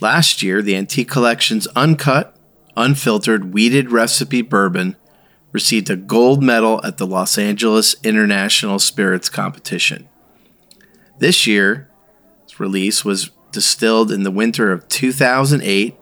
Last 0.01 0.43
year, 0.43 0.61
the 0.61 0.75
Antique 0.75 1.09
Collection's 1.09 1.67
uncut, 1.67 2.35
unfiltered, 2.75 3.53
wheated 3.53 3.91
recipe 3.91 4.41
bourbon 4.41 4.95
received 5.51 5.89
a 5.89 5.95
gold 5.95 6.43
medal 6.43 6.81
at 6.83 6.97
the 6.97 7.07
Los 7.07 7.37
Angeles 7.37 7.95
International 8.03 8.77
Spirits 8.77 9.29
Competition. 9.29 10.09
This 11.19 11.47
year, 11.47 11.89
its 12.43 12.59
release 12.59 13.05
was 13.05 13.31
distilled 13.51 14.11
in 14.11 14.23
the 14.23 14.31
winter 14.31 14.73
of 14.73 14.87
2008 14.89 15.95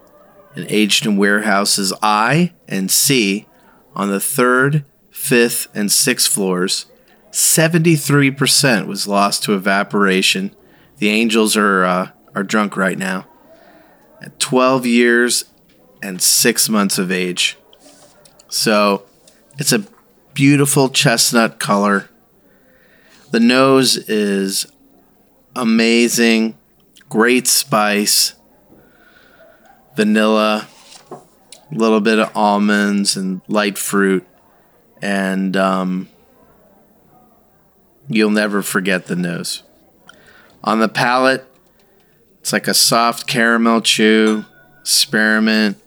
and 0.55 0.65
aged 0.69 1.05
in 1.05 1.17
warehouses 1.17 1.93
I 2.01 2.53
and 2.67 2.89
C 2.89 3.47
on 3.95 4.09
the 4.09 4.19
third, 4.19 4.85
fifth, 5.11 5.67
and 5.75 5.91
sixth 5.91 6.31
floors. 6.31 6.87
73% 7.31 8.87
was 8.87 9.07
lost 9.07 9.43
to 9.43 9.53
evaporation. 9.53 10.55
The 10.97 11.09
angels 11.09 11.55
are 11.55 11.85
uh, 11.85 12.09
are 12.35 12.43
drunk 12.43 12.75
right 12.75 12.97
now. 12.97 13.27
At 14.23 14.39
12 14.39 14.85
years 14.85 15.45
and 16.01 16.21
six 16.21 16.69
months 16.69 16.97
of 16.97 17.11
age. 17.11 17.57
So 18.49 19.03
it's 19.57 19.73
a 19.73 19.85
beautiful 20.33 20.89
chestnut 20.89 21.59
color. 21.59 22.09
The 23.31 23.39
nose 23.39 23.97
is 23.97 24.65
amazing, 25.55 26.57
great 27.09 27.47
spice, 27.47 28.35
vanilla, 29.95 30.67
a 31.11 31.75
little 31.75 32.01
bit 32.01 32.19
of 32.19 32.31
almonds 32.35 33.17
and 33.17 33.41
light 33.47 33.77
fruit, 33.77 34.25
and 35.01 35.57
um, 35.57 36.09
you'll 38.07 38.29
never 38.29 38.61
forget 38.61 39.07
the 39.07 39.15
nose. 39.15 39.63
On 40.63 40.79
the 40.79 40.89
palate, 40.89 41.45
it's 42.43 42.51
like 42.51 42.67
a 42.67 42.73
soft 42.73 43.25
caramel 43.25 43.79
chew, 43.79 44.43
spearmint, 44.83 45.77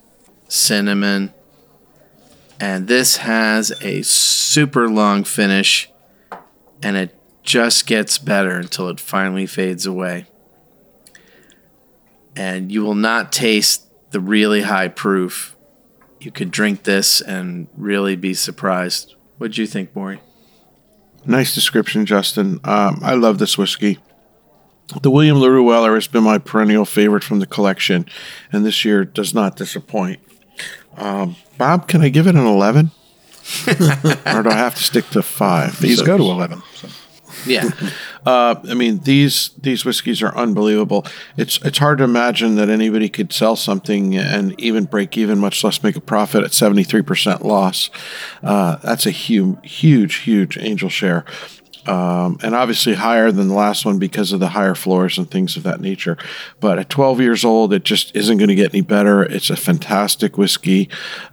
cinnamon, 0.48 1.34
and 2.58 2.88
this 2.88 3.18
has 3.18 3.72
a 3.82 4.00
super 4.00 4.88
long 4.88 5.22
finish, 5.22 5.90
and 6.82 6.96
it 6.96 7.14
just 7.42 7.86
gets 7.86 8.16
better 8.16 8.56
until 8.56 8.88
it 8.88 8.98
finally 8.98 9.44
fades 9.44 9.84
away. 9.84 10.24
And 12.34 12.72
you 12.72 12.82
will 12.82 12.94
not 12.94 13.32
taste 13.32 13.86
the 14.10 14.20
really 14.20 14.62
high 14.62 14.88
proof. 14.88 15.54
You 16.20 16.30
could 16.30 16.50
drink 16.50 16.84
this 16.84 17.20
and 17.20 17.68
really 17.76 18.16
be 18.16 18.32
surprised. 18.32 19.14
What'd 19.36 19.58
you 19.58 19.66
think, 19.66 19.94
Maury? 19.94 20.22
Nice 21.26 21.54
description, 21.54 22.06
Justin. 22.06 22.60
Um, 22.64 23.00
I 23.02 23.12
love 23.12 23.36
this 23.36 23.58
whiskey. 23.58 23.98
The 25.02 25.10
William 25.10 25.38
LaRue 25.38 25.64
Weller 25.64 25.94
has 25.94 26.06
been 26.06 26.22
my 26.24 26.38
perennial 26.38 26.84
favorite 26.84 27.24
from 27.24 27.40
the 27.40 27.46
collection, 27.46 28.06
and 28.52 28.64
this 28.64 28.84
year 28.84 29.04
does 29.04 29.34
not 29.34 29.56
disappoint. 29.56 30.20
Um, 30.96 31.36
Bob, 31.58 31.88
can 31.88 32.00
I 32.02 32.08
give 32.08 32.26
it 32.26 32.34
an 32.36 32.46
11? 32.46 32.90
or 33.68 34.42
do 34.42 34.48
I 34.50 34.54
have 34.54 34.74
to 34.76 34.82
stick 34.82 35.06
to 35.10 35.22
five? 35.22 35.80
These 35.80 35.98
So- 35.98 36.06
go 36.06 36.16
to 36.16 36.22
11. 36.24 36.62
So. 36.74 36.88
Yeah. 37.46 37.70
Uh, 38.26 38.60
I 38.68 38.74
mean 38.74 38.98
these 39.04 39.50
these 39.62 39.84
whiskeys 39.84 40.20
are 40.20 40.34
unbelievable. 40.36 41.06
It's 41.36 41.64
it's 41.64 41.78
hard 41.78 41.98
to 41.98 42.04
imagine 42.04 42.56
that 42.56 42.68
anybody 42.68 43.08
could 43.08 43.32
sell 43.32 43.54
something 43.54 44.16
and 44.16 44.60
even 44.60 44.82
break 44.86 45.16
even, 45.16 45.38
much 45.38 45.62
less 45.62 45.80
make 45.80 45.94
a 45.94 46.00
profit 46.00 46.42
at 46.42 46.52
seventy 46.52 46.82
three 46.82 47.02
percent 47.02 47.44
loss. 47.46 47.88
Uh, 48.42 48.78
that's 48.82 49.06
a 49.06 49.12
huge, 49.12 49.58
huge, 49.62 50.16
huge 50.16 50.58
angel 50.58 50.88
share. 50.88 51.24
Um, 51.88 52.38
and 52.42 52.54
obviously 52.54 52.94
higher 52.94 53.30
than 53.30 53.48
the 53.48 53.54
last 53.54 53.84
one 53.84 53.98
because 53.98 54.32
of 54.32 54.40
the 54.40 54.48
higher 54.48 54.74
floors 54.74 55.18
and 55.18 55.30
things 55.30 55.56
of 55.56 55.62
that 55.62 55.80
nature. 55.80 56.16
But 56.60 56.78
at 56.78 56.90
12 56.90 57.20
years 57.20 57.44
old, 57.44 57.72
it 57.72 57.84
just 57.84 58.14
isn't 58.16 58.38
going 58.38 58.48
to 58.48 58.54
get 58.54 58.74
any 58.74 58.80
better. 58.82 59.22
It's 59.22 59.50
a 59.50 59.56
fantastic 59.56 60.36
whiskey. 60.36 60.88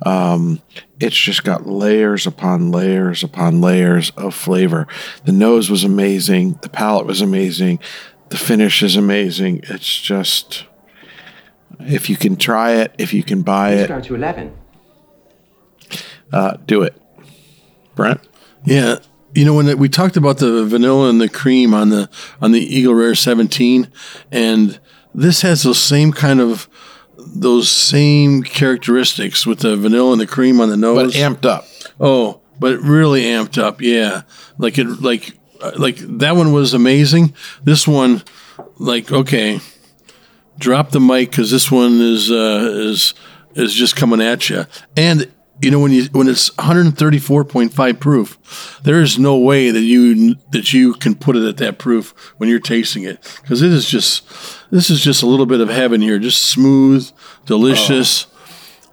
Um, 0.05 0.61
it's 0.99 1.17
just 1.17 1.43
got 1.43 1.65
layers 1.65 2.27
upon 2.27 2.71
layers 2.71 3.23
upon 3.23 3.62
layers 3.62 4.12
of 4.12 4.35
flavor. 4.35 4.87
The 5.25 5.31
nose 5.31 5.69
was 5.69 5.83
amazing. 5.83 6.60
The 6.62 6.69
palate 6.69 7.06
was 7.06 7.21
amazing. 7.21 7.79
The 8.29 8.37
finish 8.37 8.81
is 8.83 8.95
amazing. 8.95 9.62
It's 9.63 9.99
just, 10.01 10.65
if 11.79 12.10
you 12.10 12.15
can 12.15 12.35
try 12.35 12.73
it, 12.73 12.93
if 12.97 13.13
you 13.13 13.23
can 13.23 13.41
buy 13.41 13.73
it, 13.73 13.87
Go 13.87 13.99
to 14.01 14.15
11. 14.15 14.54
uh, 16.31 16.58
do 16.65 16.83
it. 16.83 16.99
Brent? 17.95 18.21
Yeah, 18.65 18.99
you 19.36 19.46
know 19.46 19.54
when 19.54 19.67
it, 19.67 19.77
we 19.77 19.90
talked 19.90 20.17
about 20.17 20.38
the 20.38 20.65
vanilla 20.65 21.10
and 21.10 21.19
the 21.19 21.29
cream 21.29 21.73
on 21.73 21.90
the 21.90 22.10
on 22.42 22.52
the 22.52 22.62
Eagle 22.62 22.94
Rare 22.94 23.15
17, 23.15 23.92
and 24.31 24.79
this 25.13 25.42
has 25.42 25.63
those 25.63 25.79
same 25.79 26.12
kind 26.12 26.40
of 26.40 26.67
those 27.17 27.69
same 27.69 28.44
characteristics 28.44 29.46
with 29.46 29.60
the 29.60 29.75
vanilla 29.75 30.13
and 30.13 30.21
the 30.21 30.27
cream 30.27 30.60
on 30.60 30.69
the 30.69 30.77
nose, 30.77 31.13
But 31.13 31.19
amped 31.19 31.46
up. 31.46 31.65
Oh, 32.00 32.42
but 32.60 32.79
really 32.79 33.23
amped 33.23 33.58
up, 33.58 33.81
yeah. 33.81 34.23
Like 34.58 34.77
it, 34.77 34.86
like 35.02 35.38
like 35.77 35.98
that 35.98 36.36
one 36.36 36.52
was 36.52 36.73
amazing. 36.73 37.34
This 37.63 37.88
one, 37.88 38.23
like 38.77 39.12
okay, 39.12 39.60
drop 40.58 40.92
the 40.92 41.00
mic 41.00 41.31
because 41.31 41.52
this 41.52 41.71
one 41.71 42.00
is 42.02 42.31
uh, 42.31 42.69
is 42.73 43.13
is 43.56 43.73
just 43.73 43.96
coming 43.96 44.21
at 44.21 44.50
you. 44.50 44.65
And 44.96 45.31
you 45.62 45.71
know 45.71 45.79
when 45.79 45.91
you 45.91 46.06
when 46.12 46.27
it's 46.27 46.49
134.5 46.51 47.99
proof, 47.99 48.79
there 48.83 49.01
is 49.01 49.17
no 49.17 49.37
way 49.37 49.71
that 49.71 49.81
you 49.81 50.35
that 50.51 50.73
you 50.73 50.93
can 50.93 51.15
put 51.15 51.35
it 51.35 51.47
at 51.47 51.58
that 51.58 51.77
proof 51.77 52.12
when 52.37 52.49
you're 52.49 52.60
tasting 52.60 53.04
it 53.04 53.19
because 53.41 53.62
it 53.62 53.71
is 53.71 53.87
just 53.87 54.27
this 54.71 54.89
is 54.89 55.01
just 55.01 55.23
a 55.23 55.25
little 55.25 55.45
bit 55.45 55.62
of 55.62 55.69
heaven 55.69 56.01
here, 56.01 56.19
just 56.19 56.45
smooth, 56.45 57.10
delicious. 57.45 58.27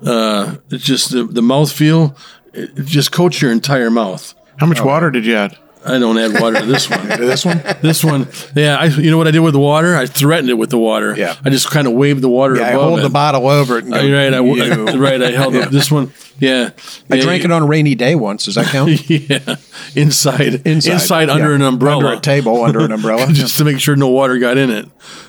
Uh, 0.05 0.57
it's 0.71 0.85
just 0.85 1.11
the 1.11 1.25
the 1.25 1.41
mouthfeel. 1.41 2.17
It 2.53 2.79
it 2.79 2.87
just 2.87 3.13
coats 3.13 3.41
your 3.43 3.53
entire 3.53 3.91
mouth. 3.91 4.35
How 4.59 4.67
much 4.67 4.81
water 4.83 5.11
did 5.11 5.25
you 5.27 5.37
add? 5.37 5.57
I 5.85 5.99
don't 5.99 6.19
add 6.19 6.39
water 6.41 6.61
to 6.61 6.67
this 6.67 6.91
one. 6.91 7.09
this 7.09 7.45
one? 7.45 7.63
This 7.81 8.05
one, 8.05 8.29
yeah. 8.55 8.77
I, 8.77 8.85
you 8.87 9.11
know 9.11 9.17
what 9.17 9.27
I 9.27 9.31
did 9.31 9.39
with 9.41 9.55
the 9.55 9.61
water? 9.61 9.97
I 9.97 10.05
threatened 10.07 10.51
it 10.51 10.55
with 10.59 10.69
the 10.71 10.79
water. 10.79 11.15
Yeah. 11.17 11.37
I 11.45 11.49
just 11.51 11.71
kind 11.71 11.87
of 11.87 11.95
waved 11.95 12.21
the 12.21 12.29
water 12.29 12.57
Yeah, 12.57 12.69
I 12.69 12.73
hold 12.73 12.99
it. 12.99 13.03
the 13.03 13.09
bottle 13.09 13.49
over 13.49 13.79
it 13.79 13.85
and 13.85 13.93
go, 13.95 13.99
Uh, 13.99 14.03
right, 14.03 14.35
I, 14.35 14.41
"You." 14.41 14.85
right. 15.01 15.23
I 15.23 15.31
held 15.31 15.55
Yeah. 15.55 15.65
it. 15.67 15.71
This 15.71 15.91
one, 15.91 16.13
yeah. 16.39 16.71
I 17.11 17.15
yeah, 17.17 17.23
drank 17.23 17.45
it 17.45 17.51
on 17.53 17.63
a 17.63 17.67
rainy 17.67 17.95
day 17.95 18.15
once. 18.15 18.45
Does 18.45 18.57
that 18.57 18.67
count? 18.67 19.09
yeah, 19.11 19.57
inside, 19.97 20.67
Inside, 20.67 20.93
inside, 20.93 21.31
under 21.31 21.55
an 21.55 21.63
umbrella, 21.63 22.05
Under 22.07 22.19
a 22.19 22.21
table, 22.21 22.63
under 22.63 22.81
an 22.81 22.93
umbrella. 22.93 23.33
just 23.33 23.57
to 23.59 23.65
make 23.65 23.81
sure 23.81 23.97
no 23.97 24.09
water 24.09 24.39
got 24.39 24.59
in 24.59 24.71
it. 24.71 24.87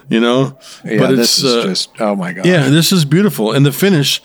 You 0.10 0.20
know, 0.20 0.58
Yeah, 0.84 1.08
this 1.12 1.42
is 1.44 1.64
just 1.64 1.90
oh 2.02 2.16
my 2.16 2.34
god. 2.34 2.46
yeah, 2.46 2.68
this 2.70 2.92
is 2.92 3.06
beautiful, 3.06 3.52
and 3.54 3.66
the 3.66 3.72
finish. 3.72 4.22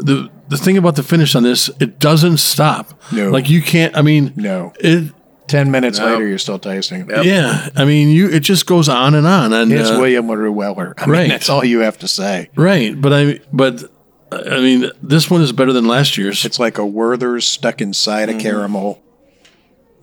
the 0.00 0.28
The 0.48 0.56
thing 0.56 0.76
about 0.76 0.96
the 0.96 1.02
finish 1.02 1.34
on 1.34 1.42
this, 1.42 1.70
it 1.80 1.98
doesn't 1.98 2.36
stop. 2.38 2.92
No. 3.12 3.30
like 3.30 3.48
you 3.50 3.62
can't. 3.62 3.96
I 3.96 4.02
mean, 4.02 4.32
No. 4.36 4.72
it. 4.78 5.12
Ten 5.46 5.70
minutes 5.70 5.98
No. 5.98 6.06
later, 6.06 6.26
you're 6.26 6.38
still 6.38 6.58
tasting 6.58 7.08
it. 7.10 7.24
Yeah, 7.26 7.68
I 7.76 7.84
mean, 7.84 8.08
you. 8.08 8.28
It 8.30 8.40
just 8.40 8.66
goes 8.66 8.88
on 8.88 9.14
and 9.14 9.26
on, 9.26 9.52
and 9.52 9.70
It's 9.72 9.90
uh, 9.90 9.96
William 9.98 10.26
LaRue 10.28 10.50
Weller. 10.52 10.94
I 10.96 11.02
mean, 11.06 11.12
right. 11.12 11.28
that's 11.28 11.48
all 11.50 11.64
you 11.64 11.80
have 11.80 11.98
to 11.98 12.08
say. 12.08 12.48
right. 12.56 12.98
But 12.98 13.12
I, 13.12 13.40
but 13.52 13.84
I 14.32 14.58
mean, 14.60 14.90
this 15.02 15.30
one 15.30 15.42
is 15.42 15.52
better 15.52 15.72
than 15.74 15.86
last 15.86 16.16
year's. 16.16 16.44
It's 16.46 16.58
like 16.58 16.78
a 16.78 16.86
Werther's 16.86 17.44
stuck 17.46 17.80
inside 17.82 18.28
Mm-hmm. 18.30 18.38
a 18.38 18.42
caramel 18.42 19.02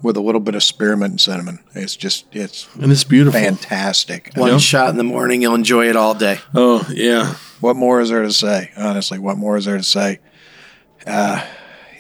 with 0.04 0.16
a 0.18 0.22
little 0.22 0.42
bit 0.42 0.54
of 0.56 0.64
spearmint 0.64 1.12
and 1.12 1.22
cinnamon. 1.22 1.60
It's 1.74 1.96
just 1.96 2.26
it's 2.36 2.68
and 2.76 2.92
it's 2.92 3.04
beautiful. 3.04 3.40
fantastic. 3.40 4.32
One 4.36 4.52
Yeah. 4.52 4.58
shot 4.60 4.90
in 4.90 4.98
the 4.98 5.04
morning, 5.04 5.42
you'll 5.42 5.56
enjoy 5.56 5.90
it 5.90 5.96
all 5.96 6.14
day. 6.14 6.38
Oh 6.54 6.88
yeah, 6.92 7.34
What 7.62 7.76
more 7.76 8.00
is 8.00 8.10
there 8.10 8.22
to 8.24 8.32
say? 8.34 8.72
Honestly, 8.78 9.18
what 9.20 9.38
more 9.38 9.58
is 9.58 9.66
there 9.66 9.78
to 9.78 9.84
say? 9.84 10.20
Uh, 11.06 11.44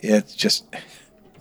it's 0.03 0.33
just 0.35 0.65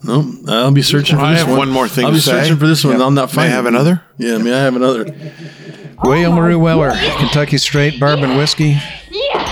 no. 0.02 0.32
I'll 0.48 0.70
be 0.72 0.82
searching 0.82 1.16
for 1.16 1.22
I 1.24 1.32
this 1.32 1.40
have 1.40 1.48
one. 1.50 1.58
one 1.58 1.70
more 1.70 1.88
thing 1.88 2.04
I'll 2.06 2.10
to 2.10 2.16
be 2.16 2.20
say. 2.20 2.32
searching 2.42 2.56
for 2.58 2.66
this 2.66 2.84
one. 2.84 2.94
Yep. 2.98 3.02
I'm 3.06 3.14
not 3.14 3.34
May 3.36 3.42
I 3.42 3.46
have 3.46 3.64
it. 3.66 3.68
another? 3.68 4.02
Yeah, 4.18 4.38
may 4.38 4.52
I 4.52 4.60
have 4.62 4.76
another? 4.76 5.04
William 6.02 6.34
LaRue 6.34 6.58
Weller, 6.58 6.92
Kentucky 7.18 7.58
Straight 7.58 8.00
Bourbon 8.00 8.36
Whiskey, 8.38 8.78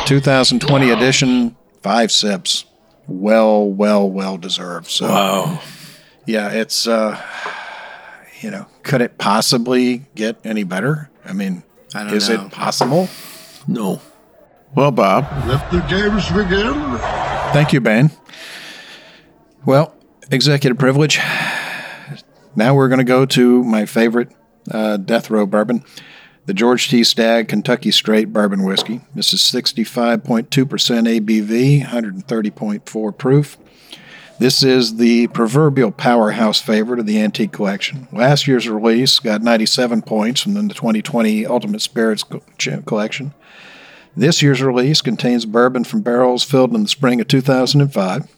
2020 0.07 0.91
edition, 0.91 1.57
five 1.83 2.11
sips. 2.11 2.65
Well, 3.07 3.69
well, 3.71 4.09
well 4.11 4.37
deserved. 4.39 4.87
So, 4.89 5.09
Wow. 5.09 5.61
yeah, 6.27 6.51
it's, 6.51 6.87
uh, 6.87 7.21
you 8.41 8.51
know, 8.51 8.67
could 8.83 9.01
it 9.03 9.19
possibly 9.19 10.07
get 10.15 10.37
any 10.45 10.63
better? 10.65 11.11
I 11.25 11.33
mean, 11.35 11.63
I 11.95 12.05
don't 12.05 12.15
is 12.15 12.29
know. 12.31 12.47
it 12.47 12.51
possible? 12.53 13.09
No. 13.67 14.01
Well, 14.75 14.91
Bob, 14.91 15.27
Let 15.47 15.71
the 15.71 15.81
games 15.81 16.29
begin. 16.29 16.99
Thank 17.53 17.73
you, 17.73 17.81
Ben. 17.81 18.11
Well, 19.65 19.95
executive 20.31 20.79
privilege. 20.79 21.19
Now 22.57 22.75
we're 22.75 22.89
going 22.89 22.99
to 22.99 23.05
go 23.05 23.25
to 23.27 23.65
my 23.65 23.87
favorite 23.87 24.31
uh, 24.71 24.97
death 24.97 25.31
row 25.31 25.47
bourbon, 25.47 25.85
the 26.47 26.55
George 26.55 26.89
T. 26.89 27.05
Stagg 27.05 27.49
Kentucky 27.49 27.91
Straight 27.91 28.33
Bourbon 28.33 28.65
Whiskey. 28.65 29.01
This 29.15 29.33
is 29.33 29.41
65.2% 29.41 30.49
ABV, 30.49 31.85
130.4 31.85 33.19
proof. 33.19 33.57
This 34.39 34.63
is 34.63 34.97
the 34.97 35.27
proverbial 35.29 35.91
powerhouse 35.91 36.61
favorite 36.61 37.01
of 37.01 37.07
the 37.07 37.21
antique 37.21 37.51
collection. 37.51 38.07
Last 38.13 38.47
year's 38.47 38.69
release 38.69 39.19
got 39.19 39.43
97 39.43 40.03
points 40.03 40.43
from 40.43 40.55
the 40.55 40.75
2020 40.75 41.45
Ultimate 41.45 41.83
Spirits 41.83 42.25
collection. 42.87 43.35
This 44.17 44.41
year's 44.41 44.63
release 44.63 45.01
contains 45.01 45.45
bourbon 45.45 45.85
from 45.85 46.03
barrels 46.03 46.45
filled 46.45 46.73
in 46.75 46.83
the 46.83 46.89
spring 46.89 47.21
of 47.21 47.29
2005. 47.29 48.29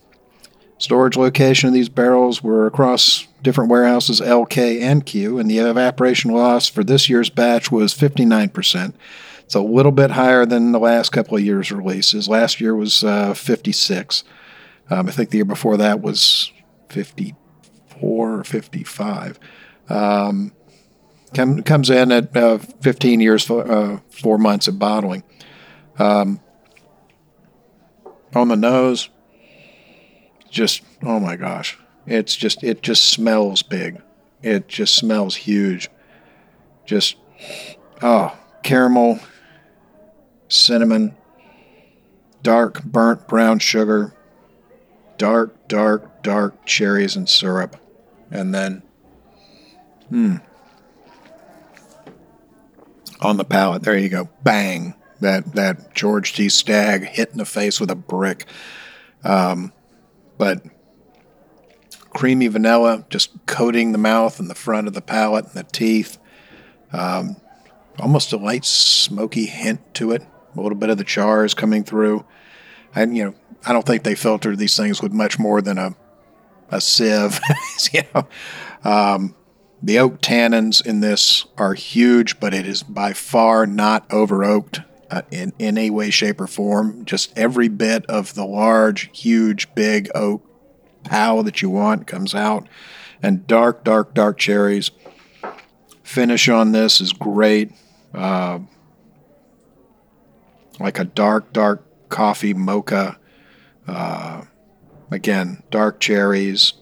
Storage 0.80 1.18
location 1.18 1.68
of 1.68 1.74
these 1.74 1.90
barrels 1.90 2.42
were 2.42 2.66
across 2.66 3.28
different 3.42 3.68
warehouses 3.68 4.22
L, 4.22 4.46
K, 4.46 4.80
and 4.80 5.04
Q, 5.04 5.38
and 5.38 5.48
the 5.50 5.58
evaporation 5.58 6.30
loss 6.30 6.70
for 6.70 6.82
this 6.82 7.06
year's 7.06 7.28
batch 7.28 7.70
was 7.70 7.92
59%. 7.92 8.94
It's 9.40 9.54
a 9.54 9.60
little 9.60 9.92
bit 9.92 10.12
higher 10.12 10.46
than 10.46 10.72
the 10.72 10.78
last 10.78 11.10
couple 11.10 11.36
of 11.36 11.44
years' 11.44 11.70
releases. 11.70 12.30
Last 12.30 12.62
year 12.62 12.74
was 12.74 13.04
uh, 13.04 13.34
56. 13.34 14.24
Um, 14.88 15.06
I 15.06 15.10
think 15.10 15.28
the 15.28 15.36
year 15.36 15.44
before 15.44 15.76
that 15.76 16.00
was 16.00 16.50
54 16.88 18.38
or 18.38 18.42
55. 18.42 19.38
Um, 19.90 20.52
come, 21.34 21.62
comes 21.62 21.90
in 21.90 22.10
at 22.10 22.34
uh, 22.34 22.56
15 22.56 23.20
years, 23.20 23.50
uh, 23.50 23.98
four 24.08 24.38
months 24.38 24.66
of 24.66 24.78
bottling. 24.78 25.24
Um, 25.98 26.40
on 28.34 28.48
the 28.48 28.56
nose, 28.56 29.10
just 30.50 30.82
oh 31.02 31.20
my 31.20 31.36
gosh, 31.36 31.78
it's 32.06 32.36
just 32.36 32.62
it 32.62 32.82
just 32.82 33.04
smells 33.04 33.62
big. 33.62 34.00
It 34.42 34.68
just 34.68 34.94
smells 34.94 35.36
huge. 35.36 35.88
Just 36.84 37.16
oh, 38.02 38.36
caramel, 38.62 39.20
cinnamon, 40.48 41.14
dark 42.42 42.82
burnt 42.84 43.28
brown 43.28 43.58
sugar, 43.58 44.14
dark 45.18 45.68
dark 45.68 46.22
dark 46.22 46.66
cherries 46.66 47.16
and 47.16 47.28
syrup, 47.28 47.76
and 48.30 48.54
then 48.54 48.82
hmm 50.08 50.36
on 53.20 53.36
the 53.36 53.44
palate. 53.44 53.82
There 53.82 53.96
you 53.96 54.08
go. 54.08 54.28
Bang. 54.42 54.94
That 55.20 55.54
that 55.54 55.94
George 55.94 56.32
T. 56.32 56.48
Stagg 56.48 57.04
hit 57.04 57.30
in 57.30 57.38
the 57.38 57.44
face 57.44 57.78
with 57.78 57.90
a 57.90 57.94
brick. 57.94 58.46
Um, 59.22 59.72
but 60.40 60.62
creamy 62.14 62.46
vanilla 62.48 63.04
just 63.10 63.44
coating 63.44 63.92
the 63.92 63.98
mouth 63.98 64.40
and 64.40 64.48
the 64.48 64.54
front 64.54 64.88
of 64.88 64.94
the 64.94 65.02
palate 65.02 65.44
and 65.44 65.54
the 65.54 65.64
teeth. 65.64 66.16
Um, 66.94 67.36
almost 67.98 68.32
a 68.32 68.38
light 68.38 68.64
smoky 68.64 69.44
hint 69.44 69.92
to 69.96 70.12
it. 70.12 70.26
A 70.56 70.60
little 70.62 70.78
bit 70.78 70.88
of 70.88 70.96
the 70.96 71.04
char 71.04 71.44
is 71.44 71.52
coming 71.52 71.84
through. 71.84 72.24
And 72.94 73.14
you 73.14 73.26
know, 73.26 73.34
I 73.66 73.74
don't 73.74 73.84
think 73.84 74.02
they 74.02 74.14
filter 74.14 74.56
these 74.56 74.78
things 74.78 75.02
with 75.02 75.12
much 75.12 75.38
more 75.38 75.60
than 75.60 75.76
a 75.76 75.94
a 76.70 76.80
sieve. 76.80 77.38
you 77.92 78.00
know, 78.14 78.26
um, 78.82 79.34
the 79.82 79.98
oak 79.98 80.22
tannins 80.22 80.84
in 80.84 81.00
this 81.00 81.44
are 81.58 81.74
huge, 81.74 82.40
but 82.40 82.54
it 82.54 82.66
is 82.66 82.82
by 82.82 83.12
far 83.12 83.66
not 83.66 84.10
over 84.10 84.42
oaked 84.42 84.80
uh, 85.10 85.22
in, 85.30 85.52
in 85.58 85.78
any 85.78 85.90
way, 85.90 86.10
shape, 86.10 86.40
or 86.40 86.46
form. 86.46 87.04
Just 87.04 87.36
every 87.36 87.68
bit 87.68 88.06
of 88.06 88.34
the 88.34 88.44
large, 88.44 89.10
huge, 89.16 89.74
big 89.74 90.10
oak 90.14 90.46
pow 91.04 91.42
that 91.42 91.62
you 91.62 91.70
want 91.70 92.06
comes 92.06 92.34
out. 92.34 92.68
And 93.22 93.46
dark, 93.46 93.84
dark, 93.84 94.14
dark 94.14 94.38
cherries. 94.38 94.90
Finish 96.02 96.48
on 96.48 96.72
this 96.72 97.00
is 97.00 97.12
great. 97.12 97.72
Uh, 98.14 98.60
like 100.78 100.98
a 100.98 101.04
dark, 101.04 101.52
dark 101.52 101.84
coffee 102.08 102.54
mocha. 102.54 103.18
Uh, 103.86 104.42
again, 105.10 105.62
dark 105.70 106.00
cherries, 106.00 106.74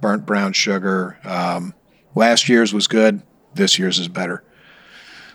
burnt 0.00 0.26
brown 0.26 0.52
sugar. 0.52 1.18
Um, 1.24 1.74
last 2.14 2.48
year's 2.48 2.74
was 2.74 2.86
good. 2.86 3.22
This 3.54 3.78
year's 3.78 3.98
is 3.98 4.08
better. 4.08 4.44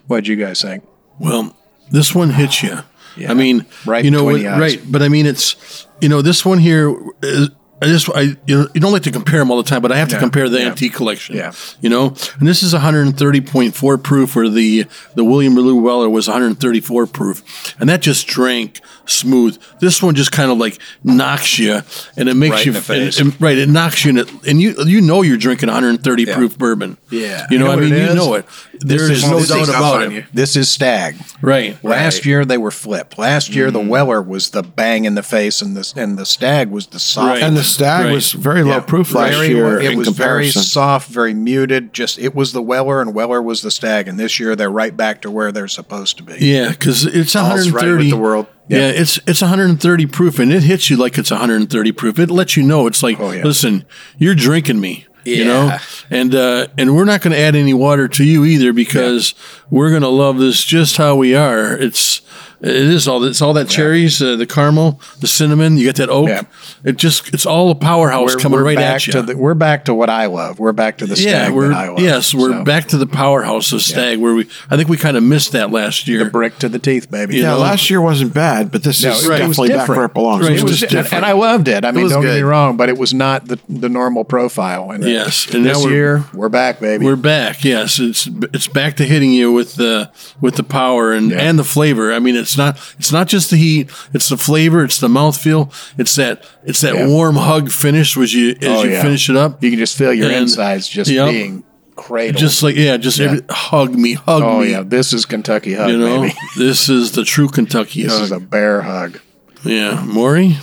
What'd 0.07 0.27
you 0.27 0.35
guys 0.35 0.61
think? 0.61 0.85
Well, 1.19 1.55
this 1.91 2.13
one 2.15 2.31
hits 2.31 2.61
you. 2.63 2.79
Yeah. 3.17 3.31
I 3.31 3.33
mean, 3.33 3.65
Right 3.85 4.05
you 4.05 4.11
know, 4.11 4.23
what- 4.23 4.41
right? 4.43 4.79
But 4.87 5.01
I 5.01 5.09
mean, 5.09 5.25
it's 5.25 5.85
you 6.01 6.09
know, 6.09 6.21
this 6.21 6.45
one 6.45 6.59
here 6.59 6.95
is. 7.21 7.49
I 7.81 7.85
just 7.85 8.09
I 8.13 8.21
you 8.45 8.57
know 8.57 8.67
you 8.73 8.81
don't 8.81 8.91
like 8.91 9.03
to 9.03 9.11
compare 9.11 9.39
them 9.39 9.49
all 9.51 9.55
the 9.55 9.63
time, 9.69 9.81
but 9.81 9.89
I 9.89 9.97
have 9.99 10.09
to 10.09 10.15
Yeah, 10.15 10.19
compare 10.19 10.49
the 10.49 10.59
yeah. 10.59 10.65
antique 10.67 10.93
collection. 10.93 11.37
Yeah. 11.37 11.53
you 11.79 11.89
know, 11.89 12.07
and 12.37 12.45
this 12.45 12.61
is 12.61 12.73
130.4 12.73 14.03
proof, 14.03 14.35
where 14.35 14.49
the 14.49 14.85
the 15.15 15.23
William 15.23 15.55
Lou 15.55 15.77
Weller 15.77 16.09
was 16.09 16.27
134 16.27 17.07
proof, 17.07 17.75
and 17.79 17.87
that 17.89 18.01
just 18.01 18.27
drank 18.27 18.81
smooth. 19.05 19.57
This 19.79 20.03
one 20.03 20.13
just 20.13 20.33
kind 20.33 20.51
of 20.51 20.57
like 20.57 20.77
knocks 21.05 21.57
you, 21.57 21.79
and 22.17 22.27
it 22.27 22.33
makes 22.35 22.55
Right 22.57 22.65
you 22.65 22.71
in 22.71 22.75
the 22.75 22.81
face. 22.81 23.17
and- 23.19 23.31
and- 23.31 23.41
right. 23.41 23.57
It 23.57 23.69
knocks 23.69 24.03
you, 24.03 24.09
in 24.09 24.17
it, 24.17 24.29
and 24.45 24.61
you 24.61 24.75
you 24.85 24.99
know 24.99 25.21
you're 25.21 25.37
drinking 25.37 25.69
130 25.69 26.23
Yeah. 26.23 26.35
proof 26.35 26.57
bourbon. 26.57 26.97
Yeah. 27.09 27.47
you 27.49 27.57
know, 27.59 27.65
You 27.71 27.71
know 27.71 27.71
I 27.71 27.75
mean, 27.89 27.93
you 28.09 28.13
know 28.13 28.33
it. 28.33 28.45
There 28.79 29.11
is 29.11 29.23
no 29.29 29.43
doubt 29.43 29.69
about 29.69 30.11
it. 30.11 30.25
This 30.33 30.55
is 30.55 30.71
Stagg. 30.71 31.15
Right. 31.41 31.81
Last 31.83 32.25
year 32.25 32.45
they 32.45 32.57
were 32.57 32.71
flipped. 32.71 33.17
Last 33.17 33.49
year 33.49 33.71
the 33.71 33.79
mm-hmm. 33.79 33.89
Weller 33.89 34.21
was 34.21 34.51
the 34.51 34.63
bang 34.63 35.05
in 35.05 35.15
the 35.15 35.23
face, 35.23 35.61
and 35.61 35.75
the 35.75 35.93
and 35.95 36.17
the 36.17 36.25
Stagg 36.25 36.69
was 36.69 36.87
the 36.87 36.99
soft. 36.99 37.27
Right. 37.27 37.43
and 37.43 37.57
the 37.57 37.63
Stagg 37.63 38.05
Right. 38.05 38.13
was 38.13 38.31
very 38.31 38.63
low 38.63 38.75
Yeah, 38.75 38.79
proof 38.81 39.13
last 39.13 39.33
very- 39.33 39.49
year 39.49 39.79
It 39.79 39.95
was 39.97 40.07
comparison. 40.07 40.59
very 40.61 40.65
soft, 40.65 41.09
very 41.09 41.33
muted. 41.33 41.93
Just 41.93 42.19
it 42.19 42.33
was 42.35 42.53
the 42.53 42.61
Weller, 42.61 43.01
and 43.01 43.13
Weller 43.13 43.41
was 43.41 43.61
the 43.61 43.71
Stagg. 43.71 44.07
And 44.07 44.19
this 44.19 44.39
year 44.39 44.55
they're 44.55 44.69
right 44.71 44.95
back 44.95 45.21
to 45.23 45.31
where 45.31 45.51
they're 45.51 45.67
supposed 45.67 46.17
to 46.17 46.23
be. 46.23 46.37
Yeah, 46.39 46.69
because 46.69 47.05
it's 47.05 47.35
All's 47.35 47.71
130. 47.71 47.85
right 47.87 47.97
with 47.97 48.09
the 48.09 48.17
world. 48.17 48.47
Yeah. 48.67 48.89
it's 48.89 49.19
it's 49.25 49.41
130 49.41 50.05
proof, 50.05 50.37
and 50.37 50.53
it 50.53 50.61
hits 50.63 50.89
you 50.91 50.95
like 50.97 51.17
it's 51.17 51.31
130 51.31 51.91
proof. 51.91 52.19
It 52.19 52.29
lets 52.29 52.55
you 52.55 52.61
know 52.63 52.85
it's 52.85 53.01
like, 53.01 53.19
Oh, 53.19 53.31
yeah. 53.31 53.43
listen, 53.43 53.83
you're 54.19 54.35
drinking 54.35 54.79
me. 54.79 55.07
You 55.25 55.45
know, 55.45 55.77
and 56.09 56.33
uh, 56.33 56.67
and 56.77 56.95
we're 56.95 57.05
not 57.05 57.21
going 57.21 57.33
to 57.33 57.39
add 57.39 57.55
any 57.55 57.73
water 57.73 58.07
to 58.07 58.23
you 58.23 58.45
either 58.45 58.73
because 58.73 59.33
we're 59.69 59.89
going 59.89 60.01
to 60.01 60.07
love 60.09 60.37
this 60.37 60.63
just 60.63 60.97
how 60.97 61.15
we 61.15 61.35
are. 61.35 61.77
It's 61.77 62.21
It 62.61 62.75
is 62.75 63.07
all 63.07 63.23
it's 63.23 63.41
all 63.41 63.53
that 63.53 63.69
cherries, 63.69 64.21
uh, 64.21 64.35
the 64.35 64.45
caramel, 64.45 64.99
the 65.21 65.27
cinnamon. 65.27 65.77
You 65.77 65.85
get 65.85 65.95
that 65.95 66.09
oak. 66.09 66.27
Yeah. 66.27 66.41
It 66.83 66.97
just 66.97 67.33
it's 67.33 67.45
all 67.45 67.71
a 67.71 67.75
powerhouse 67.75 68.35
coming 68.35 68.59
right 68.59 68.75
back 68.75 68.95
at 68.95 69.07
you. 69.07 69.13
To 69.13 69.21
the, 69.21 69.37
we're 69.37 69.53
back 69.53 69.85
to 69.85 69.93
what 69.93 70.09
I 70.09 70.25
love. 70.25 70.59
We're 70.59 70.73
back 70.73 70.97
to 70.97 71.05
the 71.05 71.15
yeah, 71.15 71.45
Stagg 71.45 71.53
we're 71.53 71.69
that 71.69 71.77
I 71.77 71.87
love. 71.89 71.99
yes, 72.01 72.33
we're 72.33 72.51
So, 72.51 72.63
back 72.65 72.87
to 72.89 72.97
the 72.97 73.07
powerhouse 73.07 73.71
of 73.71 73.81
Stagg 73.81 74.19
where 74.19 74.33
we. 74.35 74.49
I 74.69 74.75
think 74.75 74.89
we 74.89 74.97
kind 74.97 75.15
of 75.15 75.23
missed 75.23 75.53
that 75.53 75.71
last 75.71 76.07
year. 76.07 76.25
the 76.25 76.29
brick 76.29 76.59
to 76.59 76.67
the 76.67 76.79
teeth, 76.79 77.09
baby. 77.09 77.35
You 77.37 77.43
yeah, 77.43 77.51
know? 77.51 77.59
last 77.59 77.89
year 77.89 78.01
wasn't 78.01 78.33
bad, 78.33 78.71
but 78.71 78.83
this 78.83 79.03
No, 79.03 79.11
is 79.11 79.23
it 79.25 79.29
was 79.29 79.39
definitely 79.39 79.69
back 79.69 79.87
where 79.87 80.03
it 80.05 80.13
belongs. 80.13 80.43
Right, 80.43 80.51
It 80.51 80.59
it 80.59 80.63
was 80.63 80.71
was 80.71 80.79
just 80.81 80.93
and, 80.93 81.03
different. 81.03 81.23
and 81.23 81.25
I 81.25 81.33
loved 81.33 81.67
it. 81.69 81.85
I 81.85 81.91
mean, 81.91 82.03
was 82.03 82.11
don't 82.11 82.23
get 82.23 82.35
me 82.35 82.41
wrong, 82.41 82.75
but 82.75 82.89
it 82.89 82.97
was 82.97 83.13
not 83.13 83.45
the, 83.45 83.57
the 83.69 83.87
normal 83.89 84.25
profile. 84.25 84.91
And 84.91 85.03
Yes, 85.05 85.45
and 85.45 85.55
and 85.55 85.63
now 85.63 85.73
this 85.75 85.83
we're- 85.85 85.95
year 85.95 86.25
we're 86.33 86.49
back, 86.49 86.81
baby. 86.81 87.05
We're 87.05 87.15
back. 87.15 87.63
Yes, 87.63 87.99
it's 87.99 88.27
it's 88.53 88.67
back 88.67 88.97
to 88.97 89.05
hitting 89.05 89.31
you 89.31 89.53
with 89.53 89.75
the 89.75 90.11
with 90.41 90.55
the 90.55 90.63
power 90.63 91.13
and, 91.13 91.31
Yeah. 91.31 91.37
and 91.39 91.57
the 91.57 91.63
flavor. 91.63 92.11
I 92.11 92.19
mean, 92.19 92.35
it's 92.35 92.48
not 92.57 92.77
it's 92.99 93.11
not 93.11 93.27
just 93.27 93.49
the 93.49 93.57
heat. 93.57 93.89
It's 94.13 94.29
the 94.29 94.37
flavor. 94.37 94.83
It's 94.83 94.99
the 94.99 95.07
mouthfeel. 95.07 95.71
It's 95.97 96.15
that 96.15 96.43
it's 96.63 96.81
that 96.81 96.95
Yeah. 96.95 97.07
warm 97.07 97.35
hug 97.35 97.71
finish 97.71 98.15
as 98.17 98.33
you 98.33 98.51
as 98.61 98.67
Oh, 98.67 98.83
you 98.83 98.91
yeah. 98.91 99.01
finish 99.01 99.29
it 99.29 99.35
up. 99.35 99.63
you 99.63 99.69
can 99.71 99.79
just 99.79 99.97
feel 99.97 100.13
your 100.13 100.27
And- 100.29 100.43
insides 100.43 100.87
just 100.87 101.09
Yep. 101.11 101.29
being 101.29 101.63
cradled. 101.95 102.37
Just 102.37 102.63
like 102.63 102.75
yeah, 102.75 102.95
just 102.97 103.19
Every, 103.19 103.41
hug 103.49 103.93
me, 103.95 104.13
hug 104.13 104.41
oh 104.43 104.61
me. 104.61 104.71
yeah, 104.71 104.83
this 104.85 105.11
is 105.13 105.25
Kentucky 105.25 105.73
hug, 105.75 105.89
you 105.91 105.97
know, 105.97 106.21
baby. 106.21 106.33
this 106.57 106.87
is 106.89 107.11
the 107.11 107.23
true 107.25 107.49
Kentucky 107.49 108.03
This 108.03 108.13
hug. 108.13 108.21
is 108.23 108.31
a 108.31 108.39
bear 108.39 108.81
hug. 108.83 109.19
yeah, 109.63 110.03
Maury. 110.05 110.57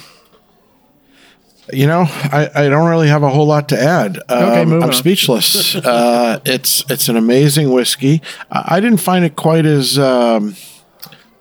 You 1.72 1.88
know, 1.88 2.02
I, 2.08 2.48
I 2.54 2.68
don't 2.68 2.88
really 2.88 3.08
have 3.08 3.24
a 3.24 3.28
whole 3.28 3.46
lot 3.48 3.68
to 3.70 3.80
add. 3.82 4.18
Okay, 4.30 4.62
Um, 4.62 4.68
move 4.68 4.82
I'm 4.84 4.90
on. 4.90 4.94
speechless. 4.94 5.74
uh, 5.84 6.38
it's 6.44 6.84
it's 6.88 7.08
an 7.08 7.16
amazing 7.16 7.72
whiskey. 7.72 8.22
I, 8.52 8.76
I 8.76 8.80
didn't 8.80 8.98
find 9.00 9.24
it 9.24 9.34
quite 9.34 9.66
as 9.66 9.98
um, 9.98 10.54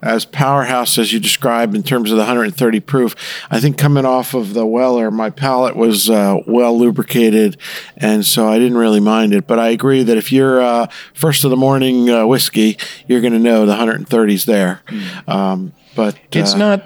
as 0.02 0.26
powerhouse 0.26 0.98
as 0.98 1.12
you 1.12 1.20
described 1.20 1.76
in 1.76 1.82
terms 1.84 2.12
of 2.12 2.18
the 2.18 2.24
130 2.24 2.80
proof. 2.82 3.16
I 3.50 3.60
think 3.60 3.78
coming 3.78 4.06
off 4.06 4.34
of 4.34 4.54
the 4.54 4.66
Weller, 4.66 5.10
my 5.10 5.30
palate 5.30 5.76
was 5.76 6.10
uh, 6.10 6.38
well 6.46 6.78
lubricated, 6.78 7.58
and 7.98 8.26
so 8.26 8.48
I 8.48 8.60
didn't 8.60 8.78
really 8.78 9.00
mind 9.00 9.34
it. 9.34 9.48
But 9.48 9.60
I 9.60 9.70
agree 9.70 10.04
that 10.04 10.18
if 10.18 10.32
you're 10.32 10.62
uh, 10.62 10.88
first 11.14 11.44
of 11.44 11.50
the 11.50 11.58
morning 11.58 12.10
uh, 12.10 12.26
whiskey, 12.28 12.78
you're 13.08 13.22
going 13.22 13.34
to 13.34 13.40
know 13.40 13.66
the 13.66 13.74
130s 13.76 14.46
there. 14.46 14.82
Um, 15.28 15.74
but 15.96 16.18
It's 16.32 16.54
uh, 16.54 16.58
not 16.58 16.84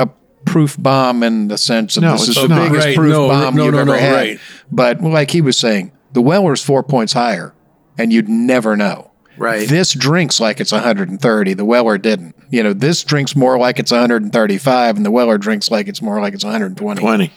a 0.00 0.08
proof 0.46 0.76
bomb 0.78 1.22
in 1.22 1.48
the 1.48 1.58
sense 1.58 1.96
of 1.96 2.02
No, 2.04 2.12
this 2.12 2.28
is 2.28 2.36
the 2.36 2.48
not. 2.48 2.68
biggest 2.70 2.86
Right, 2.86 2.96
proof 2.96 3.10
no, 3.12 3.28
bomb 3.28 3.54
no, 3.56 3.64
you've 3.64 3.74
no, 3.74 3.80
ever 3.80 3.92
no, 3.92 3.98
had. 3.98 4.14
right. 4.14 4.40
But 4.70 5.02
like 5.02 5.30
he 5.30 5.40
was 5.40 5.58
saying, 5.58 5.92
the 6.12 6.22
Weller's 6.22 6.62
four 6.64 6.82
points 6.82 7.12
higher, 7.12 7.54
and 7.98 8.12
you'd 8.12 8.28
never 8.28 8.76
know. 8.76 9.07
Right. 9.38 9.68
This 9.68 9.92
drinks 9.92 10.40
like 10.40 10.60
it's 10.60 10.72
130. 10.72 11.54
The 11.54 11.64
Weller 11.64 11.98
didn't. 11.98 12.34
You 12.50 12.62
know, 12.62 12.72
this 12.72 13.04
drinks 13.04 13.36
more 13.36 13.58
like 13.58 13.78
it's 13.78 13.90
135, 13.90 14.96
and 14.96 15.04
the 15.04 15.10
Weller 15.10 15.38
drinks 15.38 15.70
like 15.70 15.86
it's 15.86 16.00
more 16.00 16.20
like 16.20 16.34
it's 16.34 16.44
120. 16.44 17.00
20. 17.00 17.32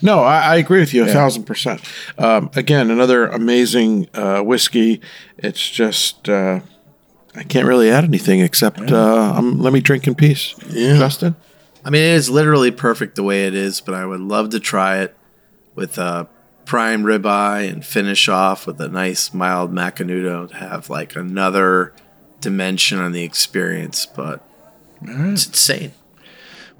No, 0.00 0.20
I, 0.20 0.40
I 0.40 0.56
agree 0.56 0.80
with 0.80 0.94
you 0.94 1.04
a 1.04 1.08
thousand 1.08 1.44
percent. 1.44 1.80
Um, 2.18 2.50
again, 2.54 2.90
another 2.90 3.26
amazing 3.26 4.08
uh, 4.14 4.40
whiskey. 4.42 5.00
It's 5.38 5.68
just 5.68 6.28
uh, 6.28 6.60
I 7.34 7.42
can't 7.44 7.66
really 7.66 7.90
add 7.90 8.04
anything 8.04 8.40
except 8.40 8.80
uh, 8.92 9.34
um, 9.36 9.60
let 9.60 9.72
me 9.72 9.80
drink 9.80 10.06
in 10.06 10.14
peace. 10.14 10.54
Yeah. 10.68 10.98
Justin. 10.98 11.36
I 11.84 11.90
mean, 11.90 12.02
it 12.02 12.12
is 12.14 12.30
literally 12.30 12.70
perfect 12.70 13.16
the 13.16 13.22
way 13.22 13.46
it 13.46 13.54
is, 13.54 13.80
but 13.80 13.94
I 13.94 14.06
would 14.06 14.20
love 14.20 14.50
to 14.50 14.60
try 14.60 14.98
it 14.98 15.16
with 15.74 15.98
a 15.98 16.28
prime 16.64 17.04
ribeye 17.04 17.68
and 17.68 17.84
finish 17.84 18.28
off 18.28 18.66
with 18.66 18.80
a 18.80 18.88
nice 18.88 19.32
mild 19.34 19.72
macanudo 19.72 20.48
to 20.48 20.54
have 20.56 20.88
like 20.90 21.16
another 21.16 21.92
dimension 22.40 22.98
on 22.98 23.12
the 23.12 23.22
experience. 23.22 24.06
But 24.06 24.42
it's 25.02 25.46
insane. 25.46 25.92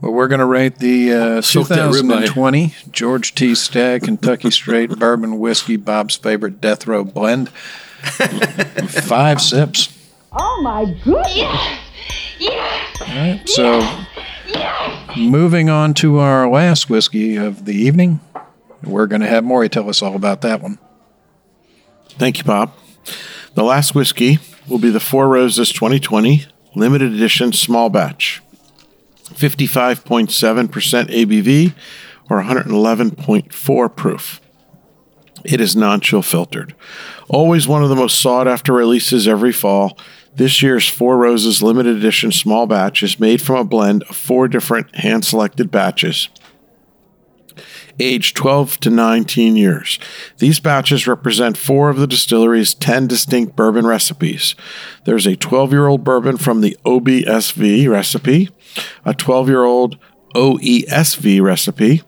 Well, 0.00 0.12
we're 0.12 0.28
going 0.28 0.40
to 0.40 0.46
rate 0.46 0.78
the 0.78 1.12
uh, 1.12 1.40
Soak 1.42 1.68
that 1.68 1.92
ribeye. 1.92 2.26
2020 2.26 2.74
George 2.90 3.34
T. 3.36 3.54
Stagg 3.54 4.02
Kentucky 4.02 4.50
Straight 4.50 4.90
Bourbon 4.98 5.38
Whiskey, 5.38 5.76
Bob's 5.76 6.16
favorite 6.16 6.60
death 6.60 6.86
row 6.88 7.04
blend. 7.04 7.48
Five 7.50 9.40
sips. 9.40 9.96
Oh 10.32 10.60
my 10.62 10.86
goodness! 11.04 11.32
Yes! 11.36 11.80
Yes! 12.40 13.00
All 13.00 13.06
right, 13.06 13.48
so 13.48 15.20
moving 15.20 15.68
on 15.68 15.94
to 15.94 16.18
our 16.18 16.48
last 16.48 16.90
whiskey 16.90 17.36
of 17.36 17.64
the 17.64 17.74
evening, 17.74 18.18
we're 18.84 19.06
going 19.06 19.20
to 19.20 19.28
have 19.28 19.44
Maury 19.44 19.68
tell 19.68 19.88
us 19.88 20.02
all 20.02 20.16
about 20.16 20.40
that 20.42 20.60
one. 20.60 20.78
Thank 22.10 22.38
you, 22.38 22.44
Bob. 22.44 22.72
The 23.54 23.64
last 23.64 23.94
whiskey 23.94 24.38
will 24.68 24.78
be 24.78 24.90
the 24.90 25.00
Four 25.00 25.28
Roses 25.28 25.72
2020 25.72 26.46
limited 26.74 27.12
edition 27.12 27.52
small 27.52 27.90
batch. 27.90 28.42
55.7% 29.24 30.28
ABV 31.08 31.74
or 32.30 32.42
111.4 32.42 33.96
proof. 33.96 34.40
It 35.44 35.60
is 35.60 35.74
non 35.74 36.00
chill 36.00 36.22
filtered. 36.22 36.74
Always 37.28 37.66
one 37.66 37.82
of 37.82 37.88
the 37.88 37.96
most 37.96 38.20
sought 38.20 38.46
after 38.46 38.72
releases 38.72 39.26
every 39.26 39.52
fall. 39.52 39.98
This 40.34 40.62
year's 40.62 40.88
Four 40.88 41.18
Roses 41.18 41.62
limited 41.62 41.96
edition 41.96 42.32
small 42.32 42.66
batch 42.66 43.02
is 43.02 43.20
made 43.20 43.42
from 43.42 43.56
a 43.56 43.64
blend 43.64 44.02
of 44.04 44.16
four 44.16 44.48
different 44.48 44.94
hand 44.96 45.24
selected 45.24 45.70
batches 45.70 46.28
aged 48.00 48.36
12 48.36 48.78
to 48.80 48.90
19 48.90 49.56
years. 49.56 49.98
These 50.38 50.60
batches 50.60 51.06
represent 51.06 51.56
four 51.56 51.90
of 51.90 51.96
the 51.98 52.06
distillery's 52.06 52.74
10 52.74 53.06
distinct 53.06 53.56
bourbon 53.56 53.86
recipes. 53.86 54.54
There's 55.04 55.26
a 55.26 55.36
12 55.36 55.72
year 55.72 55.86
old 55.86 56.04
bourbon 56.04 56.36
from 56.36 56.60
the 56.60 56.76
OBSV 56.84 57.88
recipe, 57.88 58.50
a 59.04 59.14
12 59.14 59.48
year 59.48 59.64
old 59.64 59.98
OESV 60.34 61.42
recipe, 61.42 62.02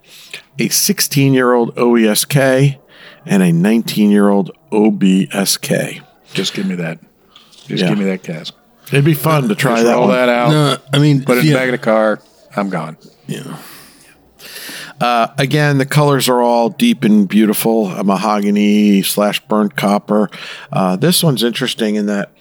a 0.58 0.68
16 0.68 1.34
year 1.34 1.52
old 1.52 1.74
OESK, 1.76 2.78
and 3.26 3.42
a 3.42 3.52
19 3.52 4.10
year 4.10 4.28
old 4.28 4.50
OBSK. 4.72 6.02
Just 6.32 6.54
give 6.54 6.66
me 6.66 6.74
that. 6.76 6.98
Just 7.66 7.82
Yeah. 7.82 7.88
give 7.90 7.98
me 7.98 8.04
that 8.06 8.22
cask. 8.22 8.54
It'd 8.88 9.04
be 9.04 9.14
fun 9.14 9.48
to 9.48 9.54
try 9.54 9.76
Just 9.76 9.84
that 9.86 9.92
roll 9.94 10.08
one. 10.08 10.10
that 10.16 10.28
out. 10.28 10.50
No, 10.50 10.76
I 10.92 10.98
mean, 10.98 11.24
Put 11.24 11.38
it 11.38 11.40
in 11.40 11.46
yeah, 11.46 11.52
the 11.54 11.58
back 11.58 11.66
of 11.68 11.72
the 11.72 11.78
car. 11.78 12.20
I'm 12.56 12.68
gone. 12.68 12.96
yeah. 13.26 13.56
Uh, 15.00 15.28
again, 15.38 15.78
the 15.78 15.86
colors 15.86 16.28
are 16.28 16.40
all 16.40 16.68
deep 16.70 17.04
and 17.04 17.28
beautiful, 17.28 17.88
a 17.88 18.04
mahogany 18.04 19.02
slash 19.02 19.40
burnt 19.46 19.76
copper. 19.76 20.30
Uh, 20.72 20.96
this 20.96 21.22
one's 21.22 21.42
interesting 21.42 21.96
in 21.96 22.06
that 22.06 22.32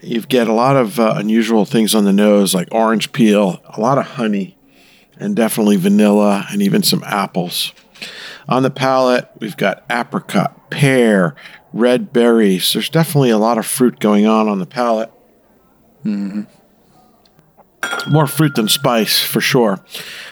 you 0.00 0.20
get 0.22 0.48
a 0.48 0.52
lot 0.52 0.76
of 0.76 0.98
uh, 0.98 1.14
unusual 1.16 1.64
things 1.64 1.94
on 1.94 2.04
the 2.04 2.12
nose, 2.12 2.54
like 2.54 2.68
orange 2.72 3.12
peel, 3.12 3.60
a 3.64 3.80
lot 3.80 3.98
of 3.98 4.04
honey, 4.04 4.56
and 5.18 5.36
definitely 5.36 5.76
vanilla, 5.76 6.46
and 6.50 6.62
even 6.62 6.82
some 6.82 7.02
apples. 7.04 7.72
On 8.48 8.62
the 8.62 8.70
palate, 8.70 9.30
we've 9.38 9.56
got 9.56 9.84
apricot, 9.90 10.70
pear, 10.70 11.34
red 11.72 12.12
berries. 12.12 12.72
There's 12.72 12.90
definitely 12.90 13.30
a 13.30 13.38
lot 13.38 13.58
of 13.58 13.66
fruit 13.66 13.98
going 13.98 14.26
on 14.26 14.48
on 14.48 14.58
the 14.58 14.66
palate. 14.66 15.10
More 18.06 18.26
fruit 18.26 18.54
than 18.54 18.68
spice, 18.68 19.20
for 19.20 19.40
sure. 19.40 19.80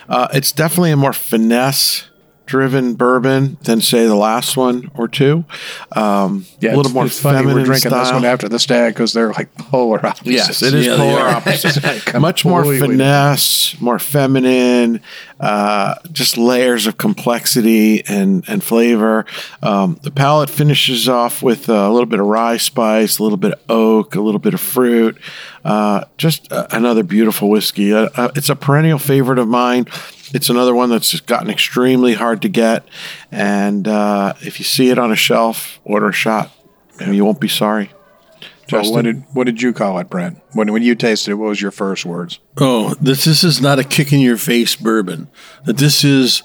Uh, 0.08 0.28
it's 0.32 0.52
definitely 0.52 0.90
a 0.90 0.96
more 0.96 1.12
finesse 1.12 2.04
driven 2.46 2.94
bourbon 2.94 3.56
than, 3.62 3.80
say, 3.80 4.06
the 4.06 4.14
last 4.14 4.56
one 4.56 4.90
or 4.94 5.08
two. 5.08 5.44
Um, 5.92 6.46
yeah, 6.60 6.70
a 6.70 6.76
little 6.76 6.80
it's- 6.82 6.94
more 6.94 7.06
it's 7.06 7.20
funny 7.20 7.38
feminine 7.38 7.56
we're 7.58 7.64
drinking 7.64 7.90
style. 7.90 8.04
this 8.04 8.12
one 8.12 8.24
after 8.24 8.48
the 8.48 8.58
Stagg 8.58 8.94
because 8.94 9.12
they're 9.12 9.32
like 9.32 9.54
polar 9.56 10.04
opposites. 10.04 10.30
Yes, 10.30 10.62
it 10.62 10.74
is 10.74 10.86
Yeah, 10.86 10.96
polar 10.96 11.20
are. 11.20 11.28
opposite. 11.36 12.14
Much 12.20 12.44
more 12.44 12.64
finesse, 12.64 13.80
more 13.80 13.98
feminine, 13.98 15.00
uh, 15.40 15.94
just 16.12 16.36
layers 16.38 16.86
of 16.86 16.98
complexity 16.98 18.04
and 18.06 18.44
and 18.48 18.62
flavor. 18.62 19.24
Um, 19.62 19.98
the 20.02 20.10
palate 20.10 20.50
finishes 20.50 21.08
off 21.08 21.42
with 21.42 21.68
a 21.68 21.88
little 21.90 22.06
bit 22.06 22.20
of 22.20 22.26
rye 22.26 22.56
spice, 22.58 23.18
a 23.18 23.22
little 23.22 23.38
bit 23.38 23.52
of 23.52 23.60
oak, 23.68 24.14
a 24.14 24.20
little 24.20 24.38
bit 24.40 24.54
of 24.54 24.60
fruit. 24.60 25.16
Uh, 25.64 26.04
just 26.18 26.50
uh, 26.52 26.66
another 26.70 27.02
beautiful 27.02 27.48
whiskey. 27.48 27.92
Uh, 27.92 28.08
uh, 28.16 28.30
it's 28.34 28.48
a 28.48 28.56
perennial 28.56 28.98
favorite 28.98 29.38
of 29.38 29.48
mine. 29.48 29.86
It's 30.34 30.48
another 30.48 30.74
one 30.74 30.90
that's 30.90 31.20
gotten 31.20 31.50
extremely 31.50 32.14
hard 32.14 32.42
to 32.42 32.48
get, 32.48 32.84
and 33.30 33.86
uh, 33.86 34.34
if 34.40 34.58
you 34.58 34.64
see 34.64 34.90
it 34.90 34.98
on 34.98 35.12
a 35.12 35.16
shelf, 35.16 35.80
order 35.84 36.08
a 36.08 36.12
shot, 36.12 36.50
and 36.98 37.14
you 37.14 37.24
won't 37.24 37.40
be 37.40 37.48
sorry. 37.48 37.92
Well, 38.70 38.82
Justin? 38.82 38.94
what 38.94 39.02
did 39.04 39.24
what 39.34 39.44
did 39.44 39.60
you 39.60 39.72
call 39.72 39.98
it, 39.98 40.08
Brent? 40.08 40.40
When 40.52 40.72
when 40.72 40.82
you 40.82 40.94
tasted 40.94 41.32
it, 41.32 41.34
what 41.34 41.48
was 41.48 41.60
your 41.60 41.70
first 41.70 42.06
words? 42.06 42.38
Oh, 42.56 42.94
this 43.00 43.24
this 43.24 43.44
is 43.44 43.60
not 43.60 43.78
a 43.78 43.84
kick 43.84 44.12
in 44.12 44.20
your 44.20 44.38
face 44.38 44.74
bourbon. 44.74 45.28
That 45.64 45.76
this 45.76 46.04
is 46.04 46.42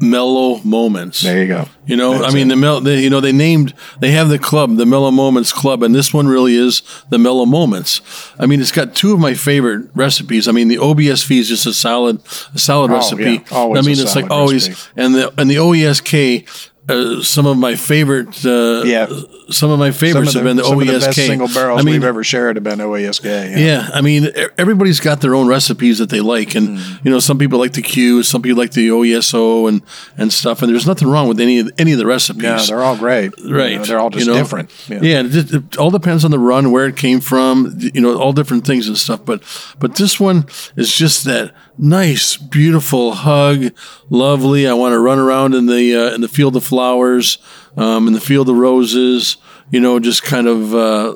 mellow 0.00 0.60
moments. 0.62 1.22
There 1.22 1.42
you 1.42 1.48
go. 1.48 1.68
You 1.86 1.96
know, 1.96 2.18
That's 2.18 2.32
I 2.32 2.36
mean, 2.36 2.46
it. 2.48 2.50
the 2.50 2.56
mel- 2.56 2.80
they, 2.80 3.00
you 3.02 3.10
know, 3.10 3.20
they 3.20 3.32
named, 3.32 3.74
they 4.00 4.10
have 4.12 4.28
the 4.28 4.38
club, 4.38 4.76
the 4.76 4.84
Mellow 4.86 5.10
Moments 5.10 5.52
Club, 5.52 5.82
and 5.82 5.94
this 5.94 6.12
one 6.12 6.28
really 6.28 6.54
is 6.54 6.82
the 7.10 7.18
Mellow 7.18 7.46
Moments. 7.46 8.00
I 8.38 8.46
mean, 8.46 8.60
it's 8.60 8.72
got 8.72 8.94
two 8.94 9.12
of 9.14 9.18
my 9.20 9.34
favorite 9.34 9.88
recipes. 9.94 10.46
I 10.48 10.52
mean, 10.52 10.68
the 10.68 10.76
OBSV 10.76 11.38
is 11.38 11.48
just 11.48 11.66
a 11.66 11.72
solid, 11.72 12.20
a 12.54 12.58
solid 12.58 12.90
Oh, 12.90 12.94
recipe. 12.94 13.22
yeah. 13.24 13.38
Always 13.50 13.82
I 13.84 13.86
mean, 13.88 13.98
it's 13.98 14.14
like 14.14 14.26
solid 14.26 14.32
always, 14.40 14.68
recipe. 14.68 14.90
and 15.00 15.14
the 15.14 15.32
and 15.40 15.48
the 15.50 15.56
OESK. 15.56 16.46
Uh, 16.88 17.22
some 17.22 17.46
of 17.46 17.56
my 17.58 17.74
favorite. 17.76 18.44
Uh, 18.44 18.82
Yeah. 18.84 19.06
Some 19.50 19.70
of 19.70 19.78
my 19.78 19.92
favorites 19.92 20.34
have 20.34 20.42
of 20.42 20.44
the, 20.44 20.50
been 20.50 20.56
the 20.58 20.64
some 20.64 20.78
of 20.78 20.86
the 20.86 20.92
best 20.98 21.14
single 21.16 21.48
barrels 21.48 21.80
I 21.80 21.82
mean, 21.82 21.94
we've 21.94 22.04
ever 22.04 22.22
shared 22.22 22.56
have 22.56 22.64
been 22.64 22.80
OESK. 22.80 23.24
Yeah. 23.24 23.56
yeah, 23.58 23.88
I 23.94 24.02
mean, 24.02 24.30
everybody's 24.58 25.00
got 25.00 25.22
their 25.22 25.34
own 25.34 25.48
recipes 25.48 25.96
that 26.00 26.10
they 26.10 26.20
like, 26.20 26.54
and 26.54 26.68
Mm. 26.76 27.04
you 27.04 27.10
know, 27.10 27.18
some 27.18 27.38
people 27.38 27.58
like 27.58 27.72
the 27.72 27.80
Q, 27.80 28.22
some 28.22 28.42
people 28.42 28.58
like 28.58 28.72
the 28.72 28.88
OESO, 28.90 29.66
and 29.66 29.80
and 30.18 30.30
stuff. 30.30 30.60
And 30.60 30.70
there's 30.70 30.86
nothing 30.86 31.08
wrong 31.08 31.28
with 31.28 31.40
any 31.40 31.60
of 31.60 31.70
any 31.78 31.92
of 31.92 31.98
the 31.98 32.04
recipes. 32.04 32.42
Yeah, 32.42 32.62
they're 32.66 32.82
all 32.82 32.96
great. 32.98 33.32
You 33.38 33.56
right. 33.56 33.76
know, 33.78 33.84
they're 33.84 33.98
all 33.98 34.10
just 34.10 34.26
you 34.26 34.32
know? 34.34 34.38
different. 34.38 34.70
Yeah, 34.88 35.20
it, 35.20 35.30
just- 35.30 35.54
it 35.54 35.78
all 35.78 35.90
depends 35.90 36.26
on 36.26 36.30
the 36.30 36.38
run, 36.38 36.70
where 36.70 36.84
it 36.86 36.96
came 36.98 37.20
from, 37.20 37.78
you 37.80 38.02
know, 38.02 38.18
all 38.18 38.34
different 38.34 38.66
things 38.66 38.86
and 38.86 38.98
stuff. 38.98 39.24
But 39.24 39.42
but 39.78 39.96
this 39.96 40.20
one 40.20 40.44
is 40.76 40.94
just 40.94 41.24
that 41.24 41.54
nice, 41.78 42.36
beautiful 42.36 43.12
hug, 43.12 43.72
lovely. 44.10 44.66
I 44.66 44.72
want 44.74 44.92
to 44.92 44.98
run 44.98 45.18
around 45.18 45.54
in 45.54 45.66
the 45.66 45.94
uh, 45.96 46.14
in 46.14 46.20
the 46.20 46.28
field 46.28 46.56
of 46.56 46.64
flowers, 46.64 47.38
um, 47.76 48.06
in 48.06 48.12
the 48.12 48.20
field 48.20 48.48
of 48.48 48.56
roses. 48.56 49.36
You 49.70 49.80
know, 49.80 49.98
just 50.00 50.22
kind 50.22 50.46
of. 50.46 50.74
Uh, 50.74 51.14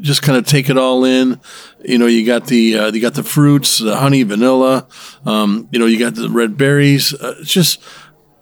just 0.00 0.22
kind 0.22 0.38
of 0.38 0.46
take 0.46 0.70
it 0.70 0.78
all 0.78 1.04
in. 1.04 1.38
You 1.84 1.98
know, 1.98 2.06
you 2.06 2.24
got 2.24 2.46
the 2.46 2.78
uh, 2.78 2.92
you 2.92 3.02
got 3.02 3.14
the 3.14 3.24
fruits, 3.24 3.78
the 3.78 3.96
honey, 3.96 4.22
vanilla. 4.22 4.86
Um, 5.26 5.68
you 5.72 5.78
know, 5.78 5.84
you 5.84 5.98
got 5.98 6.14
the 6.14 6.30
red 6.30 6.56
berries. 6.56 7.12
Uh, 7.12 7.34
it's 7.40 7.52
just 7.52 7.82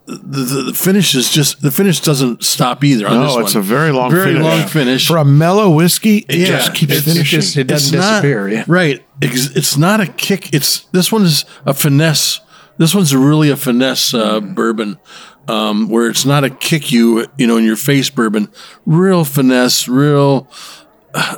the, 0.06 0.14
the, 0.18 0.62
the 0.64 0.74
finish 0.74 1.14
is 1.16 1.30
just 1.32 1.60
the 1.62 1.70
finish 1.72 2.00
doesn't 2.00 2.44
stop 2.44 2.84
either. 2.84 3.08
On 3.08 3.14
No, 3.14 3.26
this 3.40 3.46
it's 3.46 3.54
one. 3.54 3.64
a 3.64 3.66
very 3.66 3.90
long 3.90 4.10
very 4.10 4.26
finish. 4.34 4.42
long 4.44 4.58
Yeah. 4.58 4.66
finish 4.66 5.08
For 5.08 5.16
a 5.16 5.24
mellow 5.24 5.70
whiskey, 5.70 6.18
it 6.28 6.36
Yeah. 6.36 6.46
just 6.46 6.74
keeps 6.74 6.92
It's- 6.92 7.04
finishing. 7.12 7.40
just- 7.40 7.56
it 7.56 7.66
doesn't 7.66 7.94
It's 7.96 8.04
not- 8.06 8.10
disappear. 8.22 8.48
Yeah. 8.48 8.64
Right. 8.68 9.04
It's, 9.20 9.76
not 9.76 10.00
a 10.00 10.06
kick. 10.06 10.52
It's 10.54 10.80
this 10.92 11.10
one 11.10 11.22
is 11.22 11.44
a 11.66 11.74
finesse. 11.74 12.40
This 12.76 12.94
one's 12.94 13.14
really 13.14 13.50
a 13.50 13.56
finesse 13.56 14.14
uh, 14.14 14.40
bourbon, 14.40 14.98
um, 15.48 15.88
where 15.88 16.08
it's 16.08 16.24
not 16.24 16.44
a 16.44 16.50
kick 16.50 16.92
you, 16.92 17.26
you 17.36 17.46
know, 17.46 17.56
in 17.56 17.64
your 17.64 17.76
face 17.76 18.10
bourbon. 18.10 18.48
Real 18.86 19.24
finesse, 19.24 19.88
real. 19.88 20.48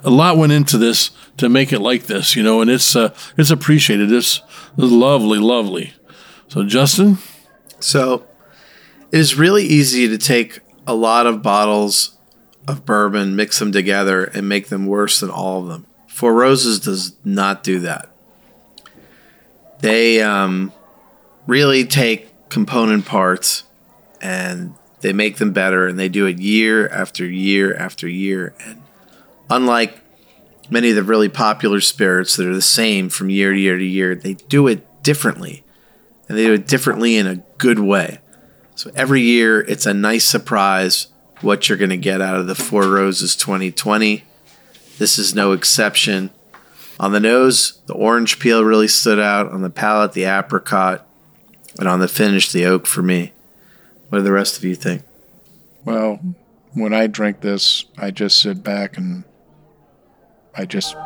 A 0.05 0.11
lot 0.11 0.37
went 0.37 0.53
into 0.53 0.77
this 0.77 1.11
to 1.39 1.49
make 1.49 1.73
it 1.73 1.79
like 1.79 2.05
this, 2.05 2.37
you 2.37 2.43
know, 2.43 2.61
and 2.61 2.71
it's 2.71 2.95
uh, 2.95 3.15
it's 3.39 3.51
appreciated. 3.51 4.13
It's, 4.13 4.43
it's 4.77 4.93
lovely, 4.93 5.39
lovely. 5.39 5.95
So, 6.49 6.65
Justin, 6.65 7.19
So 7.79 8.27
it 9.13 9.19
is 9.19 9.37
really 9.37 9.65
easy 9.65 10.09
to 10.09 10.19
take 10.19 10.61
a 10.87 10.95
lot 10.95 11.27
of 11.27 11.43
bottles 11.43 12.19
of 12.69 12.85
bourbon, 12.85 13.37
mix 13.37 13.59
them 13.59 13.73
together, 13.73 14.25
and 14.25 14.49
make 14.49 14.69
them 14.69 14.87
worse 14.87 15.21
than 15.21 15.31
all 15.31 15.63
of 15.63 15.69
them. 15.69 15.87
Four 16.21 16.35
Roses 16.35 16.81
does 16.81 17.17
not 17.25 17.63
do 17.63 17.79
that. 17.79 18.11
They 19.79 20.21
um, 20.21 20.71
really 21.47 21.87
take 21.87 22.29
component 22.51 23.07
parts 23.07 23.65
and 24.21 24.75
they 25.01 25.15
make 25.15 25.39
them 25.39 25.55
better, 25.55 25.87
and 25.87 25.99
they 25.99 26.11
do 26.11 26.27
it 26.27 26.39
year 26.39 26.87
after 26.91 27.25
year 27.25 27.75
after 27.75 28.07
year. 28.07 28.55
And 28.67 28.83
unlike 29.49 29.99
many 30.69 30.91
of 30.91 30.97
the 30.97 31.03
really 31.05 31.31
popular 31.31 31.81
spirits 31.81 32.37
that 32.37 32.47
are 32.47 32.55
the 32.55 32.61
same 32.61 33.09
from 33.09 33.31
year 33.31 33.55
to 33.55 33.59
year 33.59 33.79
to 33.79 33.85
year, 33.87 34.15
they 34.15 34.35
do 34.35 34.69
it 34.69 35.03
differently 35.03 35.65
and 36.29 36.37
they 36.37 36.45
do 36.45 36.53
it 36.53 36.67
differently 36.67 37.17
in 37.17 37.27
a 37.27 37.37
good 37.57 37.79
way. 37.79 38.19
So 38.75 38.91
every 38.95 39.23
year, 39.23 39.63
it's 39.63 39.87
a 39.87 39.95
nice 39.95 40.27
surprise 40.27 41.07
what 41.41 41.71
you're 41.71 41.79
going 41.79 41.89
to 41.89 41.97
get 41.97 42.21
out 42.21 42.37
of 42.37 42.47
the 42.47 42.55
Four 42.55 42.91
Roses 42.91 43.35
2020. 43.37 44.25
This 45.01 45.19
is 45.19 45.35
no 45.35 45.53
exception. 45.53 46.29
On 47.01 47.13
the 47.13 47.21
nose, 47.21 47.81
the 47.87 47.95
orange 47.95 48.39
peel 48.39 48.63
really 48.63 48.87
stood 48.87 49.19
out. 49.19 49.51
On 49.51 49.63
the 49.63 49.71
palate, 49.71 50.13
the 50.13 50.25
apricot. 50.25 51.09
And 51.79 51.89
on 51.89 52.01
the 52.01 52.07
finish, 52.07 52.53
the 52.53 52.67
oak 52.67 52.87
for 52.87 53.01
me. 53.01 53.33
What 54.11 54.19
do 54.19 54.25
the 54.25 54.31
rest 54.31 54.59
of 54.59 54.65
you 54.65 54.75
think? 54.75 55.05
Well, 55.87 56.21
when 56.75 56.93
I 56.93 57.07
drink 57.07 57.41
this, 57.41 57.87
I 57.97 58.11
just 58.11 58.43
sit 58.43 58.63
back 58.63 58.99
and 58.99 59.25
I 60.55 60.67
just. 60.67 60.95
uh, 60.95 61.01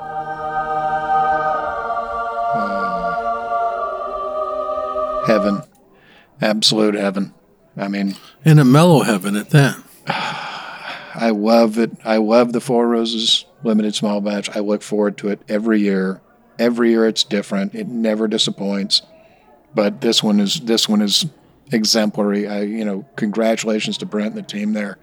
heaven. 5.25 5.63
Absolute 6.43 6.97
heaven. 6.97 7.33
I 7.77 7.87
mean, 7.87 8.17
in 8.45 8.59
a 8.59 8.65
mellow 8.65 9.03
heaven 9.03 9.37
at 9.37 9.51
that. 9.51 9.81
I 10.09 11.31
love 11.31 11.79
it. 11.79 11.93
I 12.05 12.17
love 12.17 12.53
the 12.53 12.61
Four 12.61 12.89
Roses 12.89 13.45
limited 13.65 13.95
small 13.95 14.21
batch. 14.21 14.49
I 14.55 14.61
look 14.61 14.83
forward 14.83 15.17
to 15.19 15.29
it 15.29 15.41
every 15.49 15.81
year. 15.81 16.21
Every 16.59 16.91
year 16.91 17.07
it's 17.07 17.25
different. 17.25 17.75
It 17.75 17.89
never 17.89 18.29
disappoints. 18.29 19.03
But 19.75 20.01
this 20.01 20.23
one 20.23 20.39
is 20.39 20.61
this 20.61 20.89
one 20.89 21.03
is 21.03 21.27
exemplary. 21.73 22.47
I 22.47 22.63
you 22.63 22.85
know, 22.85 23.07
congratulations 23.17 23.99
to 23.99 24.07
Brent 24.07 24.35
and 24.35 24.37
the 24.37 24.43
team 24.43 24.73
there. 24.73 24.99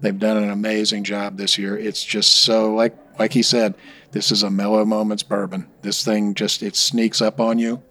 They've 0.00 0.18
done 0.18 0.36
an 0.36 0.50
amazing 0.50 1.04
job 1.04 1.36
this 1.36 1.58
year. 1.58 1.76
It's 1.76 2.04
just 2.04 2.32
so 2.32 2.74
like 2.74 2.96
like 3.18 3.32
he 3.32 3.42
said, 3.42 3.74
this 4.12 4.30
is 4.30 4.42
a 4.42 4.50
mellow 4.50 4.84
moments 4.84 5.22
bourbon. 5.22 5.68
This 5.82 6.04
thing 6.04 6.34
just 6.34 6.62
it 6.62 6.76
sneaks 6.76 7.20
up 7.20 7.40
on 7.40 7.58
you. 7.58 7.82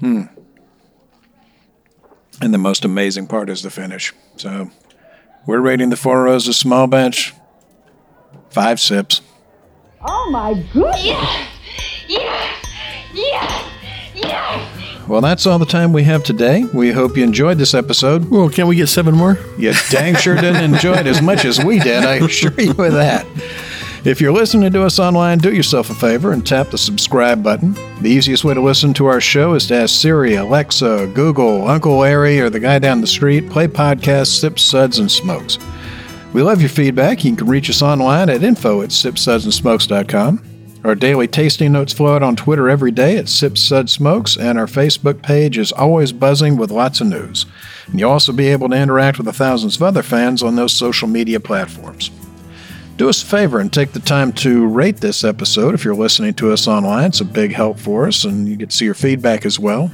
Hmm. 0.00 0.24
And 2.40 2.52
the 2.52 2.58
most 2.58 2.84
amazing 2.84 3.28
part 3.28 3.48
is 3.48 3.62
the 3.62 3.70
finish. 3.70 4.12
So 4.36 4.70
we're 5.46 5.60
rating 5.60 5.90
the 5.90 5.96
Four 5.96 6.24
Roses 6.24 6.56
small 6.56 6.88
batch 6.88 7.32
five 8.54 8.80
sips. 8.80 9.20
Oh 10.00 10.30
my 10.30 10.54
goodness! 10.72 11.02
Yes! 11.02 11.48
Yes! 12.08 12.64
Yes! 13.12 13.70
Yes! 14.14 15.08
Well, 15.08 15.20
that's 15.20 15.44
all 15.44 15.58
the 15.58 15.66
time 15.66 15.92
we 15.92 16.04
have 16.04 16.22
today. 16.22 16.64
We 16.72 16.92
hope 16.92 17.16
you 17.16 17.24
enjoyed 17.24 17.58
this 17.58 17.74
episode. 17.74 18.30
Well, 18.30 18.48
can 18.48 18.68
we 18.68 18.76
get 18.76 18.86
seven 18.86 19.14
more? 19.14 19.38
You 19.58 19.74
dang 19.90 20.14
sure 20.14 20.36
didn't 20.36 20.64
enjoy 20.74 20.94
it 20.94 21.06
as 21.06 21.20
much 21.20 21.44
as 21.44 21.62
we 21.62 21.78
did, 21.80 22.04
I 22.04 22.14
assure 22.16 22.58
you 22.58 22.70
of 22.70 22.92
that. 22.92 23.26
If 24.04 24.20
you're 24.20 24.32
listening 24.32 24.70
to 24.72 24.82
us 24.84 24.98
online, 24.98 25.38
do 25.38 25.52
yourself 25.52 25.90
a 25.90 25.94
favor 25.94 26.32
and 26.32 26.46
tap 26.46 26.70
the 26.70 26.78
subscribe 26.78 27.42
button. 27.42 27.72
The 28.02 28.10
easiest 28.10 28.44
way 28.44 28.54
to 28.54 28.60
listen 28.60 28.94
to 28.94 29.06
our 29.06 29.20
show 29.20 29.54
is 29.54 29.66
to 29.68 29.74
ask 29.76 30.00
Siri, 30.00 30.34
Alexa, 30.36 31.10
Google, 31.14 31.66
Uncle 31.66 31.96
Larry, 31.96 32.38
or 32.38 32.50
the 32.50 32.60
guy 32.60 32.78
down 32.78 33.00
the 33.00 33.06
street, 33.06 33.48
play 33.50 33.66
podcasts, 33.66 34.38
Sips, 34.38 34.62
Suds, 34.62 34.98
and 34.98 35.10
Smokes. 35.10 35.58
We 36.34 36.42
love 36.42 36.60
your 36.60 36.68
feedback. 36.68 37.24
You 37.24 37.36
can 37.36 37.46
reach 37.46 37.70
us 37.70 37.80
online 37.80 38.28
at 38.28 38.42
info 38.42 38.82
at 38.82 38.88
sipssudsandsmokes.com. 38.88 40.42
Our 40.82 40.96
daily 40.96 41.28
tasting 41.28 41.70
notes 41.70 41.92
flow 41.92 42.16
out 42.16 42.24
on 42.24 42.34
Twitter 42.34 42.68
every 42.68 42.90
day 42.90 43.16
at 43.18 43.28
Sip 43.28 43.56
Sud 43.56 43.88
Smokes, 43.88 44.36
and 44.36 44.58
our 44.58 44.66
Facebook 44.66 45.22
page 45.22 45.56
is 45.56 45.70
always 45.70 46.12
buzzing 46.12 46.56
with 46.56 46.72
lots 46.72 47.00
of 47.00 47.06
news. 47.06 47.46
And 47.86 48.00
you'll 48.00 48.10
also 48.10 48.32
be 48.32 48.48
able 48.48 48.68
to 48.68 48.76
interact 48.76 49.16
with 49.16 49.26
the 49.26 49.32
thousands 49.32 49.76
of 49.76 49.84
other 49.84 50.02
fans 50.02 50.42
on 50.42 50.56
those 50.56 50.72
social 50.72 51.06
media 51.06 51.38
platforms. 51.38 52.10
Do 52.96 53.08
us 53.08 53.22
a 53.22 53.26
favor 53.26 53.60
and 53.60 53.72
take 53.72 53.92
the 53.92 54.00
time 54.00 54.32
to 54.32 54.66
rate 54.66 54.96
this 54.96 55.22
episode 55.22 55.72
if 55.74 55.84
you're 55.84 55.94
listening 55.94 56.34
to 56.34 56.52
us 56.52 56.66
online. 56.66 57.06
It's 57.06 57.20
a 57.20 57.24
big 57.24 57.52
help 57.52 57.78
for 57.78 58.08
us, 58.08 58.24
and 58.24 58.48
you 58.48 58.56
get 58.56 58.70
to 58.70 58.76
see 58.76 58.86
your 58.86 58.94
feedback 58.94 59.46
as 59.46 59.60
well. 59.60 59.92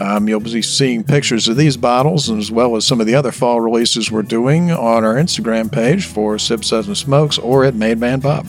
Um, 0.00 0.28
you'll 0.28 0.40
be 0.40 0.62
seeing 0.62 1.04
pictures 1.04 1.46
of 1.46 1.58
these 1.58 1.76
bottles 1.76 2.30
as 2.30 2.50
well 2.50 2.74
as 2.74 2.86
some 2.86 3.02
of 3.02 3.06
the 3.06 3.14
other 3.14 3.30
fall 3.30 3.60
releases 3.60 4.10
we're 4.10 4.22
doing 4.22 4.70
on 4.70 5.04
our 5.04 5.16
Instagram 5.16 5.70
page 5.70 6.06
for 6.06 6.38
Sip 6.38 6.64
Suds 6.64 6.86
and 6.86 6.96
Smokes 6.96 7.36
or 7.36 7.66
at 7.66 7.74
Made 7.74 7.98
Man 7.98 8.20
Bob. 8.20 8.46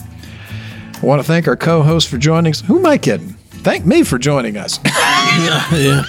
I 1.02 1.04
want 1.04 1.20
to 1.20 1.26
thank 1.26 1.46
our 1.46 1.56
co-host 1.56 2.08
for 2.08 2.16
joining 2.16 2.52
us. 2.52 2.62
Who 2.62 2.78
am 2.78 2.86
I 2.86 2.96
kidding? 2.96 3.34
Thank 3.50 3.84
me 3.84 4.02
for 4.02 4.18
joining 4.18 4.56
us. 4.56 4.80
yeah, 4.86 5.74
yeah. 5.74 6.04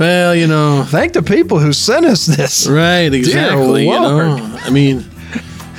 Well, 0.00 0.34
you 0.34 0.48
know, 0.48 0.84
thank 0.88 1.12
the 1.12 1.22
people 1.22 1.60
who 1.60 1.72
sent 1.72 2.04
us 2.04 2.26
this. 2.26 2.66
Right, 2.66 3.12
exactly. 3.14 3.84
You 3.84 3.92
know, 3.92 4.58
I 4.62 4.70
mean, 4.70 5.04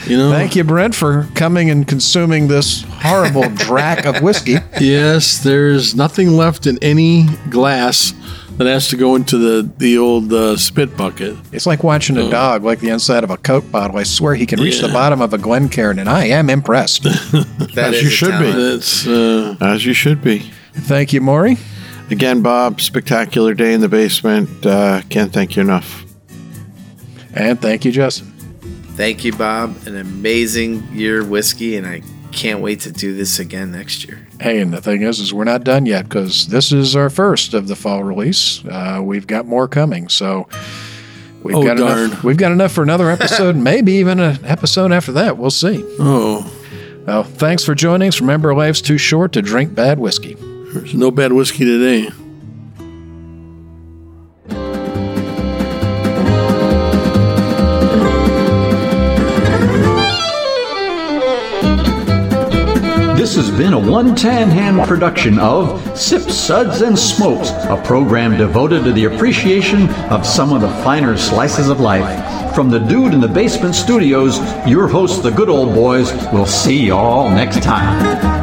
you 0.07 0.15
know. 0.15 0.32
Thank 0.32 0.55
you, 0.55 0.63
Brent, 0.63 0.95
for 0.95 1.28
coming 1.36 1.70
and 1.70 1.86
consuming 1.86 2.47
this 2.47 2.84
horrible 2.88 3.49
drac 3.55 4.05
of 4.05 4.22
whiskey. 4.22 4.55
Yes, 4.80 5.43
there's 5.43 5.93
nothing 5.93 6.30
left 6.38 6.67
in 6.67 6.80
any 6.82 7.26
glass 7.49 8.13
that 8.60 8.68
has 8.68 8.89
to 8.89 8.97
go 8.97 9.16
into 9.16 9.38
the 9.38 9.70
the 9.78 9.97
old 9.97 10.32
uh, 10.34 10.57
spit 10.57 10.95
bucket. 10.97 11.38
It's 11.53 11.66
like 11.66 11.82
watching 11.82 12.18
a 12.18 12.30
dog 12.30 12.64
like 12.64 12.82
the 12.82 12.89
inside 12.89 13.24
of 13.24 13.30
a 13.30 13.38
Coke 13.38 13.72
bottle. 13.72 13.97
I 13.97 14.03
swear 14.03 14.36
he 14.36 14.45
can 14.45 14.60
reach 14.60 14.82
the 14.82 14.89
bottom 14.89 15.22
of 15.22 15.34
a 15.34 15.38
Glencairn, 15.38 15.97
and 15.97 16.10
I 16.10 16.26
am 16.26 16.49
impressed. 16.49 17.05
As 17.78 18.01
you 18.03 18.10
should 18.10 18.38
be. 18.38 18.51
That's 18.51 19.07
uh, 19.07 19.55
As 19.62 19.86
you 19.86 19.93
should 19.93 20.22
be. 20.22 20.51
Thank 20.74 21.14
you, 21.14 21.22
Maury. 21.22 21.57
Again, 22.12 22.41
Bob, 22.41 22.82
spectacular 22.82 23.53
day 23.53 23.74
in 23.74 23.80
the 23.80 23.88
basement. 23.88 24.66
Uh, 24.66 25.03
can't 25.10 25.32
thank 25.32 25.55
you 25.55 25.62
enough. 25.62 26.03
And 27.34 27.62
thank 27.62 27.86
you, 27.86 27.91
Justin. 27.91 28.28
Thank 28.95 29.24
you, 29.24 29.32
Bob. 29.32 29.88
An 29.88 29.95
amazing 29.95 30.86
year 30.91 31.24
whiskey, 31.24 31.78
and 31.78 31.88
I 31.88 32.01
can't 32.32 32.61
wait 32.61 32.82
to 32.82 32.91
do 32.91 33.13
this 33.15 33.39
again 33.39 33.71
next 33.71 34.05
year. 34.07 34.27
Hey, 34.39 34.59
and 34.59 34.71
the 34.73 34.82
thing 34.82 35.01
is, 35.01 35.19
is 35.19 35.34
we're 35.34 35.43
not 35.43 35.63
done 35.63 35.86
yet 35.86 36.03
because 36.07 36.47
this 36.47 36.71
is 36.71 36.95
our 36.95 37.09
first 37.09 37.53
of 37.53 37.67
the 37.67 37.75
fall 37.75 38.03
release. 38.03 38.63
Uh, 38.65 39.01
we've 39.03 39.27
got 39.27 39.45
more 39.45 39.67
coming, 39.67 40.07
so 40.09 40.47
we've 41.43 41.55
Oh, 41.55 41.63
got 41.63 41.77
darn. 41.77 41.99
enough. 42.11 42.23
We've 42.23 42.38
got 42.38 42.51
enough 42.51 42.71
for 42.71 42.84
another 42.84 43.09
episode, 43.09 43.55
maybe 43.57 43.93
even 43.93 44.19
an 44.19 44.39
episode 44.45 44.91
after 44.91 45.11
that. 45.13 45.38
We'll 45.38 45.49
see. 45.51 45.84
oh, 45.99 46.49
Well, 47.05 47.23
thanks 47.23 47.65
for 47.65 47.73
joining 47.75 48.07
us. 48.09 48.21
Remember, 48.21 48.53
life's 48.53 48.82
too 48.82 48.97
short 48.97 49.34
to 49.34 49.41
drink 49.41 49.73
bad 49.75 49.99
whiskey. 49.99 50.36
there's 50.73 50.93
no 50.93 51.11
bad 51.11 51.34
whiskey 51.34 51.65
today. 51.65 52.09
This 63.20 63.36
has 63.36 63.51
been 63.51 63.74
a 63.74 63.78
one 63.78 64.15
tan 64.15 64.49
hand 64.49 64.88
production 64.88 65.39
of 65.39 65.82
Sip 65.99 66.22
Suds, 66.22 66.80
and 66.80 66.97
Smokes, 66.97 67.49
a 67.49 67.76
program 67.84 68.38
devoted 68.38 68.86
to 68.86 68.93
the 68.93 69.03
appreciation 69.03 69.89
of 70.09 70.26
some 70.26 70.53
of 70.53 70.61
the 70.61 70.70
finer 70.86 71.17
slices 71.17 71.67
of 71.67 71.82
life. 71.82 72.55
From 72.55 72.70
the 72.70 72.80
Dude 72.80 73.13
in 73.13 73.20
the 73.20 73.28
Basement 73.28 73.76
Studios, 73.76 74.39
your 74.65 74.88
hosts, 74.88 75.20
the 75.20 75.32
good 75.32 75.49
old 75.49 75.76
boys, 75.76 76.13
will 76.32 76.45
see 76.45 76.82
you 76.86 76.93
all 76.93 77.30
next 77.30 77.61
time. 77.61 78.38